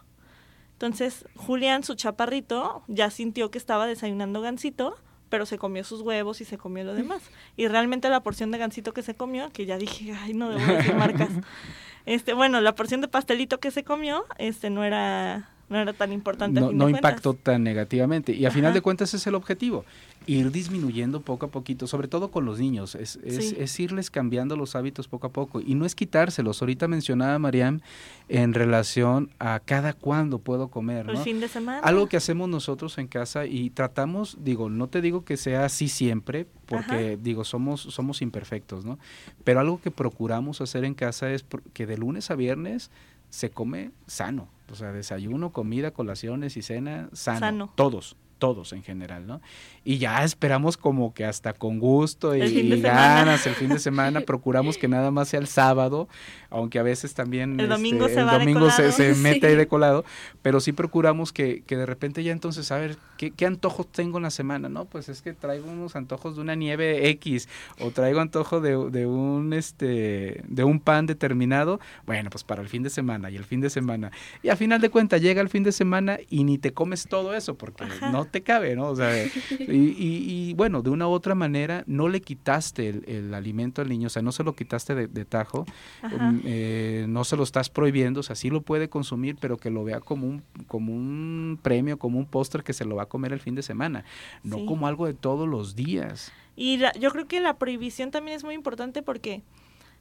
Entonces 0.74 1.26
Julián, 1.36 1.84
su 1.84 1.96
chaparrito, 1.96 2.84
ya 2.88 3.10
sintió 3.10 3.52
que 3.52 3.58
estaba 3.58 3.88
desayunando 3.88 4.42
gansito 4.42 4.98
pero 5.34 5.48
se 5.48 5.58
comió 5.58 5.84
sus 5.84 6.02
huevos 6.02 6.42
y 6.42 6.46
se 6.46 6.60
comió 6.60 6.84
lo 6.84 6.94
demás. 6.94 7.24
Y 7.58 7.68
realmente 7.68 8.08
la 8.08 8.20
porción 8.22 8.52
de 8.52 8.60
gansito 8.60 8.94
que 8.94 9.02
se 9.02 9.16
comió, 9.16 9.50
que 9.50 9.66
ya 9.66 9.80
dije, 9.80 10.14
ay, 10.14 10.36
no 10.36 10.52
debo 10.52 10.72
decir 10.72 10.94
marcas. 10.94 11.30
Este, 12.06 12.34
bueno, 12.34 12.62
la 12.62 12.76
porción 12.76 13.02
de 13.02 13.08
pastelito 13.08 13.60
que 13.60 13.72
se 13.72 13.84
comió, 13.84 14.26
este 14.38 14.70
no 14.70 14.84
era 14.84 15.50
no 15.74 15.80
era 15.80 15.92
tan 15.92 16.14
importante. 16.14 16.62
No, 16.62 16.72
no 16.72 16.88
impactó 16.88 17.34
tan 17.34 17.64
negativamente. 17.64 18.32
Y 18.32 18.46
a 18.46 18.52
final 18.52 18.74
de 18.74 18.82
cuentas 18.82 19.14
es 19.14 19.26
el 19.28 19.36
objetivo, 19.36 19.84
ir 20.28 20.52
disminuyendo 20.52 21.22
poco 21.22 21.48
a 21.48 21.50
poquito, 21.50 21.88
sobre 21.88 22.08
todo 22.08 22.30
con 22.30 22.46
los 22.46 22.60
niños, 22.60 22.96
es, 22.96 23.18
es, 23.24 23.80
irles 23.80 24.10
cambiando 24.10 24.56
los 24.56 24.76
hábitos 24.76 25.08
poco 25.08 25.28
a 25.28 25.32
poco. 25.32 25.60
Y 25.60 25.76
no 25.76 25.86
es 25.86 25.96
quitárselos. 25.96 26.62
Ahorita 26.62 26.88
mencionaba 26.88 27.38
Mariam 27.40 27.82
en 28.30 28.54
relación 28.54 29.32
a 29.40 29.60
cada 29.60 29.94
cuándo 29.94 30.40
puedo 30.40 30.70
comer. 30.70 31.10
El 31.10 31.18
fin 31.18 31.40
de 31.40 31.48
semana. 31.48 31.80
Algo 31.80 32.08
que 32.08 32.18
hacemos 32.18 32.48
nosotros 32.48 32.98
en 33.00 33.08
casa 33.08 33.46
y 33.46 33.72
tratamos, 33.72 34.38
digo, 34.42 34.70
no 34.70 34.88
te 34.88 35.02
digo 35.02 35.26
que 35.26 35.38
sea 35.38 35.66
así 35.66 35.90
siempre, 35.90 36.46
porque 36.68 37.18
digo, 37.22 37.44
somos, 37.44 37.82
somos 37.82 38.22
imperfectos, 38.22 38.86
¿no? 38.86 39.00
Pero 39.44 39.60
algo 39.60 39.82
que 39.82 39.92
procuramos 39.92 40.62
hacer 40.62 40.86
en 40.86 40.94
casa 40.94 41.32
es 41.32 41.44
que 41.74 41.88
de 41.88 41.98
lunes 41.98 42.32
a 42.32 42.36
viernes 42.36 42.92
se 43.34 43.50
come 43.50 43.90
sano. 44.06 44.48
O 44.72 44.76
sea, 44.76 44.92
desayuno, 44.92 45.52
comida, 45.52 45.90
colaciones 45.90 46.56
y 46.56 46.62
cena, 46.62 47.10
sano. 47.14 47.40
sano. 47.40 47.74
Todos 47.74 48.16
todos 48.44 48.74
en 48.74 48.84
general, 48.84 49.26
¿no? 49.26 49.40
Y 49.86 50.00
ya 50.00 50.22
esperamos 50.22 50.76
como 50.76 51.14
que 51.14 51.24
hasta 51.24 51.54
con 51.54 51.80
gusto 51.80 52.36
y, 52.36 52.82
ganas 52.82 53.48
el 53.48 53.56
fin 53.56 53.70
de 53.70 53.80
semana, 53.80 54.20
procuramos 54.28 54.78
que 54.78 54.90
nada 54.90 55.12
más 55.12 55.30
sea 55.30 55.40
el 55.40 55.48
sábado, 55.48 56.10
aunque 56.50 56.78
a 56.78 56.84
veces 56.84 57.14
también 57.14 57.58
el 57.58 57.70
domingo, 57.70 58.06
este, 58.06 58.16
se, 58.16 58.20
el 58.20 58.28
domingo 58.28 58.70
se, 58.70 59.16
mete 59.22 59.48
ahí 59.48 59.56
de 59.56 59.66
colado, 59.66 60.04
pero 60.42 60.60
sí 60.60 60.74
procuramos 60.74 61.32
que, 61.32 61.64
que 61.66 61.78
de 61.78 61.86
repente 61.86 62.22
ya 62.22 62.34
entonces, 62.34 62.70
a 62.74 62.80
ver, 62.80 62.98
¿qué, 63.16 63.32
¿qué, 63.32 63.46
antojos 63.46 63.88
tengo 63.88 64.18
en 64.18 64.24
la 64.24 64.30
semana? 64.30 64.68
No, 64.68 64.84
pues 64.84 65.08
es 65.08 65.22
que 65.22 65.32
traigo 65.32 65.72
unos 65.72 65.96
antojos 65.96 66.36
de 66.36 66.42
una 66.42 66.56
nieve 66.56 67.08
X 67.12 67.48
o 67.80 67.92
traigo 67.92 68.20
antojo 68.20 68.60
de, 68.60 68.72
de 68.92 69.06
un 69.06 69.54
este 69.54 70.44
de 70.50 70.66
un 70.66 70.82
pan 70.82 71.06
determinado, 71.06 71.80
bueno, 72.06 72.30
pues 72.30 72.44
para 72.44 72.62
el 72.62 72.68
fin 72.68 72.84
de 72.84 72.90
semana 72.90 73.32
y 73.32 73.38
el 73.38 73.46
fin 73.46 73.62
de 73.62 73.70
semana. 73.70 74.12
Y 74.42 74.50
al 74.50 74.58
final 74.58 74.82
de 74.82 74.90
cuentas 74.90 75.22
llega 75.22 75.42
el 75.42 75.48
fin 75.48 75.64
de 75.64 75.72
semana 75.72 76.18
y 76.30 76.44
ni 76.44 76.58
te 76.58 76.74
comes 76.74 77.08
todo 77.08 77.34
eso 77.34 77.56
porque 77.56 77.86
no 78.12 78.26
te 78.34 78.42
cabe, 78.42 78.76
¿no? 78.76 78.90
O 78.90 78.96
sea, 78.96 79.26
y, 79.60 80.50
y, 80.50 80.54
bueno, 80.56 80.82
de 80.82 80.90
una 80.90 81.08
u 81.08 81.12
otra 81.12 81.36
manera 81.36 81.84
no 81.86 82.10
le 82.10 82.20
quitaste 82.20 82.90
el, 82.90 83.34
alimento 83.34 83.82
al 83.82 83.90
niño, 83.90 84.08
o 84.08 84.10
sea, 84.10 84.24
no 84.24 84.32
se 84.32 84.44
lo 84.44 84.56
quitaste 84.56 85.08
de, 85.08 85.26
tajo, 85.26 85.66
mm, 86.02 86.40
eh, 86.44 87.06
no 87.08 87.24
se 87.24 87.38
lo 87.38 87.44
estás 87.44 87.70
prohibiendo, 87.70 88.20
o 88.20 88.24
sea, 88.24 88.36
sí 88.36 88.50
lo 88.50 88.62
puede 88.62 88.90
consumir, 88.90 89.38
pero 89.40 89.58
que 89.58 89.70
lo 89.70 89.84
vea 89.84 90.00
como 90.00 90.28
un, 90.28 90.44
como 90.68 90.94
un 90.94 91.60
premio, 91.62 92.00
como 92.00 92.18
un 92.18 92.26
póster 92.26 92.64
que 92.64 92.74
se 92.74 92.86
lo 92.86 92.96
va 92.96 93.04
a 93.04 93.06
comer 93.06 93.32
el 93.32 93.40
fin 93.40 93.54
de 93.56 93.62
semana, 93.62 94.04
no 94.44 94.66
como 94.66 94.88
algo 94.88 95.06
de 95.06 95.14
todos 95.14 95.48
los 95.48 95.76
días. 95.76 96.32
Y 96.56 96.80
yo 97.00 97.12
creo 97.12 97.28
que 97.28 97.40
la 97.40 97.58
prohibición 97.58 98.10
también 98.10 98.36
es 98.36 98.44
muy 98.44 98.56
importante 98.56 99.04
porque 99.04 99.44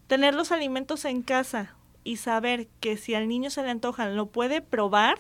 tener 0.06 0.34
los 0.34 0.52
alimentos 0.52 1.04
en 1.04 1.22
casa 1.22 1.76
y 2.02 2.16
saber 2.16 2.66
que 2.80 2.96
si 2.96 3.14
al 3.14 3.28
niño 3.28 3.50
se 3.50 3.62
le 3.62 3.70
antojan 3.70 4.16
lo 4.16 4.26
puede 4.26 4.62
probar, 4.62 5.18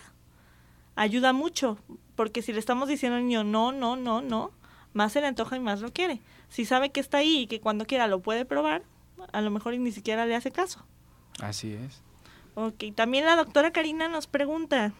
ayuda 0.96 1.32
mucho, 1.32 1.78
porque 2.14 2.42
si 2.42 2.52
le 2.52 2.58
estamos 2.58 2.88
diciendo 2.88 3.16
al 3.16 3.26
niño 3.26 3.44
no, 3.44 3.72
no, 3.72 3.96
no, 3.96 4.20
no, 4.20 4.50
más 4.92 5.12
se 5.12 5.20
le 5.20 5.26
antoja 5.26 5.56
y 5.56 5.60
más 5.60 5.80
lo 5.80 5.92
quiere. 5.92 6.20
Si 6.48 6.64
sabe 6.64 6.90
que 6.90 7.00
está 7.00 7.18
ahí 7.18 7.40
y 7.40 7.46
que 7.46 7.60
cuando 7.60 7.86
quiera 7.86 8.06
lo 8.06 8.20
puede 8.20 8.44
probar, 8.44 8.82
a 9.32 9.40
lo 9.40 9.50
mejor 9.50 9.76
ni 9.78 9.92
siquiera 9.92 10.26
le 10.26 10.34
hace 10.34 10.50
caso. 10.50 10.84
Así 11.40 11.72
es. 11.72 12.02
Ok, 12.54 12.84
también 12.94 13.24
la 13.24 13.36
doctora 13.36 13.72
Karina 13.72 14.08
nos 14.08 14.26
pregunta, 14.26 14.92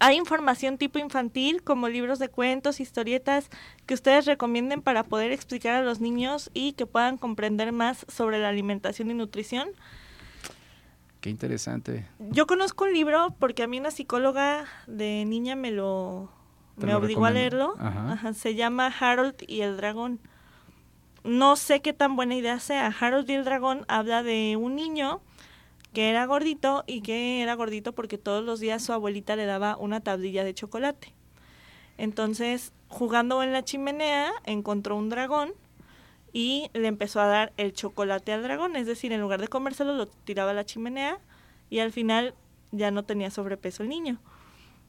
¿hay 0.00 0.16
información 0.16 0.78
tipo 0.78 0.98
infantil 0.98 1.62
como 1.62 1.88
libros 1.88 2.18
de 2.18 2.28
cuentos, 2.28 2.80
historietas 2.80 3.48
que 3.86 3.94
ustedes 3.94 4.26
recomienden 4.26 4.82
para 4.82 5.04
poder 5.04 5.30
explicar 5.30 5.74
a 5.74 5.82
los 5.82 6.00
niños 6.00 6.50
y 6.52 6.72
que 6.72 6.86
puedan 6.86 7.16
comprender 7.16 7.70
más 7.70 8.04
sobre 8.08 8.40
la 8.40 8.48
alimentación 8.48 9.10
y 9.10 9.14
nutrición? 9.14 9.68
Qué 11.24 11.30
interesante. 11.30 12.06
Yo 12.18 12.46
conozco 12.46 12.84
un 12.84 12.92
libro 12.92 13.34
porque 13.38 13.62
a 13.62 13.66
mí 13.66 13.80
una 13.80 13.90
psicóloga 13.90 14.66
de 14.86 15.24
niña 15.24 15.56
me 15.56 15.70
lo 15.70 16.28
me 16.76 16.94
obligó 16.94 17.24
a 17.24 17.30
leerlo. 17.30 17.76
se 18.34 18.54
llama 18.54 18.88
Harold 19.00 19.36
y 19.48 19.62
el 19.62 19.78
dragón. 19.78 20.20
No 21.22 21.56
sé 21.56 21.80
qué 21.80 21.94
tan 21.94 22.14
buena 22.14 22.34
idea 22.34 22.60
sea. 22.60 22.88
Harold 23.00 23.30
y 23.30 23.32
el 23.32 23.44
dragón 23.44 23.86
habla 23.88 24.22
de 24.22 24.58
un 24.60 24.76
niño 24.76 25.22
que 25.94 26.10
era 26.10 26.26
gordito 26.26 26.84
y 26.86 27.00
que 27.00 27.40
era 27.40 27.54
gordito 27.54 27.94
porque 27.94 28.18
todos 28.18 28.44
los 28.44 28.60
días 28.60 28.82
su 28.84 28.92
abuelita 28.92 29.34
le 29.34 29.46
daba 29.46 29.78
una 29.78 30.00
tablilla 30.00 30.44
de 30.44 30.52
chocolate. 30.52 31.14
Entonces, 31.96 32.74
jugando 32.88 33.42
en 33.42 33.54
la 33.54 33.64
chimenea, 33.64 34.30
encontró 34.44 34.94
un 34.94 35.08
dragón 35.08 35.54
y 36.34 36.68
le 36.74 36.88
empezó 36.88 37.20
a 37.20 37.26
dar 37.26 37.52
el 37.56 37.72
chocolate 37.72 38.32
al 38.32 38.42
dragón, 38.42 38.74
es 38.74 38.86
decir, 38.86 39.12
en 39.12 39.20
lugar 39.20 39.40
de 39.40 39.46
comérselo 39.46 39.94
lo 39.94 40.06
tiraba 40.06 40.50
a 40.50 40.54
la 40.54 40.66
chimenea 40.66 41.18
y 41.70 41.78
al 41.78 41.92
final 41.92 42.34
ya 42.72 42.90
no 42.90 43.04
tenía 43.04 43.30
sobrepeso 43.30 43.84
el 43.84 43.88
niño. 43.88 44.18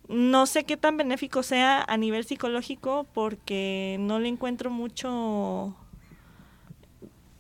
No 0.10 0.48
sé 0.48 0.64
qué 0.64 0.76
tan 0.76 0.98
benéfico 0.98 1.44
sea 1.44 1.84
a 1.88 1.98
nivel 1.98 2.26
psicológico 2.26 3.06
porque 3.14 3.98
no 4.00 4.20
le 4.20 4.28
encuentro 4.28 4.72
mucho 4.72 5.76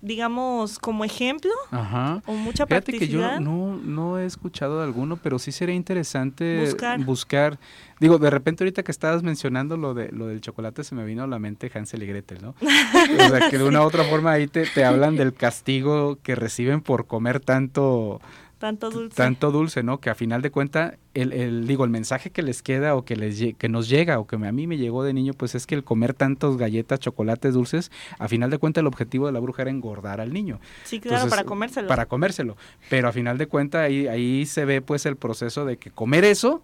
digamos, 0.05 0.79
como 0.79 1.03
ejemplo 1.03 1.51
Ajá. 1.71 2.21
o 2.25 2.33
mucha 2.33 2.65
Fíjate 2.65 2.97
que 2.97 3.07
yo 3.07 3.39
no, 3.39 3.75
no 3.75 4.19
he 4.19 4.25
escuchado 4.25 4.77
de 4.77 4.85
alguno, 4.85 5.17
pero 5.17 5.39
sí 5.39 5.51
sería 5.51 5.75
interesante 5.75 6.73
buscar. 7.05 7.59
Digo, 7.99 8.17
de 8.17 8.29
repente 8.29 8.63
ahorita 8.63 8.83
que 8.83 8.91
estabas 8.91 9.23
mencionando 9.23 9.77
lo 9.77 9.93
de 9.93 10.11
lo 10.11 10.27
del 10.27 10.41
chocolate 10.41 10.83
se 10.83 10.95
me 10.95 11.05
vino 11.05 11.23
a 11.23 11.27
la 11.27 11.39
mente 11.39 11.71
Hansel 11.73 12.03
y 12.03 12.07
Gretel, 12.07 12.39
¿no? 12.41 12.55
o 12.61 13.29
sea, 13.29 13.49
que 13.49 13.57
de 13.57 13.63
una 13.63 13.81
u 13.81 13.85
otra 13.85 14.03
forma 14.03 14.31
ahí 14.31 14.47
te, 14.47 14.65
te 14.65 14.83
hablan 14.83 15.15
del 15.15 15.33
castigo 15.33 16.17
que 16.21 16.35
reciben 16.35 16.81
por 16.81 17.07
comer 17.07 17.39
tanto 17.39 18.21
tanto 18.65 18.89
dulce. 18.89 19.15
Tanto 19.15 19.51
dulce, 19.51 19.83
¿no? 19.83 19.99
Que 19.99 20.09
a 20.09 20.15
final 20.15 20.41
de 20.41 20.49
cuenta, 20.49 20.97
el, 21.13 21.31
el, 21.33 21.67
digo, 21.67 21.83
el 21.83 21.91
mensaje 21.91 22.31
que 22.31 22.41
les 22.41 22.63
queda 22.63 22.95
o 22.95 23.05
que, 23.05 23.15
les, 23.15 23.55
que 23.55 23.69
nos 23.69 23.87
llega 23.87 24.17
o 24.17 24.25
que 24.25 24.37
a 24.37 24.51
mí 24.51 24.65
me 24.65 24.77
llegó 24.77 25.03
de 25.03 25.13
niño, 25.13 25.33
pues 25.33 25.53
es 25.53 25.67
que 25.67 25.75
el 25.75 25.83
comer 25.83 26.15
tantos 26.15 26.57
galletas, 26.57 26.99
chocolates 26.99 27.53
dulces, 27.53 27.91
a 28.17 28.27
final 28.27 28.49
de 28.49 28.57
cuenta 28.57 28.79
el 28.79 28.87
objetivo 28.87 29.27
de 29.27 29.33
la 29.33 29.39
bruja 29.39 29.61
era 29.61 29.71
engordar 29.71 30.19
al 30.19 30.33
niño. 30.33 30.59
Sí, 30.83 30.99
claro, 30.99 31.29
para 31.29 31.43
comérselo. 31.43 31.87
Para 31.87 32.07
comérselo. 32.07 32.57
Pero 32.89 33.07
a 33.07 33.11
final 33.11 33.37
de 33.37 33.45
cuenta 33.45 33.83
ahí, 33.83 34.07
ahí 34.07 34.47
se 34.47 34.65
ve 34.65 34.81
pues 34.81 35.05
el 35.05 35.15
proceso 35.15 35.63
de 35.65 35.77
que 35.77 35.91
comer 35.91 36.23
eso 36.25 36.63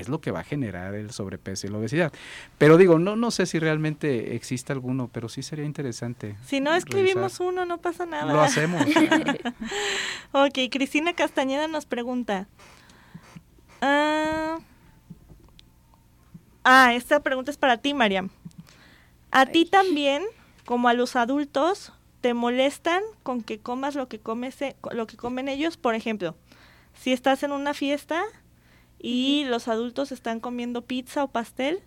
es 0.00 0.08
lo 0.08 0.20
que 0.20 0.30
va 0.30 0.40
a 0.40 0.44
generar 0.44 0.94
el 0.94 1.10
sobrepeso 1.10 1.66
y 1.66 1.70
la 1.70 1.78
obesidad. 1.78 2.12
Pero 2.58 2.76
digo, 2.76 2.98
no, 2.98 3.16
no 3.16 3.30
sé 3.30 3.46
si 3.46 3.58
realmente 3.58 4.34
existe 4.34 4.72
alguno, 4.72 5.08
pero 5.12 5.28
sí 5.28 5.42
sería 5.42 5.64
interesante. 5.64 6.36
Si 6.46 6.60
no 6.60 6.74
escribimos 6.74 7.40
uno, 7.40 7.64
no 7.64 7.78
pasa 7.78 8.06
nada. 8.06 8.32
Lo 8.32 8.40
hacemos. 8.40 8.82
ok, 10.32 10.58
Cristina 10.70 11.14
Castañeda 11.14 11.68
nos 11.68 11.86
pregunta. 11.86 12.48
Ah, 13.80 14.58
ah, 16.64 16.94
esta 16.94 17.20
pregunta 17.20 17.50
es 17.50 17.56
para 17.56 17.76
ti, 17.76 17.94
Mariam. 17.94 18.30
¿A 19.30 19.46
ti 19.46 19.66
también, 19.66 20.22
como 20.64 20.88
a 20.88 20.94
los 20.94 21.16
adultos, 21.16 21.92
te 22.20 22.32
molestan 22.34 23.02
con 23.22 23.42
que 23.42 23.58
comas 23.58 23.94
lo 23.94 24.08
que, 24.08 24.18
comes, 24.18 24.56
lo 24.92 25.06
que 25.06 25.16
comen 25.16 25.48
ellos? 25.48 25.76
Por 25.76 25.94
ejemplo, 25.94 26.36
si 26.94 27.12
estás 27.12 27.42
en 27.42 27.52
una 27.52 27.74
fiesta 27.74 28.24
y 28.98 29.44
los 29.44 29.68
adultos 29.68 30.12
están 30.12 30.40
comiendo 30.40 30.82
pizza 30.82 31.24
o 31.24 31.28
pastel 31.28 31.82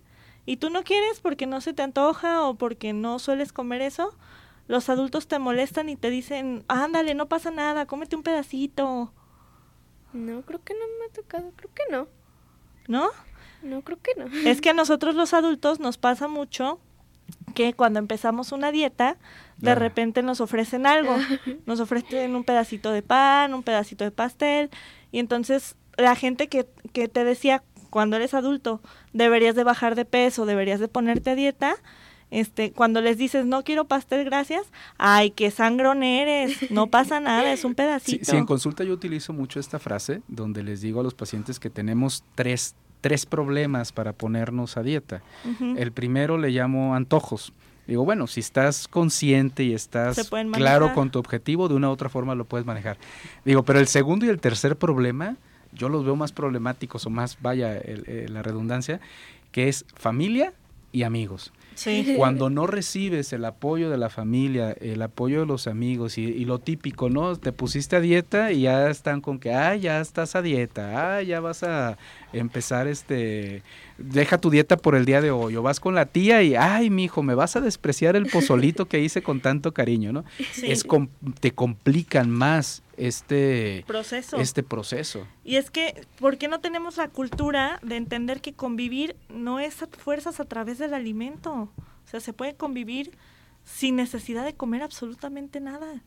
y 0.46 0.58
tú 0.58 0.70
no 0.70 0.84
quieres 0.84 1.20
porque 1.20 1.46
no 1.46 1.62
se 1.62 1.74
te 1.74 1.84
antoja 1.84 2.44
o 2.46 2.56
porque 2.56 2.94
no 2.94 3.20
sueles 3.20 3.54
comer 3.54 3.82
eso, 3.82 4.18
los 4.68 4.90
adultos 4.90 5.28
te 5.28 5.40
molestan 5.40 5.90
y 5.90 5.96
te 5.96 6.10
dicen, 6.10 6.64
ándale, 6.68 7.16
no 7.16 7.28
pasa 7.28 7.52
nada, 7.52 7.86
cómete 7.86 8.16
un 8.16 8.24
pedacito. 8.24 9.14
No, 10.14 10.42
creo 10.44 10.64
que 10.64 10.74
no 10.74 10.80
me 11.00 11.06
ha 11.06 11.14
tocado, 11.14 11.52
creo 11.56 11.72
que 11.74 11.84
no. 11.92 12.08
¿No? 12.88 13.10
No, 13.62 13.82
creo 13.82 14.00
que 14.02 14.16
no. 14.16 14.26
Es 14.48 14.62
que 14.62 14.70
a 14.70 14.74
nosotros 14.76 15.16
los 15.16 15.34
adultos 15.34 15.80
nos 15.80 15.98
pasa 15.98 16.28
mucho 16.28 16.80
que 17.54 17.74
cuando 17.74 18.00
empezamos 18.00 18.52
una 18.52 18.72
dieta, 18.72 19.18
de 19.58 19.76
repente 19.76 20.24
nos 20.24 20.42
ofrecen 20.42 20.88
algo, 20.88 21.16
nos 21.66 21.80
ofrecen 21.80 22.36
un 22.36 22.44
pedacito 22.44 22.92
de 22.92 23.02
pan, 23.02 23.54
un 23.54 23.64
pedacito 23.64 24.04
de 24.04 24.12
pastel, 24.12 24.70
y 25.12 25.20
entonces 25.20 25.76
la 26.00 26.16
gente 26.16 26.48
que, 26.48 26.68
que 26.94 27.08
te 27.08 27.24
decía 27.24 27.64
cuando 27.90 28.16
eres 28.16 28.34
adulto, 28.34 28.82
deberías 29.14 29.56
de 29.56 29.64
bajar 29.64 29.96
de 29.96 30.06
peso, 30.06 30.46
deberías 30.46 30.80
de 30.80 30.88
ponerte 30.88 31.32
a 31.32 31.36
dieta, 31.36 31.76
este, 32.32 32.72
cuando 32.72 33.02
les 33.02 33.18
dices 33.18 33.46
no 33.46 33.64
quiero 33.64 33.86
pastel, 33.86 34.24
gracias, 34.24 34.62
ay, 34.98 35.32
qué 35.32 35.50
sangrón 35.50 36.04
eres, 36.04 36.70
no 36.72 36.88
pasa 36.88 37.20
nada, 37.20 37.52
es 37.52 37.66
un 37.66 37.74
pedacito. 37.74 38.26
Sí, 38.26 38.38
en 38.38 38.46
consulta 38.46 38.84
yo 38.84 38.94
utilizo 38.94 39.34
mucho 39.34 39.60
esta 39.60 39.80
frase 39.80 40.22
donde 40.28 40.64
les 40.64 40.82
digo 40.82 41.00
a 41.00 41.04
los 41.04 41.16
pacientes 41.16 41.60
que 41.60 41.70
tenemos 41.70 42.24
tres, 42.36 42.76
tres 43.02 43.26
problemas 43.26 43.92
para 43.92 44.14
ponernos 44.14 44.78
a 44.78 44.84
dieta. 44.84 45.24
El 45.76 45.92
primero 45.92 46.38
le 46.38 46.50
llamo 46.50 46.96
antojos. 46.96 47.54
Digo, 47.88 48.06
bueno, 48.06 48.28
si 48.28 48.40
estás 48.40 48.88
consciente 48.88 49.64
y 49.64 49.74
estás 49.74 50.30
claro 50.54 50.94
con 50.94 51.10
tu 51.10 51.18
objetivo, 51.18 51.68
de 51.68 51.74
una 51.74 51.90
u 51.90 51.92
otra 51.92 52.10
forma 52.10 52.36
lo 52.36 52.46
puedes 52.46 52.68
manejar. 52.68 53.00
Digo, 53.44 53.64
pero 53.64 53.80
el 53.80 53.88
segundo 53.88 54.28
y 54.28 54.30
el 54.30 54.40
tercer 54.40 54.78
problema 54.78 55.38
yo 55.74 55.90
los 55.90 56.06
veo 56.06 56.16
más 56.16 56.32
problemáticos 56.32 57.06
o 57.06 57.10
más, 57.10 57.38
vaya, 57.42 57.82
la 58.28 58.42
redundancia, 58.42 59.00
que 59.52 59.68
es 59.68 59.86
familia 59.96 60.54
y 60.92 61.04
amigos. 61.04 61.52
Sí. 61.76 62.16
Cuando 62.18 62.50
no 62.50 62.68
recibes 62.68 63.32
el 63.32 63.46
apoyo 63.46 63.90
de 63.90 63.98
la 63.98 64.10
familia, 64.10 64.74
el 64.82 65.02
apoyo 65.02 65.40
de 65.40 65.46
los 65.46 65.66
amigos 65.66 66.18
y, 66.18 66.24
y 66.26 66.44
lo 66.44 66.60
típico, 66.60 67.10
¿no? 67.10 67.38
Te 67.38 67.54
pusiste 67.54 67.96
a 67.96 68.02
dieta 68.02 68.52
y 68.52 68.64
ya 68.64 68.90
están 68.90 69.22
con 69.22 69.40
que, 69.40 69.54
ah, 69.54 69.78
ya 69.78 70.02
estás 70.02 70.36
a 70.36 70.42
dieta, 70.42 71.16
ah, 71.16 71.22
ya 71.24 71.40
vas 71.40 71.64
a 71.64 71.98
empezar 72.34 72.88
este, 72.88 73.64
deja 73.98 74.40
tu 74.40 74.50
dieta 74.50 74.76
por 74.76 74.94
el 74.96 75.06
día 75.06 75.22
de 75.22 75.32
hoy, 75.32 75.56
o 75.56 75.62
vas 75.62 75.80
con 75.80 75.96
la 75.96 76.06
tía 76.06 76.44
y, 76.44 76.54
ay, 76.54 76.90
mi 76.90 77.06
hijo, 77.06 77.24
me 77.24 77.34
vas 77.34 77.56
a 77.56 77.62
despreciar 77.62 78.18
el 78.18 78.26
pozolito 78.26 78.86
que 78.88 79.00
hice 79.00 79.22
con 79.22 79.40
tanto 79.40 79.74
cariño, 79.74 80.12
¿no? 80.12 80.26
Sí. 80.52 80.70
Es 80.70 80.84
com- 80.84 81.08
te 81.40 81.52
complican 81.52 82.30
más 82.30 82.82
este 83.00 83.84
Proceso. 83.88 84.38
este 84.38 84.64
proceso. 84.64 85.26
Y 85.44 85.56
es 85.56 85.72
que, 85.72 86.06
¿por 86.20 86.38
qué 86.38 86.48
no 86.48 86.60
tenemos 86.60 86.98
la 86.98 87.08
cultura 87.08 87.80
de 87.82 87.96
entender 87.98 88.42
que 88.42 88.54
convivir 88.54 89.16
no 89.30 89.60
es 89.60 89.82
a 89.82 89.88
fuerzas 89.88 90.40
a 90.40 90.46
través 90.46 90.78
del 90.78 90.94
alimento? 90.94 91.52
O 92.06 92.08
sea, 92.10 92.20
se 92.20 92.34
puede 92.34 92.56
convivir 92.56 93.18
sin 93.64 93.96
necesidad 93.96 94.44
de 94.46 94.54
comer 94.54 94.82
absolutamente 94.84 95.60
nada 95.60 96.02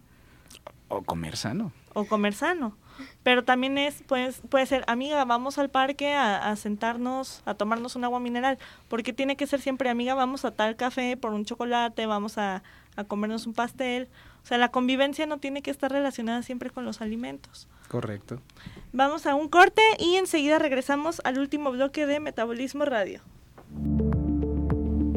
O 0.89 1.03
comer 1.03 1.37
sano. 1.37 1.73
o 1.95 2.05
comer 2.07 2.35
sano. 2.35 2.77
Pero 3.23 3.43
también 3.43 3.79
es, 3.79 4.03
pues, 4.07 4.43
puede 4.51 4.67
ser, 4.67 4.85
amiga, 4.87 5.25
vamos 5.25 5.59
al 5.59 5.71
parque 5.71 6.13
a, 6.13 6.51
a 6.51 6.57
sentarnos, 6.57 7.43
a 7.47 7.55
tomarnos 7.55 7.97
un 7.97 8.05
agua 8.05 8.21
mineral. 8.21 8.59
porque 8.89 9.13
tiene 9.13 9.37
que 9.37 9.47
ser 9.47 9.61
siempre, 9.61 9.89
amiga, 9.89 10.15
vamos 10.15 10.45
a 10.45 10.51
tal 10.51 10.77
café 10.77 11.17
por 11.17 11.33
un 11.33 11.45
chocolate, 11.45 12.05
vamos 12.07 12.37
a, 12.37 12.63
a 12.97 13.05
comernos 13.05 13.47
un 13.47 13.55
pastel? 13.55 14.09
O 14.43 14.47
sea, 14.47 14.59
la 14.59 14.71
convivencia 14.71 15.27
no 15.27 15.39
tiene 15.39 15.63
que 15.63 15.71
estar 15.71 15.91
relacionada 15.91 16.43
siempre 16.43 16.71
con 16.71 16.85
los 16.85 17.01
alimentos. 17.01 17.69
Correcto. 17.89 18.41
Vamos 18.93 19.27
a 19.27 19.35
un 19.35 19.49
corte 19.49 19.83
y 19.99 20.17
enseguida 20.17 20.59
regresamos 20.59 21.21
al 21.25 21.39
último 21.39 21.71
bloque 21.71 22.07
de 22.07 22.21
Metabolismo 22.21 22.85
Radio. 22.85 23.21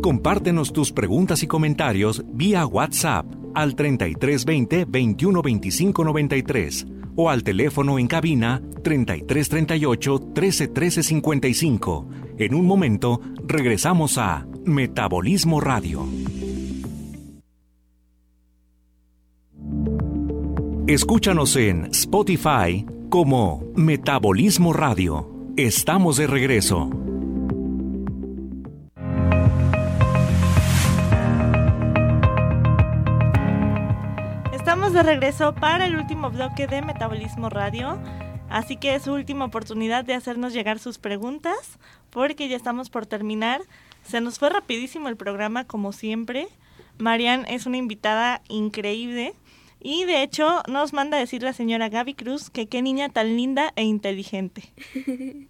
Compártenos 0.01 0.71
tus 0.71 0.91
preguntas 0.91 1.41
y 1.41 1.47
comentarios 1.47 2.23
vía 2.27 2.65
WhatsApp 2.67 3.25
al 3.55 3.75
3320 3.75 4.85
2125 4.85 6.03
93 6.03 6.85
o 7.15 7.29
al 7.29 7.43
teléfono 7.43 7.97
en 7.97 8.07
cabina 8.07 8.61
3338 8.83 10.19
1313 10.19 11.01
55. 11.01 12.07
En 12.37 12.53
un 12.53 12.67
momento 12.67 13.19
regresamos 13.47 14.17
a 14.17 14.45
Metabolismo 14.65 15.59
Radio. 15.61 16.05
Escúchanos 20.87 21.55
en 21.55 21.85
Spotify 21.85 22.85
como 23.09 23.63
Metabolismo 23.73 24.71
Radio. 24.71 25.27
Estamos 25.57 26.17
de 26.17 26.27
regreso. 26.27 26.91
Estamos 34.53 34.93
de 34.93 35.01
regreso 35.01 35.55
para 35.55 35.87
el 35.87 35.95
último 35.95 36.29
bloque 36.29 36.67
de 36.67 36.83
Metabolismo 36.83 37.49
Radio. 37.49 37.97
Así 38.47 38.77
que 38.77 38.93
es 38.93 39.01
su 39.01 39.13
última 39.13 39.45
oportunidad 39.45 40.05
de 40.05 40.13
hacernos 40.13 40.53
llegar 40.53 40.77
sus 40.77 40.99
preguntas, 40.99 41.79
porque 42.11 42.47
ya 42.47 42.55
estamos 42.55 42.91
por 42.91 43.07
terminar. 43.07 43.61
Se 44.03 44.21
nos 44.21 44.37
fue 44.37 44.51
rapidísimo 44.51 45.09
el 45.09 45.17
programa, 45.17 45.63
como 45.63 45.93
siempre. 45.93 46.47
Marian 46.99 47.47
es 47.47 47.65
una 47.65 47.77
invitada 47.77 48.43
increíble. 48.49 49.33
Y 49.87 50.03
de 50.05 50.23
hecho, 50.23 50.63
nos 50.67 50.93
manda 50.93 51.17
a 51.17 51.19
decir 51.19 51.43
la 51.43 51.53
señora 51.53 51.89
Gaby 51.89 52.15
Cruz 52.15 52.49
que 52.49 52.65
qué 52.65 52.81
niña 52.81 53.09
tan 53.09 53.35
linda 53.37 53.71
e 53.75 53.83
inteligente. 53.83 54.63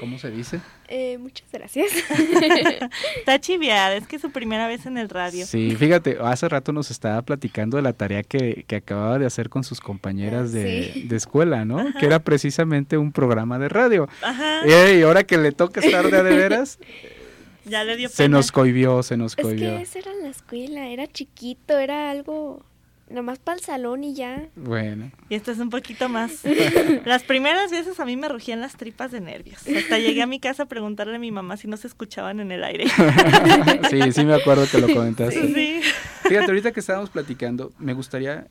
¿Cómo 0.00 0.18
se 0.18 0.30
dice? 0.30 0.60
Eh, 0.88 1.16
muchas 1.18 1.46
gracias. 1.52 1.90
Está 3.18 3.38
chiviada, 3.40 3.96
es 3.96 4.06
que 4.06 4.16
es 4.16 4.22
su 4.22 4.30
primera 4.30 4.66
vez 4.68 4.84
en 4.86 4.96
el 4.98 5.08
radio. 5.08 5.44
Sí, 5.46 5.74
fíjate, 5.74 6.18
hace 6.22 6.48
rato 6.48 6.72
nos 6.72 6.90
estaba 6.90 7.22
platicando 7.22 7.76
de 7.76 7.82
la 7.82 7.92
tarea 7.94 8.22
que, 8.22 8.64
que 8.66 8.76
acababa 8.76 9.18
de 9.18 9.26
hacer 9.26 9.48
con 9.48 9.64
sus 9.64 9.80
compañeras 9.80 10.52
de, 10.52 10.90
Sí. 10.92 11.02
de 11.02 11.16
escuela, 11.16 11.64
¿no? 11.64 11.84
Que 11.98 12.06
era 12.06 12.18
precisamente 12.20 12.98
un 12.98 13.10
programa 13.12 13.58
de 13.58 13.68
radio. 13.68 14.08
Ajá, 14.22 14.60
Eh, 14.66 14.98
Y 15.00 15.02
ahora 15.02 15.24
que 15.24 15.38
le 15.38 15.52
toca 15.52 15.80
estar 15.80 16.10
de 16.10 16.22
veras, 16.22 16.78
ya 17.64 17.82
le 17.84 17.96
dio 17.96 18.08
se 18.10 18.28
nos 18.28 18.52
cohibió, 18.52 19.02
se 19.02 19.16
nos 19.16 19.32
es 19.36 19.42
cohibió. 19.44 19.76
que 19.76 19.82
esa 19.82 19.98
era 19.98 20.12
la 20.22 20.28
escuela, 20.28 20.88
era 20.88 21.06
chiquito, 21.06 21.78
era 21.78 22.10
algo 22.10 22.62
nomás 23.08 23.38
para 23.38 23.56
el 23.56 23.64
salón 23.64 24.04
y 24.04 24.14
ya. 24.14 24.48
Bueno, 24.56 25.10
Y 25.28 25.34
esto 25.34 25.52
es 25.52 25.58
un 25.58 25.70
poquito 25.70 26.08
más. 26.08 26.42
Las 27.04 27.22
primeras 27.22 27.70
veces 27.70 27.98
a 28.00 28.04
mí 28.04 28.16
me 28.16 28.28
rugían 28.28 28.60
las 28.60 28.76
tripas 28.76 29.12
de 29.12 29.20
nervios. 29.20 29.66
Hasta 29.66 29.98
llegué 29.98 30.22
a 30.22 30.26
mi 30.26 30.40
casa 30.40 30.64
a 30.64 30.66
preguntarle 30.66 31.16
a 31.16 31.18
mi 31.18 31.30
mamá 31.30 31.56
si 31.56 31.68
no 31.68 31.76
se 31.76 31.86
escuchaban 31.86 32.40
en 32.40 32.52
el 32.52 32.64
aire. 32.64 32.86
sí, 33.90 34.12
sí 34.12 34.24
me 34.24 34.34
acuerdo 34.34 34.66
que 34.70 34.78
lo 34.78 34.92
comentaste. 34.92 35.54
Sí. 35.54 35.80
Fíjate, 36.22 36.46
ahorita 36.46 36.72
que 36.72 36.80
estábamos 36.80 37.10
platicando, 37.10 37.72
me 37.78 37.92
gustaría, 37.92 38.48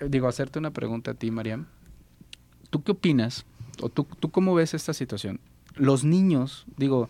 digo, 0.00 0.28
hacerte 0.28 0.58
una 0.58 0.70
pregunta 0.70 1.12
a 1.12 1.14
ti, 1.14 1.30
Mariam. 1.30 1.66
¿Tú 2.70 2.82
qué 2.82 2.92
opinas? 2.92 3.46
¿O 3.80 3.88
tú, 3.88 4.06
tú 4.20 4.30
cómo 4.30 4.54
ves 4.54 4.74
esta 4.74 4.92
situación? 4.92 5.40
Los 5.74 6.04
niños, 6.04 6.66
digo, 6.76 7.08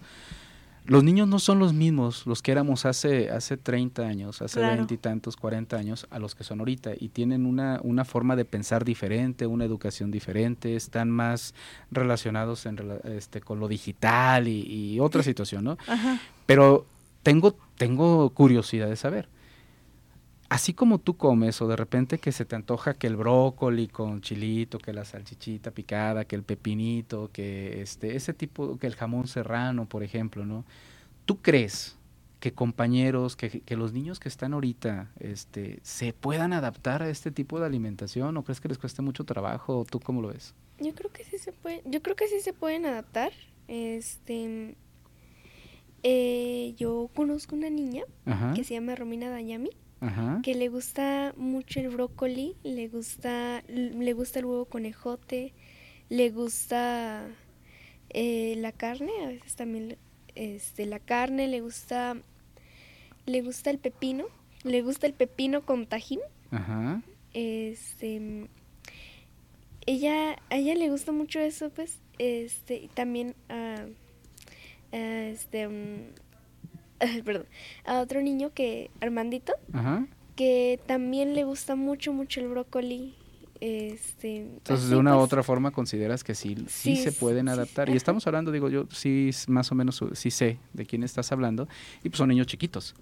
los 0.88 1.04
niños 1.04 1.28
no 1.28 1.38
son 1.38 1.58
los 1.58 1.72
mismos 1.74 2.26
los 2.26 2.42
que 2.42 2.50
éramos 2.50 2.84
hace, 2.86 3.30
hace 3.30 3.56
30 3.56 4.02
años, 4.02 4.42
hace 4.42 4.58
Claro. 4.60 4.76
veintitantos, 4.76 5.36
40 5.36 5.76
años, 5.76 6.06
a 6.10 6.18
los 6.18 6.34
que 6.34 6.42
son 6.44 6.58
ahorita. 6.60 6.92
Y 6.98 7.10
tienen 7.10 7.46
una, 7.46 7.78
una 7.84 8.04
forma 8.04 8.34
de 8.36 8.44
pensar 8.44 8.84
diferente, 8.84 9.46
una 9.46 9.64
educación 9.66 10.10
diferente, 10.10 10.74
están 10.74 11.10
más 11.10 11.54
relacionados 11.90 12.64
en, 12.66 12.78
este, 13.04 13.40
con 13.40 13.60
lo 13.60 13.68
digital 13.68 14.48
y, 14.48 14.62
y 14.94 14.98
otra 15.00 15.22
situación, 15.22 15.62
¿no? 15.64 15.76
Ajá. 15.86 16.18
Pero 16.46 16.86
tengo, 17.22 17.54
tengo 17.76 18.30
curiosidad 18.30 18.88
de 18.88 18.96
saber. 18.96 19.28
Así 20.48 20.72
como 20.72 20.98
tú 20.98 21.16
comes 21.16 21.60
o 21.60 21.68
de 21.68 21.76
repente 21.76 22.18
que 22.18 22.32
se 22.32 22.46
te 22.46 22.56
antoja 22.56 22.94
que 22.94 23.06
el 23.06 23.16
brócoli 23.16 23.86
con 23.86 24.22
chilito, 24.22 24.78
que 24.78 24.94
la 24.94 25.04
salchichita 25.04 25.72
picada, 25.72 26.24
que 26.24 26.36
el 26.36 26.42
pepinito, 26.42 27.30
que 27.32 27.82
este 27.82 28.16
ese 28.16 28.32
tipo, 28.32 28.78
que 28.78 28.86
el 28.86 28.94
jamón 28.94 29.28
serrano, 29.28 29.86
por 29.86 30.02
ejemplo, 30.02 30.46
¿no? 30.46 30.64
¿Tú 31.26 31.42
crees 31.42 31.96
que 32.40 32.52
compañeros, 32.52 33.36
que, 33.36 33.60
que 33.60 33.76
los 33.76 33.92
niños 33.92 34.20
que 34.20 34.28
están 34.30 34.54
ahorita, 34.54 35.10
este, 35.20 35.80
se 35.82 36.14
puedan 36.14 36.54
adaptar 36.54 37.02
a 37.02 37.10
este 37.10 37.30
tipo 37.30 37.60
de 37.60 37.66
alimentación 37.66 38.36
o 38.36 38.42
crees 38.44 38.60
que 38.60 38.68
les 38.68 38.78
cueste 38.78 39.02
mucho 39.02 39.24
trabajo? 39.24 39.84
¿Tú 39.90 40.00
cómo 40.00 40.22
lo 40.22 40.28
ves? 40.28 40.54
Yo 40.80 40.94
creo 40.94 41.12
que 41.12 41.24
sí 41.24 41.36
se 41.36 41.52
puede, 41.52 41.82
yo 41.84 42.00
creo 42.00 42.16
que 42.16 42.26
sí 42.28 42.40
se 42.40 42.54
pueden 42.54 42.86
adaptar. 42.86 43.32
Este 43.66 44.76
eh, 46.02 46.74
yo 46.78 47.10
conozco 47.14 47.56
una 47.56 47.70
niña 47.70 48.04
Ajá, 48.24 48.54
que 48.54 48.64
se 48.64 48.74
llama 48.74 48.94
Romina 48.94 49.28
Dayami, 49.30 49.70
ajá. 50.00 50.40
que 50.42 50.54
le 50.54 50.68
gusta 50.68 51.34
mucho 51.36 51.80
el 51.80 51.88
brócoli, 51.88 52.56
le 52.62 52.88
gusta, 52.88 53.62
le 53.68 54.12
gusta 54.12 54.38
el 54.38 54.46
huevo 54.46 54.64
conejote, 54.64 55.52
le 56.08 56.30
gusta 56.30 57.26
eh, 58.10 58.54
la 58.58 58.72
carne, 58.72 59.12
a 59.24 59.28
veces 59.28 59.54
también 59.54 59.96
este, 60.34 60.86
la 60.86 60.98
carne, 60.98 61.48
le 61.48 61.60
gusta, 61.60 62.16
le 63.26 63.42
gusta 63.42 63.70
el 63.70 63.78
pepino, 63.78 64.26
le 64.64 64.82
gusta 64.82 65.06
el 65.06 65.12
pepino 65.12 65.62
con 65.62 65.86
tajín. 65.86 66.20
Ajá. 66.50 67.02
Este, 67.34 68.48
ella, 69.86 70.36
a 70.50 70.56
ella 70.56 70.74
le 70.74 70.90
gusta 70.90 71.12
mucho 71.12 71.40
eso, 71.40 71.70
pues, 71.70 71.98
este, 72.18 72.76
y 72.76 72.88
también 72.88 73.34
a, 73.48 73.86
a, 74.92 74.96
este, 74.96 75.68
mm, 75.68 76.12
perdón, 77.24 77.46
a 77.84 78.00
otro 78.00 78.20
niño 78.22 78.52
que, 78.54 78.90
Armandito, 79.00 79.54
Ajá. 79.72 80.06
que 80.36 80.80
también 80.86 81.34
le 81.34 81.44
gusta 81.44 81.76
mucho, 81.76 82.12
mucho 82.12 82.40
el 82.40 82.48
brócoli, 82.48 83.14
este. 83.60 84.36
Entonces, 84.36 84.84
así, 84.84 84.90
de 84.90 84.96
una 84.96 85.14
u 85.14 85.18
pues, 85.18 85.26
otra 85.26 85.42
forma 85.42 85.70
consideras 85.70 86.22
que 86.22 86.34
sí, 86.34 86.56
sí, 86.68 86.96
Sí, 86.96 87.02
se 87.02 87.12
pueden 87.12 87.46
sí, 87.46 87.52
adaptar. 87.52 87.88
Y 87.88 87.96
estamos 87.96 88.26
hablando, 88.26 88.52
digo 88.52 88.68
yo, 88.68 88.86
sí, 88.92 89.30
más 89.48 89.72
o 89.72 89.74
menos 89.74 90.02
sí 90.12 90.30
sé 90.30 90.58
de 90.72 90.86
quién 90.86 91.02
estás 91.02 91.32
hablando. 91.32 91.68
Y 92.04 92.08
pues 92.08 92.18
son 92.18 92.28
niños 92.28 92.46
chiquitos. 92.46 92.94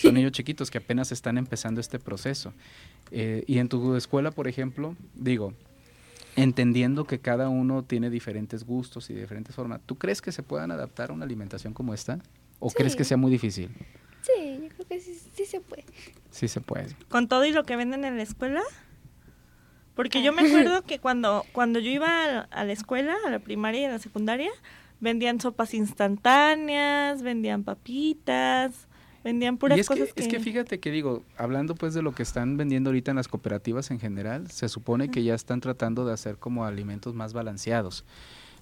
Son 0.00 0.14
niños 0.14 0.32
chiquitos 0.32 0.70
que 0.70 0.78
apenas 0.78 1.12
están 1.12 1.36
empezando 1.38 1.80
este 1.80 1.98
proceso. 1.98 2.52
Eh, 3.10 3.44
y 3.46 3.58
en 3.58 3.68
tu 3.68 3.94
escuela, 3.94 4.30
por 4.30 4.48
ejemplo, 4.48 4.96
digo, 5.14 5.52
entendiendo 6.36 7.04
que 7.04 7.18
cada 7.18 7.48
uno 7.50 7.82
tiene 7.82 8.08
diferentes 8.08 8.64
gustos 8.64 9.10
y 9.10 9.14
diferentes 9.14 9.54
formas, 9.54 9.80
¿tú 9.84 9.96
crees 9.98 10.22
que 10.22 10.32
se 10.32 10.42
puedan 10.42 10.70
adaptar 10.70 11.10
a 11.10 11.12
una 11.12 11.24
alimentación 11.24 11.74
como 11.74 11.92
esta? 11.92 12.18
¿O 12.64 12.70
crees 12.70 12.94
que 12.94 13.02
sea 13.02 13.16
muy 13.16 13.32
difícil? 13.32 13.70
Sí, 14.22 14.60
yo 14.62 14.68
creo 14.68 14.86
que 14.86 15.00
sí, 15.00 15.20
sí 15.34 15.44
se 15.44 15.60
puede. 15.60 15.84
Sí 16.30 16.46
se 16.46 16.60
puede. 16.60 16.94
Con 17.08 17.26
todo 17.26 17.44
y 17.44 17.50
lo 17.50 17.64
que 17.64 17.74
venden 17.74 18.04
en 18.04 18.16
la 18.16 18.22
escuela. 18.22 18.62
Porque 19.96 20.22
yo 20.22 20.32
me 20.32 20.42
acuerdo 20.42 20.82
que 20.82 21.00
cuando, 21.00 21.44
cuando 21.50 21.80
yo 21.80 21.90
iba 21.90 22.38
a, 22.38 22.64
la 22.64 22.72
escuela, 22.72 23.16
a 23.26 23.30
la 23.30 23.40
primaria 23.40 23.80
y 23.80 23.84
a 23.86 23.90
la 23.90 23.98
secundaria, 23.98 24.50
vendían 25.00 25.40
sopas 25.40 25.74
instantáneas, 25.74 27.22
vendían 27.22 27.64
papitas, 27.64 28.86
vendían 29.24 29.58
puras 29.58 29.76
y 29.76 29.80
es 29.80 29.88
cosas 29.88 30.12
que, 30.12 30.22
es 30.22 30.28
que 30.28 30.38
fíjate 30.38 30.78
que 30.78 30.92
digo, 30.92 31.24
hablando 31.36 31.74
pues 31.74 31.94
de 31.94 32.02
lo 32.02 32.14
que 32.14 32.22
están 32.22 32.56
vendiendo 32.56 32.90
ahorita 32.90 33.10
en 33.10 33.16
las 33.16 33.26
cooperativas 33.26 33.90
en 33.90 33.98
general, 33.98 34.48
se 34.52 34.68
supone 34.68 35.10
que 35.10 35.24
ya 35.24 35.34
están 35.34 35.60
tratando 35.60 36.06
de 36.06 36.12
hacer 36.12 36.36
como 36.36 36.64
alimentos 36.64 37.12
más 37.12 37.32
balanceados. 37.32 38.04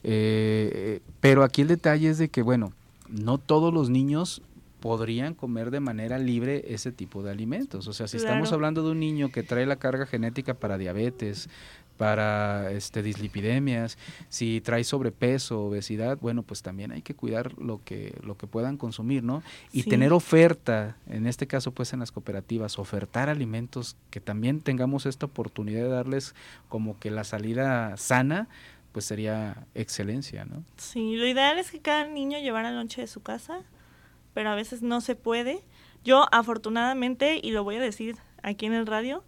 Eh, 0.02 1.00
pero 1.20 1.44
aquí 1.44 1.60
el 1.60 1.68
detalle 1.68 2.08
es 2.08 2.16
de 2.16 2.30
que, 2.30 2.40
bueno, 2.40 2.72
no 3.10 3.38
todos 3.38 3.72
los 3.72 3.90
niños 3.90 4.42
podrían 4.80 5.34
comer 5.34 5.70
de 5.70 5.80
manera 5.80 6.18
libre 6.18 6.64
ese 6.72 6.90
tipo 6.90 7.22
de 7.22 7.30
alimentos. 7.30 7.86
O 7.86 7.92
sea, 7.92 8.08
si 8.08 8.16
estamos 8.16 8.52
hablando 8.52 8.82
de 8.82 8.92
un 8.92 9.00
niño 9.00 9.30
que 9.30 9.42
trae 9.42 9.66
la 9.66 9.76
carga 9.76 10.06
genética 10.06 10.54
para 10.54 10.78
diabetes, 10.78 11.50
para 11.98 12.70
este 12.72 13.02
dislipidemias, 13.02 13.98
si 14.30 14.62
trae 14.62 14.84
sobrepeso, 14.84 15.64
obesidad, 15.66 16.16
bueno, 16.18 16.42
pues 16.42 16.62
también 16.62 16.92
hay 16.92 17.02
que 17.02 17.14
cuidar 17.14 17.52
lo 17.58 17.84
que 17.84 18.18
lo 18.22 18.38
que 18.38 18.46
puedan 18.46 18.78
consumir, 18.78 19.22
¿no? 19.22 19.42
Y 19.70 19.82
Sí. 19.82 19.90
tener 19.90 20.14
oferta, 20.14 20.96
en 21.06 21.26
este 21.26 21.46
caso 21.46 21.72
pues 21.72 21.92
en 21.92 22.00
las 22.00 22.10
cooperativas, 22.10 22.78
ofertar 22.78 23.28
alimentos 23.28 23.96
que 24.08 24.20
también 24.20 24.60
tengamos 24.62 25.04
esta 25.04 25.26
oportunidad 25.26 25.82
de 25.82 25.88
darles 25.90 26.34
como 26.70 26.98
que 26.98 27.10
la 27.10 27.22
salida 27.24 27.94
sana, 27.98 28.48
pues 28.92 29.04
sería 29.04 29.66
excelencia, 29.74 30.44
¿no? 30.44 30.64
Sí, 30.76 31.16
lo 31.16 31.26
ideal 31.26 31.58
es 31.58 31.70
que 31.70 31.80
cada 31.80 32.06
niño 32.06 32.38
llevara 32.38 32.70
lonche 32.70 33.00
de 33.00 33.06
su 33.06 33.22
casa, 33.22 33.62
pero 34.34 34.50
a 34.50 34.54
veces 34.54 34.82
no 34.82 35.00
se 35.00 35.16
puede. 35.16 35.62
Yo, 36.04 36.26
afortunadamente, 36.32 37.40
y 37.42 37.50
lo 37.52 37.64
voy 37.64 37.76
a 37.76 37.80
decir 37.80 38.16
aquí 38.42 38.66
en 38.66 38.72
el 38.72 38.86
radio, 38.86 39.24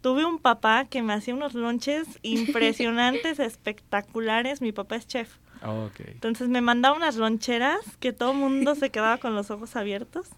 tuve 0.00 0.24
un 0.24 0.38
papá 0.38 0.86
que 0.86 1.02
me 1.02 1.12
hacía 1.12 1.34
unos 1.34 1.54
lonches 1.54 2.06
impresionantes, 2.22 3.38
espectaculares. 3.38 4.60
Mi 4.60 4.72
papá 4.72 4.96
es 4.96 5.06
chef. 5.06 5.36
Ok. 5.62 6.00
Entonces 6.06 6.48
me 6.48 6.60
mandaba 6.60 6.96
unas 6.96 7.16
loncheras 7.16 7.80
que 8.00 8.12
todo 8.12 8.32
el 8.32 8.38
mundo 8.38 8.74
se 8.74 8.90
quedaba 8.90 9.18
con 9.18 9.34
los 9.34 9.50
ojos 9.50 9.76
abiertos. 9.76 10.28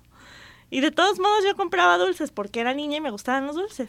Y 0.70 0.80
de 0.80 0.90
todos 0.90 1.18
modos 1.18 1.44
yo 1.44 1.56
compraba 1.56 1.98
dulces 1.98 2.30
porque 2.30 2.60
era 2.60 2.74
niña 2.74 2.98
y 2.98 3.00
me 3.00 3.10
gustaban 3.10 3.46
los 3.46 3.56
dulces. 3.56 3.88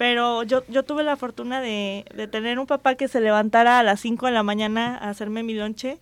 Pero 0.00 0.44
yo, 0.44 0.64
yo 0.68 0.82
tuve 0.82 1.04
la 1.04 1.14
fortuna 1.16 1.60
de, 1.60 2.06
de 2.14 2.26
tener 2.26 2.58
un 2.58 2.66
papá 2.66 2.94
que 2.94 3.06
se 3.06 3.20
levantara 3.20 3.78
a 3.78 3.82
las 3.82 4.00
5 4.00 4.24
de 4.24 4.32
la 4.32 4.42
mañana 4.42 4.96
a 4.96 5.10
hacerme 5.10 5.42
mi 5.42 5.52
lonche. 5.52 5.98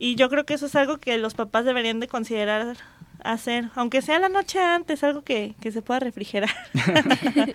Y 0.00 0.16
yo 0.16 0.28
creo 0.28 0.44
que 0.44 0.54
eso 0.54 0.66
es 0.66 0.74
algo 0.74 0.98
que 0.98 1.16
los 1.18 1.34
papás 1.34 1.64
deberían 1.64 2.00
de 2.00 2.08
considerar 2.08 2.76
hacer, 3.22 3.70
aunque 3.76 4.02
sea 4.02 4.18
la 4.18 4.28
noche 4.28 4.58
antes, 4.58 5.04
algo 5.04 5.22
que, 5.22 5.54
que 5.60 5.70
se 5.70 5.82
pueda 5.82 6.00
refrigerar. 6.00 6.50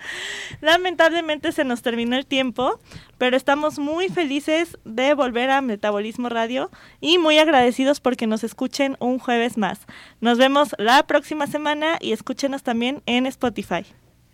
Lamentablemente 0.62 1.52
se 1.52 1.64
nos 1.64 1.82
terminó 1.82 2.16
el 2.16 2.24
tiempo, 2.24 2.80
pero 3.18 3.36
estamos 3.36 3.78
muy 3.78 4.08
felices 4.08 4.78
de 4.86 5.12
volver 5.12 5.50
a 5.50 5.60
Metabolismo 5.60 6.30
Radio 6.30 6.70
y 7.02 7.18
muy 7.18 7.36
agradecidos 7.36 8.00
porque 8.00 8.26
nos 8.26 8.42
escuchen 8.42 8.96
un 9.00 9.18
jueves 9.18 9.58
más. 9.58 9.80
Nos 10.22 10.38
vemos 10.38 10.74
la 10.78 11.06
próxima 11.06 11.46
semana 11.46 11.98
y 12.00 12.12
escúchenos 12.12 12.62
también 12.62 13.02
en 13.04 13.26
Spotify. 13.26 13.84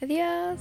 Adiós. 0.00 0.60